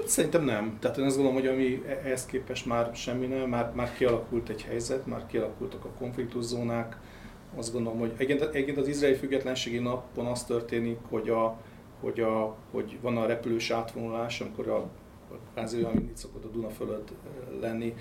Szerintem 0.06 0.44
nem. 0.44 0.76
Tehát 0.80 0.98
én 0.98 1.04
azt 1.04 1.16
gondolom, 1.16 1.40
hogy 1.40 1.48
ami 1.48 1.82
e- 1.86 2.00
ehhez 2.04 2.26
képest 2.26 2.66
már 2.66 2.90
semmi 2.94 3.26
nem, 3.26 3.48
már, 3.48 3.72
már 3.74 3.92
kialakult 3.92 4.48
egy 4.48 4.62
helyzet, 4.62 5.06
már 5.06 5.26
kialakultak 5.26 5.84
a 5.84 5.88
konfliktuszónák. 5.98 6.96
Azt 7.56 7.72
gondolom, 7.72 7.98
hogy 7.98 8.12
egyébként 8.16 8.76
az 8.76 8.88
izraeli 8.88 9.16
függetlenségi 9.16 9.78
napon 9.78 10.26
az 10.26 10.44
történik, 10.44 10.98
hogy, 11.08 11.28
a, 11.28 11.56
hogy, 12.00 12.20
a, 12.20 12.56
hogy 12.70 12.98
van 13.00 13.16
a 13.16 13.26
repülős 13.26 13.70
átvonulás, 13.70 14.40
amikor 14.40 14.68
a 14.68 14.88
kvázi 15.52 15.76
olyan, 15.76 15.94
mint 15.94 16.10
itt 16.10 16.16
szokott 16.16 16.44
a 16.44 16.48
Duna 16.48 16.68
fölött 16.68 17.12
lenni, 17.60 17.94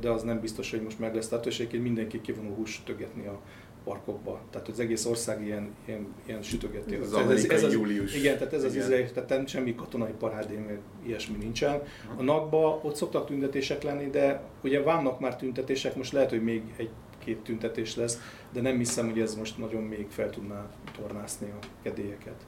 de 0.00 0.10
az 0.10 0.22
nem 0.22 0.40
biztos, 0.40 0.70
hogy 0.70 0.82
most 0.82 0.98
meg 0.98 1.14
lesz. 1.14 1.28
Tehát 1.28 1.72
mindenki 1.72 2.20
kivonul 2.20 2.54
hús 2.54 2.82
tögetni 2.84 3.26
a, 3.26 3.40
parkokba. 3.84 4.40
Tehát 4.50 4.68
az 4.68 4.80
egész 4.80 5.04
ország 5.04 5.44
ilyen, 5.44 5.70
ilyen, 5.84 6.06
ilyen 6.26 6.42
sütögető. 6.42 7.00
Ez, 7.02 7.12
az 7.12 7.30
ez, 7.30 7.44
ez 7.44 7.62
az, 7.62 7.72
július. 7.72 8.14
Igen, 8.14 8.38
tehát 8.38 8.52
ez 8.52 8.64
igen. 8.64 8.70
az 8.70 8.76
izraeli, 8.76 9.10
tehát 9.12 9.48
semmi 9.48 9.74
katonai 9.74 10.12
parádé, 10.18 10.56
meg 10.56 10.78
ilyesmi 11.06 11.36
nincsen. 11.36 11.82
A 12.16 12.22
NAKba 12.22 12.80
ott 12.82 12.94
szoktak 12.94 13.26
tüntetések 13.26 13.82
lenni, 13.82 14.10
de 14.10 14.42
ugye 14.62 14.82
vannak 14.82 15.20
már 15.20 15.36
tüntetések, 15.36 15.96
most 15.96 16.12
lehet, 16.12 16.30
hogy 16.30 16.42
még 16.42 16.62
egy-két 16.76 17.38
tüntetés 17.38 17.96
lesz, 17.96 18.18
de 18.52 18.60
nem 18.60 18.76
hiszem, 18.76 19.10
hogy 19.10 19.20
ez 19.20 19.34
most 19.34 19.58
nagyon 19.58 19.82
még 19.82 20.06
fel 20.08 20.30
tudná 20.30 20.70
tornászni 20.98 21.50
a 21.50 21.66
kedélyeket. 21.82 22.46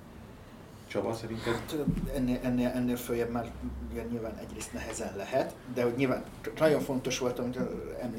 Csaba, 0.95 1.15
szerinted? 1.15 1.53
Hát, 1.53 1.77
ennél, 2.15 2.39
ennél, 2.43 2.69
ennél 2.69 2.97
följebb 2.97 3.31
már 3.31 3.53
nyilván 4.11 4.37
egyrészt 4.37 4.73
nehezen 4.73 5.17
lehet, 5.17 5.55
de 5.75 5.83
hogy 5.83 5.95
nyilván 5.97 6.25
nagyon 6.59 6.81
fontos 6.81 7.19
volt, 7.19 7.39
amit 7.39 7.59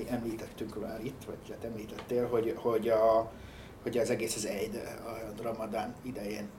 említettünk 0.10 0.82
már 0.82 1.00
itt, 1.04 1.24
vagy 1.26 1.38
hát 1.50 1.64
említettél, 1.64 2.28
hogy, 2.28 2.54
hogy, 2.58 2.88
a, 2.88 3.32
hogy 3.84 3.98
az 3.98 4.10
egész 4.10 4.36
az 4.36 4.46
egy 4.46 4.82
a 5.06 5.42
Ramadán 5.42 5.96
idején 6.02 6.50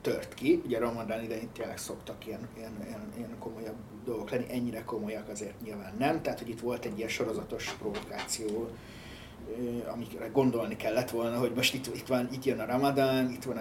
tört 0.00 0.34
ki. 0.34 0.62
Ugye 0.64 0.78
Ramadán 0.78 1.22
idején 1.22 1.52
tényleg 1.52 1.78
szoktak 1.78 2.26
ilyen, 2.26 2.48
ilyen, 2.56 2.72
ilyen, 2.86 3.12
ilyen 3.16 3.38
komolyabb 3.38 3.76
dolgok 4.04 4.30
lenni, 4.30 4.46
ennyire 4.48 4.84
komolyak 4.84 5.28
azért 5.28 5.60
nyilván 5.62 5.94
nem. 5.98 6.22
Tehát, 6.22 6.38
hogy 6.38 6.48
itt 6.48 6.60
volt 6.60 6.84
egy 6.84 6.96
ilyen 6.96 7.08
sorozatos 7.08 7.72
provokáció 7.72 8.68
amikre 9.92 10.28
gondolni 10.32 10.76
kellett 10.76 11.10
volna, 11.10 11.38
hogy 11.38 11.52
most 11.54 11.74
itt, 11.74 11.86
itt, 11.94 12.06
van, 12.06 12.28
itt 12.32 12.44
jön 12.44 12.60
a 12.60 12.66
Ramadán, 12.66 13.30
itt 13.30 13.44
van 13.44 13.56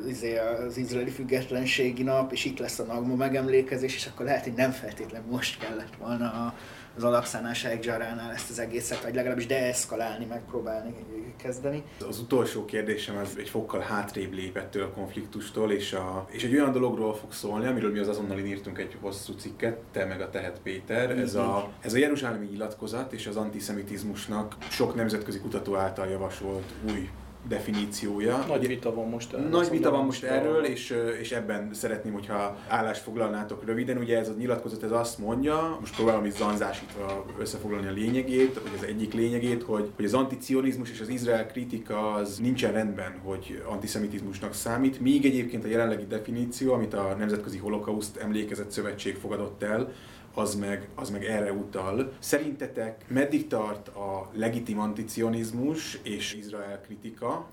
az, 0.00 0.06
izé, 0.06 0.38
az 0.38 0.76
izraeli 0.76 1.10
függetlenségi 1.10 2.02
nap, 2.02 2.32
és 2.32 2.44
itt 2.44 2.58
lesz 2.58 2.78
a 2.78 2.84
Nagmo 2.84 3.14
megemlékezés, 3.14 3.94
és 3.94 4.06
akkor 4.06 4.26
lehet, 4.26 4.44
hogy 4.44 4.52
nem 4.52 4.70
feltétlenül 4.70 5.30
most 5.30 5.58
kellett 5.58 5.96
volna 5.98 6.24
a, 6.24 6.54
az 6.96 7.04
alapszánás 7.04 7.64
Ekzsaránál 7.64 8.32
ezt 8.32 8.50
az 8.50 8.58
egészet, 8.58 9.02
vagy 9.02 9.14
legalábbis 9.14 9.46
deeszkalálni, 9.46 10.24
megpróbálni 10.24 10.94
kezdeni. 11.36 11.82
Az 12.08 12.18
utolsó 12.18 12.64
kérdésem 12.64 13.16
az 13.16 13.34
egy 13.38 13.48
fokkal 13.48 13.80
hátrébb 13.80 14.32
lépett 14.32 14.74
a 14.74 14.90
konfliktustól, 14.90 15.72
és, 15.72 15.92
a, 15.92 16.26
és 16.30 16.44
egy 16.44 16.54
olyan 16.54 16.72
dologról 16.72 17.14
fog 17.14 17.32
szólni, 17.32 17.66
amiről 17.66 17.90
mi 17.90 17.98
az 17.98 18.08
azonnal 18.08 18.38
írtunk 18.38 18.78
egy 18.78 18.96
hosszú 19.00 19.32
cikket, 19.32 19.78
te 19.92 20.04
meg 20.04 20.20
a 20.20 20.30
Tehet 20.30 20.60
Péter. 20.62 21.10
Ez 21.10 21.34
a, 21.34 21.70
ez 21.80 21.94
a 21.94 21.98
Jeruzsálemi 21.98 22.46
nyilatkozat 22.46 23.12
és 23.12 23.26
az 23.26 23.36
antiszemitizmusnak 23.36 24.56
sok 24.70 24.94
nemzetközi 24.94 25.38
kutató 25.38 25.76
által 25.76 26.06
javasolt 26.06 26.72
új 26.90 27.08
definíciója. 27.48 28.44
Nagy 28.48 28.66
vita 28.66 28.94
van 28.94 29.08
most 29.08 29.32
erről. 29.32 29.48
Nagy 29.48 29.70
vita 29.70 29.90
van 29.90 30.04
most 30.04 30.24
erről, 30.24 30.64
és, 30.64 30.96
és 31.20 31.32
ebben 31.32 31.70
szeretném, 31.72 32.12
hogyha 32.12 32.58
állást 32.68 33.02
foglalnátok 33.02 33.64
röviden. 33.64 33.96
Ugye 33.96 34.18
ez 34.18 34.28
a 34.28 34.32
nyilatkozat 34.38 34.82
ez 34.82 34.90
azt 34.90 35.18
mondja, 35.18 35.76
most 35.80 35.94
próbálom 35.94 36.24
itt 36.24 36.36
zanzásítva 36.36 37.26
összefoglalni 37.38 37.86
a 37.86 37.92
lényegét, 37.92 38.60
vagy 38.62 38.72
az 38.76 38.84
egyik 38.84 39.12
lényegét, 39.12 39.62
hogy, 39.62 39.90
hogy 39.96 40.04
az 40.04 40.14
anticionizmus 40.14 40.90
és 40.90 41.00
az 41.00 41.08
Izrael 41.08 41.46
kritika 41.46 42.12
az 42.12 42.38
nincsen 42.38 42.72
rendben, 42.72 43.20
hogy 43.24 43.62
antiszemitizmusnak 43.66 44.54
számít, 44.54 45.00
míg 45.00 45.24
egyébként 45.24 45.64
a 45.64 45.68
jelenlegi 45.68 46.06
definíció, 46.06 46.72
amit 46.72 46.94
a 46.94 47.14
Nemzetközi 47.18 47.58
Holokauszt 47.58 48.16
Emlékezet 48.16 48.70
Szövetség 48.70 49.16
fogadott 49.16 49.62
el, 49.62 49.92
az 50.34 50.54
meg, 50.54 50.88
az 50.94 51.10
meg 51.10 51.24
erre 51.24 51.52
utal. 51.52 52.12
Szerintetek 52.18 53.04
meddig 53.08 53.46
tart 53.46 53.88
a 53.88 54.30
legitim 54.32 54.80
anticionizmus 54.80 56.00
és 56.02 56.34
Izrael 56.34 56.80
kritika, 56.80 57.46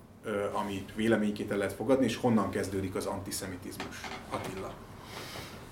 amit 0.54 0.96
véleményként 0.96 1.52
el 1.52 1.58
lehet 1.58 1.74
fogadni, 1.74 2.06
és 2.06 2.16
honnan 2.16 2.50
kezdődik 2.50 2.96
az 2.96 3.06
antiszemitizmus? 3.06 4.02
Attila. 4.30 4.74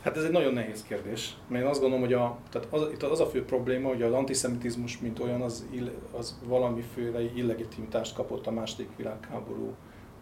Hát 0.02 0.18
ez 0.18 0.24
egy 0.24 0.32
nagyon 0.32 0.54
nehéz 0.54 0.84
kérdés, 0.84 1.36
mert 1.48 1.64
én 1.64 1.70
azt 1.70 1.80
gondolom, 1.80 2.04
hogy 2.04 2.14
a, 2.14 2.38
tehát 2.50 2.68
az, 2.72 2.88
itt 2.92 3.04
az 3.04 3.20
a 3.20 3.26
fő 3.26 3.46
probléma, 3.46 3.88
hogy 3.88 4.02
az 4.02 4.14
antiszemitizmus, 4.14 5.00
mint 5.00 5.20
olyan, 5.20 5.42
az, 5.42 5.66
ill, 5.72 5.92
az 6.12 6.40
valamiféle 6.44 7.22
illegitimitást 7.22 8.16
kapott 8.16 8.48
a 8.48 8.52
második 8.52 8.90
világháború, 8.96 9.74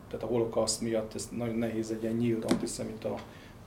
tehát 0.07 0.25
a 0.25 0.27
holokauszt 0.27 0.81
miatt 0.81 1.15
ez 1.15 1.29
nagyon 1.31 1.55
nehéz 1.55 1.91
egy 1.91 2.03
ilyen 2.03 2.15
nyílt 2.15 2.51
antiszemita 2.51 3.15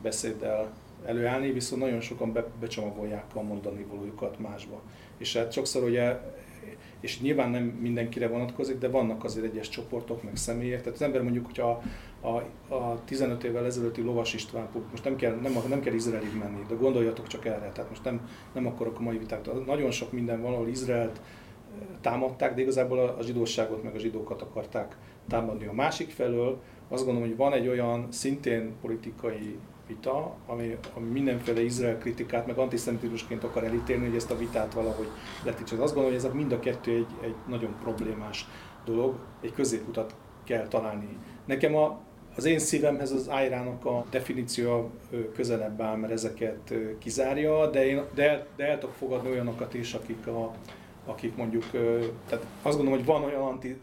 beszéddel 0.03 0.73
előállni, 1.05 1.53
viszont 1.53 1.83
nagyon 1.83 2.01
sokan 2.01 2.33
be, 2.33 2.47
becsomagolják 2.61 3.25
a 3.35 3.43
mondani 3.43 3.87
valójukat 3.91 4.39
másba. 4.39 4.81
És 5.19 5.37
hát 5.37 5.53
sokszor 5.53 5.83
ugye, 5.83 6.19
és 7.01 7.21
nyilván 7.21 7.51
nem 7.51 7.63
mindenkire 7.63 8.29
vonatkozik, 8.29 8.79
de 8.79 8.89
vannak 8.89 9.25
azért 9.25 9.47
egyes 9.47 9.69
csoportok, 9.69 10.23
meg 10.23 10.37
személyek. 10.37 10.79
Tehát 10.79 10.95
az 10.95 11.03
ember 11.03 11.23
mondjuk, 11.23 11.47
hogyha 11.47 11.83
a, 12.21 12.29
a 12.75 13.05
15 13.05 13.45
évvel 13.45 13.65
ezelőtti 13.65 14.03
Lovas 14.03 14.35
István, 14.35 14.69
most 14.91 15.05
nem 15.05 15.17
kell, 15.17 15.35
nem, 15.35 15.53
nem 15.69 15.81
kell 15.81 15.95
Izraelig 15.95 16.39
menni, 16.39 16.61
de 16.69 16.75
gondoljatok 16.75 17.27
csak 17.27 17.45
erre, 17.45 17.71
tehát 17.73 17.91
most 17.91 18.05
nem, 18.05 18.29
nem 18.53 18.67
akarok 18.67 18.99
a 18.99 19.03
mai 19.03 19.19
vitát. 19.19 19.67
Nagyon 19.67 19.91
sok 19.91 20.13
minden 20.13 20.43
van, 20.43 20.53
ahol 20.53 20.69
Izraelt 20.69 21.21
eh, 21.21 21.87
támadták, 22.01 22.55
de 22.55 22.61
igazából 22.61 22.99
a, 22.99 23.23
zsidóságot 23.23 23.83
meg 23.83 23.95
a 23.95 23.99
zsidókat 23.99 24.43
akarták 24.43 24.97
támadni. 25.29 25.67
A 25.67 25.73
másik 25.73 26.11
felől 26.11 26.61
azt 26.89 27.05
gondolom, 27.05 27.29
hogy 27.29 27.37
van 27.37 27.53
egy 27.53 27.69
olyan 27.69 28.07
szintén 28.11 28.73
politikai 28.81 29.59
vita, 29.87 30.35
ami, 30.47 30.77
ami 30.95 31.09
mindenféle 31.09 31.61
Izrael 31.61 31.99
kritikát, 31.99 32.47
meg 32.47 32.59
antiszemitizmusként 32.59 33.45
akar 33.45 33.65
elítélni, 33.65 34.07
hogy 34.07 34.17
ezt 34.17 34.31
a 34.31 34.37
vitát 34.37 34.75
valahogy 34.75 35.09
letítsd. 35.45 35.73
Azt 35.73 35.95
gondolom, 35.95 36.05
hogy 36.05 36.25
ez 36.25 36.25
a 36.25 36.35
mind 36.35 36.53
a 36.53 36.59
kettő 36.59 36.95
egy, 36.95 37.07
egy 37.21 37.35
nagyon 37.49 37.75
problémás 37.83 38.47
dolog, 38.85 39.15
egy 39.41 39.53
középutat 39.53 40.15
kell 40.45 40.69
találni. 40.69 41.19
Nekem 41.45 41.77
a, 41.77 41.99
az 42.37 42.45
én 42.45 42.59
szívemhez 42.59 43.11
az 43.11 43.29
ájrának 43.29 43.85
a 43.85 44.05
definíció 44.11 44.91
közelebb 45.35 45.81
áll, 45.81 45.97
mert 45.97 46.13
ezeket 46.13 46.75
kizárja, 46.99 47.71
de, 47.71 47.87
én, 47.87 48.03
de, 48.15 48.47
de 48.57 48.67
el 48.67 48.79
tudok 48.79 48.95
fogadni 48.95 49.31
olyanokat 49.31 49.75
is, 49.75 49.95
akik, 49.95 50.27
a, 50.27 50.55
akik 51.07 51.37
mondjuk, 51.37 51.65
tehát 52.29 52.47
azt 52.63 52.77
gondolom, 52.77 52.93
hogy 52.93 53.05
van 53.05 53.25
olyan 53.25 53.43
anti, 53.43 53.81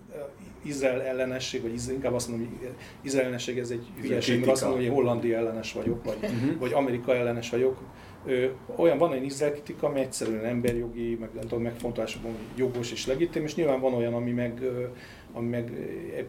Izrael 0.64 1.02
ellenesség, 1.02 1.62
vagy 1.62 1.82
inkább 1.90 2.14
azt 2.14 2.30
mondom, 2.30 2.48
hogy 2.48 2.70
Izrael 3.02 3.24
ellenesség 3.24 3.58
ez 3.58 3.70
egy 3.70 3.86
hülyeség, 4.02 4.40
mert 4.40 4.52
azt 4.52 4.62
mondom, 4.62 4.80
hogy 4.80 4.90
Hollandia 4.90 5.38
ellenes 5.38 5.74
vagyok, 5.74 6.04
vagy, 6.04 6.18
uh-huh. 6.22 6.60
vagy 6.60 6.74
Amerika 6.74 7.16
ellenes 7.16 7.50
vagyok. 7.50 7.82
Ö, 8.26 8.46
olyan 8.76 8.98
van 8.98 9.14
egy 9.14 9.24
Izrael 9.24 9.52
kritika, 9.52 9.88
ami 9.88 10.00
egyszerűen 10.00 10.46
emberjogi, 10.46 11.18
meg 11.20 11.30
nem 11.34 11.42
tudom, 11.42 11.64
megfontolásokban 11.64 12.32
jogos 12.56 12.92
és 12.92 13.08
legitim, 13.08 13.44
és 13.44 13.56
nyilván 13.56 13.80
van 13.80 13.94
olyan, 13.94 14.14
ami 14.14 14.32
meg, 14.32 14.62
ami 15.34 15.48
meg 15.48 15.72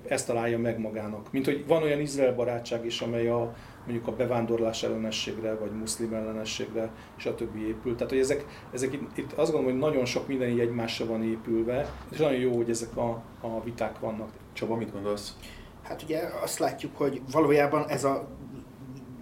ezt 0.08 0.26
találja 0.26 0.58
meg 0.58 0.78
magának. 0.78 1.32
Mint 1.32 1.44
hogy 1.44 1.64
van 1.66 1.82
olyan 1.82 2.00
Izrael 2.00 2.34
barátság 2.34 2.84
is, 2.84 3.00
amely 3.00 3.28
a, 3.28 3.54
mondjuk 3.86 4.06
a 4.06 4.16
bevándorlás 4.16 4.82
ellenességre, 4.82 5.54
vagy 5.54 5.70
muszlim 5.70 6.14
ellenességre, 6.14 6.90
és 7.16 7.26
a 7.26 7.34
többi 7.34 7.66
épül. 7.66 7.94
Tehát, 7.94 8.12
hogy 8.12 8.20
ezek, 8.20 8.44
ezek 8.72 8.92
itt, 8.92 9.16
itt 9.16 9.32
azt 9.32 9.52
gondolom, 9.52 9.64
hogy 9.64 9.90
nagyon 9.90 10.04
sok 10.04 10.28
minden 10.28 10.48
így 10.48 10.60
egymásra 10.60 11.06
van 11.06 11.24
épülve, 11.24 11.90
és 12.10 12.18
nagyon 12.18 12.40
jó, 12.40 12.56
hogy 12.56 12.70
ezek 12.70 12.96
a, 12.96 13.22
a 13.40 13.62
viták 13.64 13.98
vannak. 13.98 14.30
Csaba, 14.52 14.76
mit 14.76 14.92
gondolsz? 14.92 15.36
Hát 15.82 16.02
ugye 16.02 16.20
azt 16.42 16.58
látjuk, 16.58 16.96
hogy 16.96 17.20
valójában 17.32 17.88
ez 17.88 18.04
a 18.04 18.28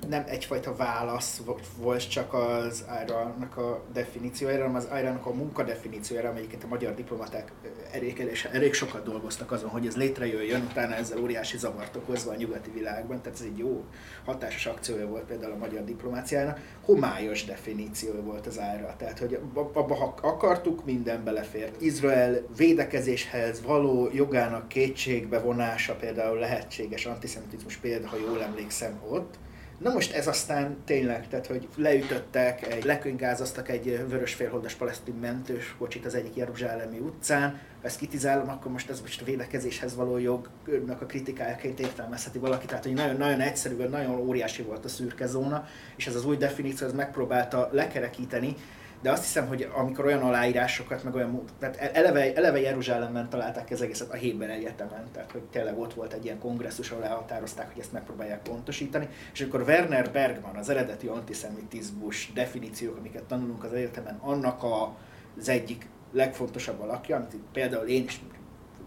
nem 0.09 0.24
egyfajta 0.26 0.76
válasz 0.76 1.40
volt 1.76 2.09
csak 2.09 2.34
az 2.34 2.84
IRA-nak 3.05 3.57
a 3.57 3.82
definíciójára, 3.92 4.61
hanem 4.61 4.76
az 4.76 4.88
IRA-nak 4.98 5.26
a 5.26 5.32
munkadefiníciójára, 5.32 6.28
amelyiket 6.28 6.64
a 6.64 6.66
magyar 6.66 6.94
diplomaták 6.94 7.53
elég, 7.92 8.40
elég 8.53 8.74
sokat 8.74 9.05
dolgoztak 9.05 9.53
azon, 9.53 9.70
hogy 9.70 9.86
ez 9.86 9.96
létrejöjjön, 9.96 10.61
utána 10.70 10.94
ezzel 10.94 11.18
óriási 11.18 11.59
zavart 11.59 11.96
okozva 11.96 12.30
a 12.30 12.34
nyugati 12.34 12.70
világban, 12.70 13.22
tehát 13.22 13.38
ez 13.38 13.44
egy 13.44 13.59
jó 13.59 13.84
hatásos 14.24 14.66
akciója 14.66 15.07
volt 15.07 15.24
például 15.24 15.53
a 15.53 15.57
magyar 15.57 15.84
diplomáciának, 15.84 16.61
homályos 16.84 17.44
definíció 17.44 18.12
volt 18.12 18.46
az 18.46 18.61
IRA, 18.76 18.94
tehát 18.96 19.18
hogy 19.18 19.38
abba 19.55 19.94
ha 19.94 20.14
akartuk, 20.22 20.84
minden 20.84 21.24
belefért. 21.24 21.80
Izrael 21.80 22.42
védekezéshez 22.57 23.62
való 23.62 24.11
jogának 24.12 24.68
kétségbe 24.68 25.38
vonása 25.38 25.94
például 25.94 26.38
lehetséges 26.38 27.07
antiszemitizmus 27.07 27.76
példa, 27.76 28.09
ha 28.09 28.16
jól 28.16 28.42
emlékszem 28.42 29.00
ott, 29.09 29.38
Na 29.83 29.93
most 29.93 30.12
ez 30.12 30.26
aztán 30.26 30.76
tényleg, 30.85 31.28
tehát 31.28 31.47
hogy 31.47 31.68
leütöttek, 31.76 32.66
egy, 32.66 32.85
lekönyvgázaztak 32.85 33.68
egy 33.68 34.05
vörös 34.09 34.35
félholdas 34.35 34.74
palesztin 34.74 35.14
mentős 35.14 35.74
kocsit 35.78 36.07
az 36.07 36.14
egyik 36.14 36.37
Jeruzsálemi 36.37 36.99
utcán, 36.99 37.51
ha 37.51 37.87
ezt 37.87 37.99
kitizálom, 37.99 38.49
akkor 38.49 38.72
most 38.72 38.91
ez 38.91 39.01
most 39.01 39.20
a 39.20 39.24
védekezéshez 39.24 39.95
való 39.95 40.18
jognak 40.66 41.01
a 41.01 41.07
kritikájaként 41.07 41.80
értelmezheti 41.80 42.39
valaki, 42.39 42.66
tehát 42.66 42.85
hogy 42.85 42.93
nagyon-nagyon 42.93 43.41
egyszerű, 43.41 43.74
nagyon 43.74 44.18
óriási 44.18 44.62
volt 44.62 44.85
a 44.85 44.89
szürke 44.89 45.26
zóna, 45.26 45.66
és 45.97 46.07
ez 46.07 46.14
az 46.14 46.26
új 46.26 46.37
definíció 46.37 46.87
ez 46.87 46.93
megpróbálta 46.93 47.68
lekerekíteni, 47.72 48.57
de 49.03 49.11
azt 49.11 49.22
hiszem, 49.22 49.46
hogy 49.46 49.68
amikor 49.74 50.05
olyan 50.05 50.22
aláírásokat, 50.22 51.05
meg 51.05 51.14
olyan, 51.14 51.44
tehát 51.59 51.76
eleve, 51.76 52.34
eleve 52.34 52.61
Jeruzsálemben 52.61 53.28
találták 53.28 53.70
az 53.70 53.82
egészet 53.82 54.11
a 54.11 54.14
Héber 54.14 54.50
Egyetemen, 54.50 55.05
tehát 55.12 55.30
hogy 55.30 55.42
tényleg 55.42 55.78
ott 55.78 55.94
volt 55.94 56.12
egy 56.12 56.24
ilyen 56.24 56.38
kongresszus, 56.38 56.90
ahol 56.90 57.05
elhatározták, 57.05 57.72
hogy 57.72 57.80
ezt 57.80 57.92
megpróbálják 57.92 58.42
pontosítani, 58.42 59.09
és 59.32 59.40
akkor 59.40 59.61
Werner 59.61 60.11
Bergman, 60.11 60.57
az 60.57 60.68
eredeti 60.68 61.07
antiszemitizmus 61.07 62.30
definíciók, 62.34 62.96
amiket 62.96 63.22
tanulunk 63.22 63.64
az 63.64 63.72
egyetemen, 63.72 64.18
annak 64.20 64.62
a, 64.62 64.96
az 65.38 65.48
egyik 65.48 65.86
legfontosabb 66.12 66.80
alakja, 66.80 67.16
amit 67.16 67.36
például 67.53 67.86
én 67.86 68.05
is 68.05 68.20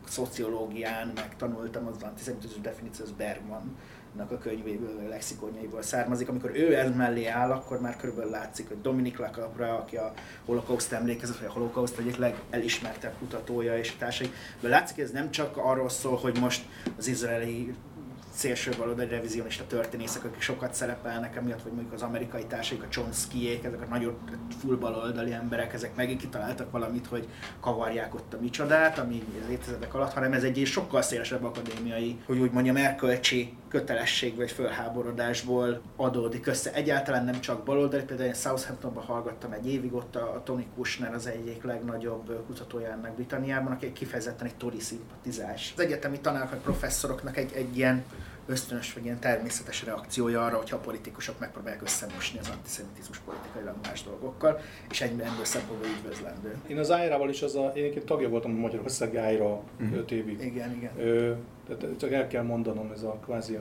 szociológián 0.08 1.12
meg 1.16 1.36
tanultam, 1.38 1.88
az 1.88 2.04
antiszemitizmus 2.04 2.62
definíció, 2.62 3.06
az 3.06 3.12
Bergman 3.12 3.76
a 4.20 4.38
könyvéből, 4.38 5.02
a 5.06 5.10
lexikonjaiból 5.10 5.82
származik. 5.82 6.30
Amikor 6.30 6.52
ő 6.54 6.76
ez 6.76 6.96
mellé 6.96 7.26
áll, 7.26 7.52
akkor 7.52 7.82
már 7.82 7.98
körülbelül 7.98 8.32
látszik, 8.32 8.68
hogy 8.68 8.82
Dominik 8.82 9.18
Lacapra, 9.18 9.78
aki 9.78 9.96
a 9.96 10.14
holokauszt 10.46 10.92
emlékezett, 10.92 11.38
vagy 11.38 11.48
a 11.48 11.52
holokauszt 11.52 11.98
egyik 11.98 12.18
legelismertebb 12.18 13.14
kutatója 13.20 13.78
és 13.78 13.96
társai, 13.96 14.32
de 14.60 14.68
látszik, 14.68 14.96
hogy 14.96 15.06
ez 15.06 15.12
nem 15.12 15.32
csak 15.32 15.58
arról 15.58 15.90
szól, 15.90 16.18
hogy 16.18 16.40
most 16.40 16.66
az 16.98 17.08
izraeli 17.08 17.76
szélső 18.36 18.72
baloldali 18.78 19.10
revizionista 19.10 19.68
történészek, 19.68 20.24
akik 20.24 20.42
sokat 20.42 20.74
szerepelnek 20.74 21.36
emiatt, 21.36 21.62
vagy 21.62 21.72
mondjuk 21.72 21.94
az 21.94 22.02
amerikai 22.02 22.46
társaik, 22.46 22.84
a 22.84 22.88
Chomskyék, 22.90 23.64
ezek 23.64 23.82
a 23.82 23.86
nagyon 23.86 24.18
full 24.60 24.76
baloldali 24.76 25.32
emberek, 25.32 25.74
ezek 25.74 25.96
megint 25.96 26.20
kitaláltak 26.20 26.72
valamit, 26.72 27.08
hogy 27.08 27.28
kavarják 27.60 28.16
ott 28.16 28.34
a 28.34 28.38
micsodát, 28.42 29.00
ami 29.00 29.24
az 29.44 29.50
évtizedek 29.50 29.94
alatt, 29.94 30.14
hanem 30.14 30.34
ez 30.34 30.44
egy 30.44 30.64
sokkal 30.66 31.02
szélesebb 31.02 31.44
akadémiai, 31.44 32.20
hogy 32.26 32.38
úgy 32.38 32.52
mondjam, 32.52 32.76
erkölcsi 32.76 33.54
kötelesség 33.70 34.36
vagy 34.36 34.52
fölháborodásból 34.52 35.82
adódik 35.96 36.48
össze. 36.48 36.74
Egyáltalán 36.74 37.26
nem 37.26 37.40
csak 37.40 37.64
baloldali, 37.64 38.04
például 38.04 38.28
én 38.28 38.34
Southamptonban 38.34 39.04
hallgattam 39.04 39.52
egy 39.52 39.68
évig, 39.68 39.94
ott 39.94 40.16
a 40.16 40.42
Tony 40.46 40.66
Kushner 40.76 41.14
az 41.14 41.28
egyik 41.28 41.64
legnagyobb 41.64 42.44
kutatója 42.46 42.92
ennek 42.92 43.16
Britanniában, 43.16 43.72
aki 43.72 43.94
kifejezetten 43.94 44.48
egy 44.48 44.56
tori 44.56 44.80
szimpatizás. 44.80 45.74
Az 45.76 45.84
egyetemi 45.84 46.20
tanárok 46.20 46.62
professzoroknak 46.62 47.38
egy, 47.38 47.52
egy 47.54 47.78
ilyen 47.78 48.04
ösztönös 48.46 48.94
vagy 48.94 49.04
ilyen 49.04 49.20
természetes 49.20 49.84
reakciója 49.84 50.46
arra, 50.46 50.58
hogyha 50.58 50.76
a 50.76 50.80
politikusok 50.80 51.40
megpróbálják 51.40 51.82
összemosni 51.82 52.40
az 52.40 52.50
antiszemitizmus 52.50 53.18
politikailag 53.18 53.76
más 53.84 54.04
dolgokkal, 54.04 54.60
és 54.90 55.02
egyben 55.02 55.28
ebből 55.28 55.46
szempontból 55.46 55.90
üdvözlendő. 55.90 56.56
Én 56.68 56.78
az 56.78 56.92
ájrával 56.92 57.30
is 57.30 57.42
az 57.42 57.56
a, 57.56 57.72
én 57.76 57.84
egyébként 57.84 58.06
tagja 58.06 58.30
voltam 58.30 58.52
a 58.52 58.60
Magyarország 58.60 59.16
ájra. 59.16 59.62
5 59.94 60.12
évig. 60.12 60.42
Igen, 60.42 60.76
igen. 60.76 60.92
Ö, 60.98 61.34
tehát 61.68 61.98
csak 61.98 62.12
el 62.12 62.28
kell 62.28 62.44
mondanom 62.44 62.92
ez 62.92 63.04
a 63.04 63.20
kvázi 63.24 63.58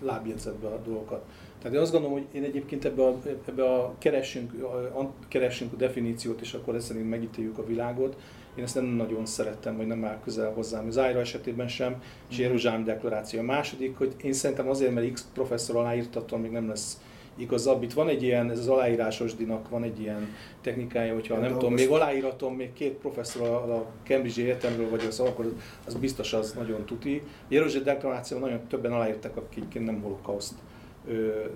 lábjegyzetbe 0.00 0.66
a 0.66 0.78
dolgokat. 0.84 1.24
Tehát 1.58 1.76
én 1.76 1.82
azt 1.82 1.92
gondolom, 1.92 2.16
hogy 2.16 2.26
én 2.32 2.44
egyébként 2.44 2.84
ebbe 2.84 3.04
a, 3.04 3.18
ebbe 3.48 3.64
a 3.64 3.94
keresünk, 3.98 4.62
a, 4.94 5.12
keresünk 5.28 5.72
a 5.72 5.76
definíciót, 5.76 6.40
és 6.40 6.54
akkor 6.54 6.74
ezt 6.74 6.86
szerint 6.86 7.08
megítéljük 7.08 7.58
a 7.58 7.66
világot. 7.66 8.16
Én 8.56 8.64
ezt 8.64 8.74
nem 8.74 8.84
nagyon 8.84 9.26
szerettem, 9.26 9.76
hogy 9.76 9.86
nem 9.86 10.04
áll 10.04 10.20
közel 10.24 10.52
hozzám. 10.52 10.86
Az 10.86 10.98
Ájra 10.98 11.20
esetében 11.20 11.68
sem, 11.68 12.02
és 12.30 12.38
Jeruzsálem 12.38 12.84
deklaráció. 12.84 13.40
A 13.40 13.42
második, 13.42 13.96
hogy 13.96 14.14
én 14.22 14.32
szerintem 14.32 14.68
azért, 14.68 14.94
mert 14.94 15.12
X 15.12 15.28
professzor 15.34 15.76
aláírtatom, 15.76 16.40
még 16.40 16.50
nem 16.50 16.68
lesz 16.68 17.00
igazabb. 17.36 17.82
Itt 17.82 17.92
van 17.92 18.08
egy 18.08 18.22
ilyen, 18.22 18.50
ez 18.50 18.58
az 18.58 18.68
aláírásos 18.68 19.34
dinak 19.34 19.68
van 19.68 19.82
egy 19.82 20.00
ilyen 20.00 20.28
technikája, 20.60 21.14
hogyha 21.14 21.34
nem, 21.34 21.42
nem 21.42 21.52
tudom, 21.52 21.74
még 21.74 21.90
aláíratom 21.90 22.54
még 22.54 22.72
két 22.72 22.92
professzor 22.92 23.48
a 23.48 23.86
Cambridge 24.04 24.42
Egyetemről, 24.42 24.90
vagy 24.90 25.04
az, 25.08 25.20
akkor 25.20 25.52
az 25.86 25.94
biztos 25.94 26.32
az 26.32 26.52
nagyon 26.52 26.84
tuti. 26.84 27.22
Jeruzsálem 27.48 27.84
deklaráció 27.84 28.38
nagyon 28.38 28.60
többen 28.68 28.92
aláírtak, 28.92 29.36
akik 29.36 29.84
nem 29.84 30.00
holokauszt 30.02 30.54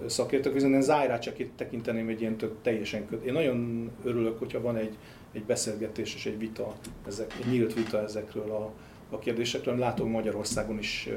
szakértők, 0.07 0.53
viszont 0.53 0.75
én 0.75 0.83
Zájrát 0.83 1.23
csak 1.23 1.39
itt 1.39 1.57
tekinteném 1.57 2.09
egy 2.09 2.21
ilyen 2.21 2.37
tök 2.37 2.55
teljesen 2.63 3.07
köt. 3.07 3.25
Én 3.25 3.33
nagyon 3.33 3.91
örülök, 4.05 4.39
hogyha 4.39 4.61
van 4.61 4.77
egy, 4.77 4.97
egy 5.33 5.45
beszélgetés 5.45 6.15
és 6.15 6.27
egy 6.27 6.39
vita, 6.39 6.75
ezek, 7.07 7.35
egy 7.41 7.51
nyílt 7.51 7.75
vita 7.75 8.03
ezekről 8.03 8.51
a, 8.51 8.73
a 9.11 9.19
kérdésekről. 9.19 9.77
Látom 9.77 10.11
Magyarországon 10.11 10.79
is 10.79 11.09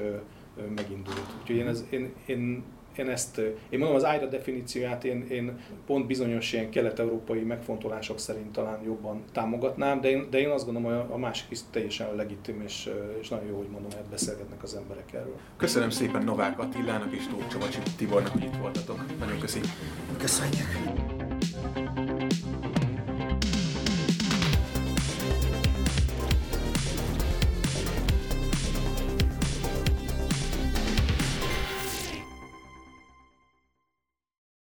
megindult. 0.76 1.34
Úgyhogy 1.42 1.56
én, 1.56 1.68
ez, 1.68 1.86
én, 1.90 2.14
én 2.26 2.64
én 2.98 3.10
ezt, 3.10 3.38
én 3.70 3.80
mondom, 3.80 3.96
az 3.96 4.06
ájra 4.06 4.26
definícióját 4.26 5.04
én, 5.04 5.28
én 5.30 5.60
pont 5.86 6.08
bizonyos 6.08 6.54
ilyen 6.54 6.70
kelet-európai 6.70 7.40
megfontolások 7.40 8.20
szerint 8.20 8.52
talán 8.52 8.84
jobban 8.84 9.24
támogatnám, 9.32 10.02
de 10.02 10.10
én, 10.10 10.28
de 10.30 10.40
én 10.40 10.50
azt 10.50 10.66
gondolom, 10.66 10.98
hogy 10.98 11.06
a 11.12 11.18
másik 11.18 11.46
is 11.50 11.60
teljesen 11.72 12.16
legitim, 12.16 12.62
és, 12.62 12.90
és 13.22 13.30
nagyon 13.30 13.48
jó, 13.48 13.58
hogy 13.58 13.70
mondom, 13.70 13.92
hogy 13.92 14.10
beszélgetnek 14.10 14.64
az 14.64 14.76
emberek 14.76 15.14
erről. 15.14 15.36
Köszönöm 15.58 15.90
szépen 15.90 16.24
Novák 16.24 16.60
Attilának 16.60 17.14
és 17.16 17.28
Tóth 17.28 17.48
Csavacsi 17.48 17.80
Tibornak, 17.98 18.32
hogy 18.32 18.44
itt 18.44 18.56
voltatok. 18.56 19.20
Nagyon 19.20 19.40
köszönjük. 19.40 19.72
Köszönjük. 20.18 21.23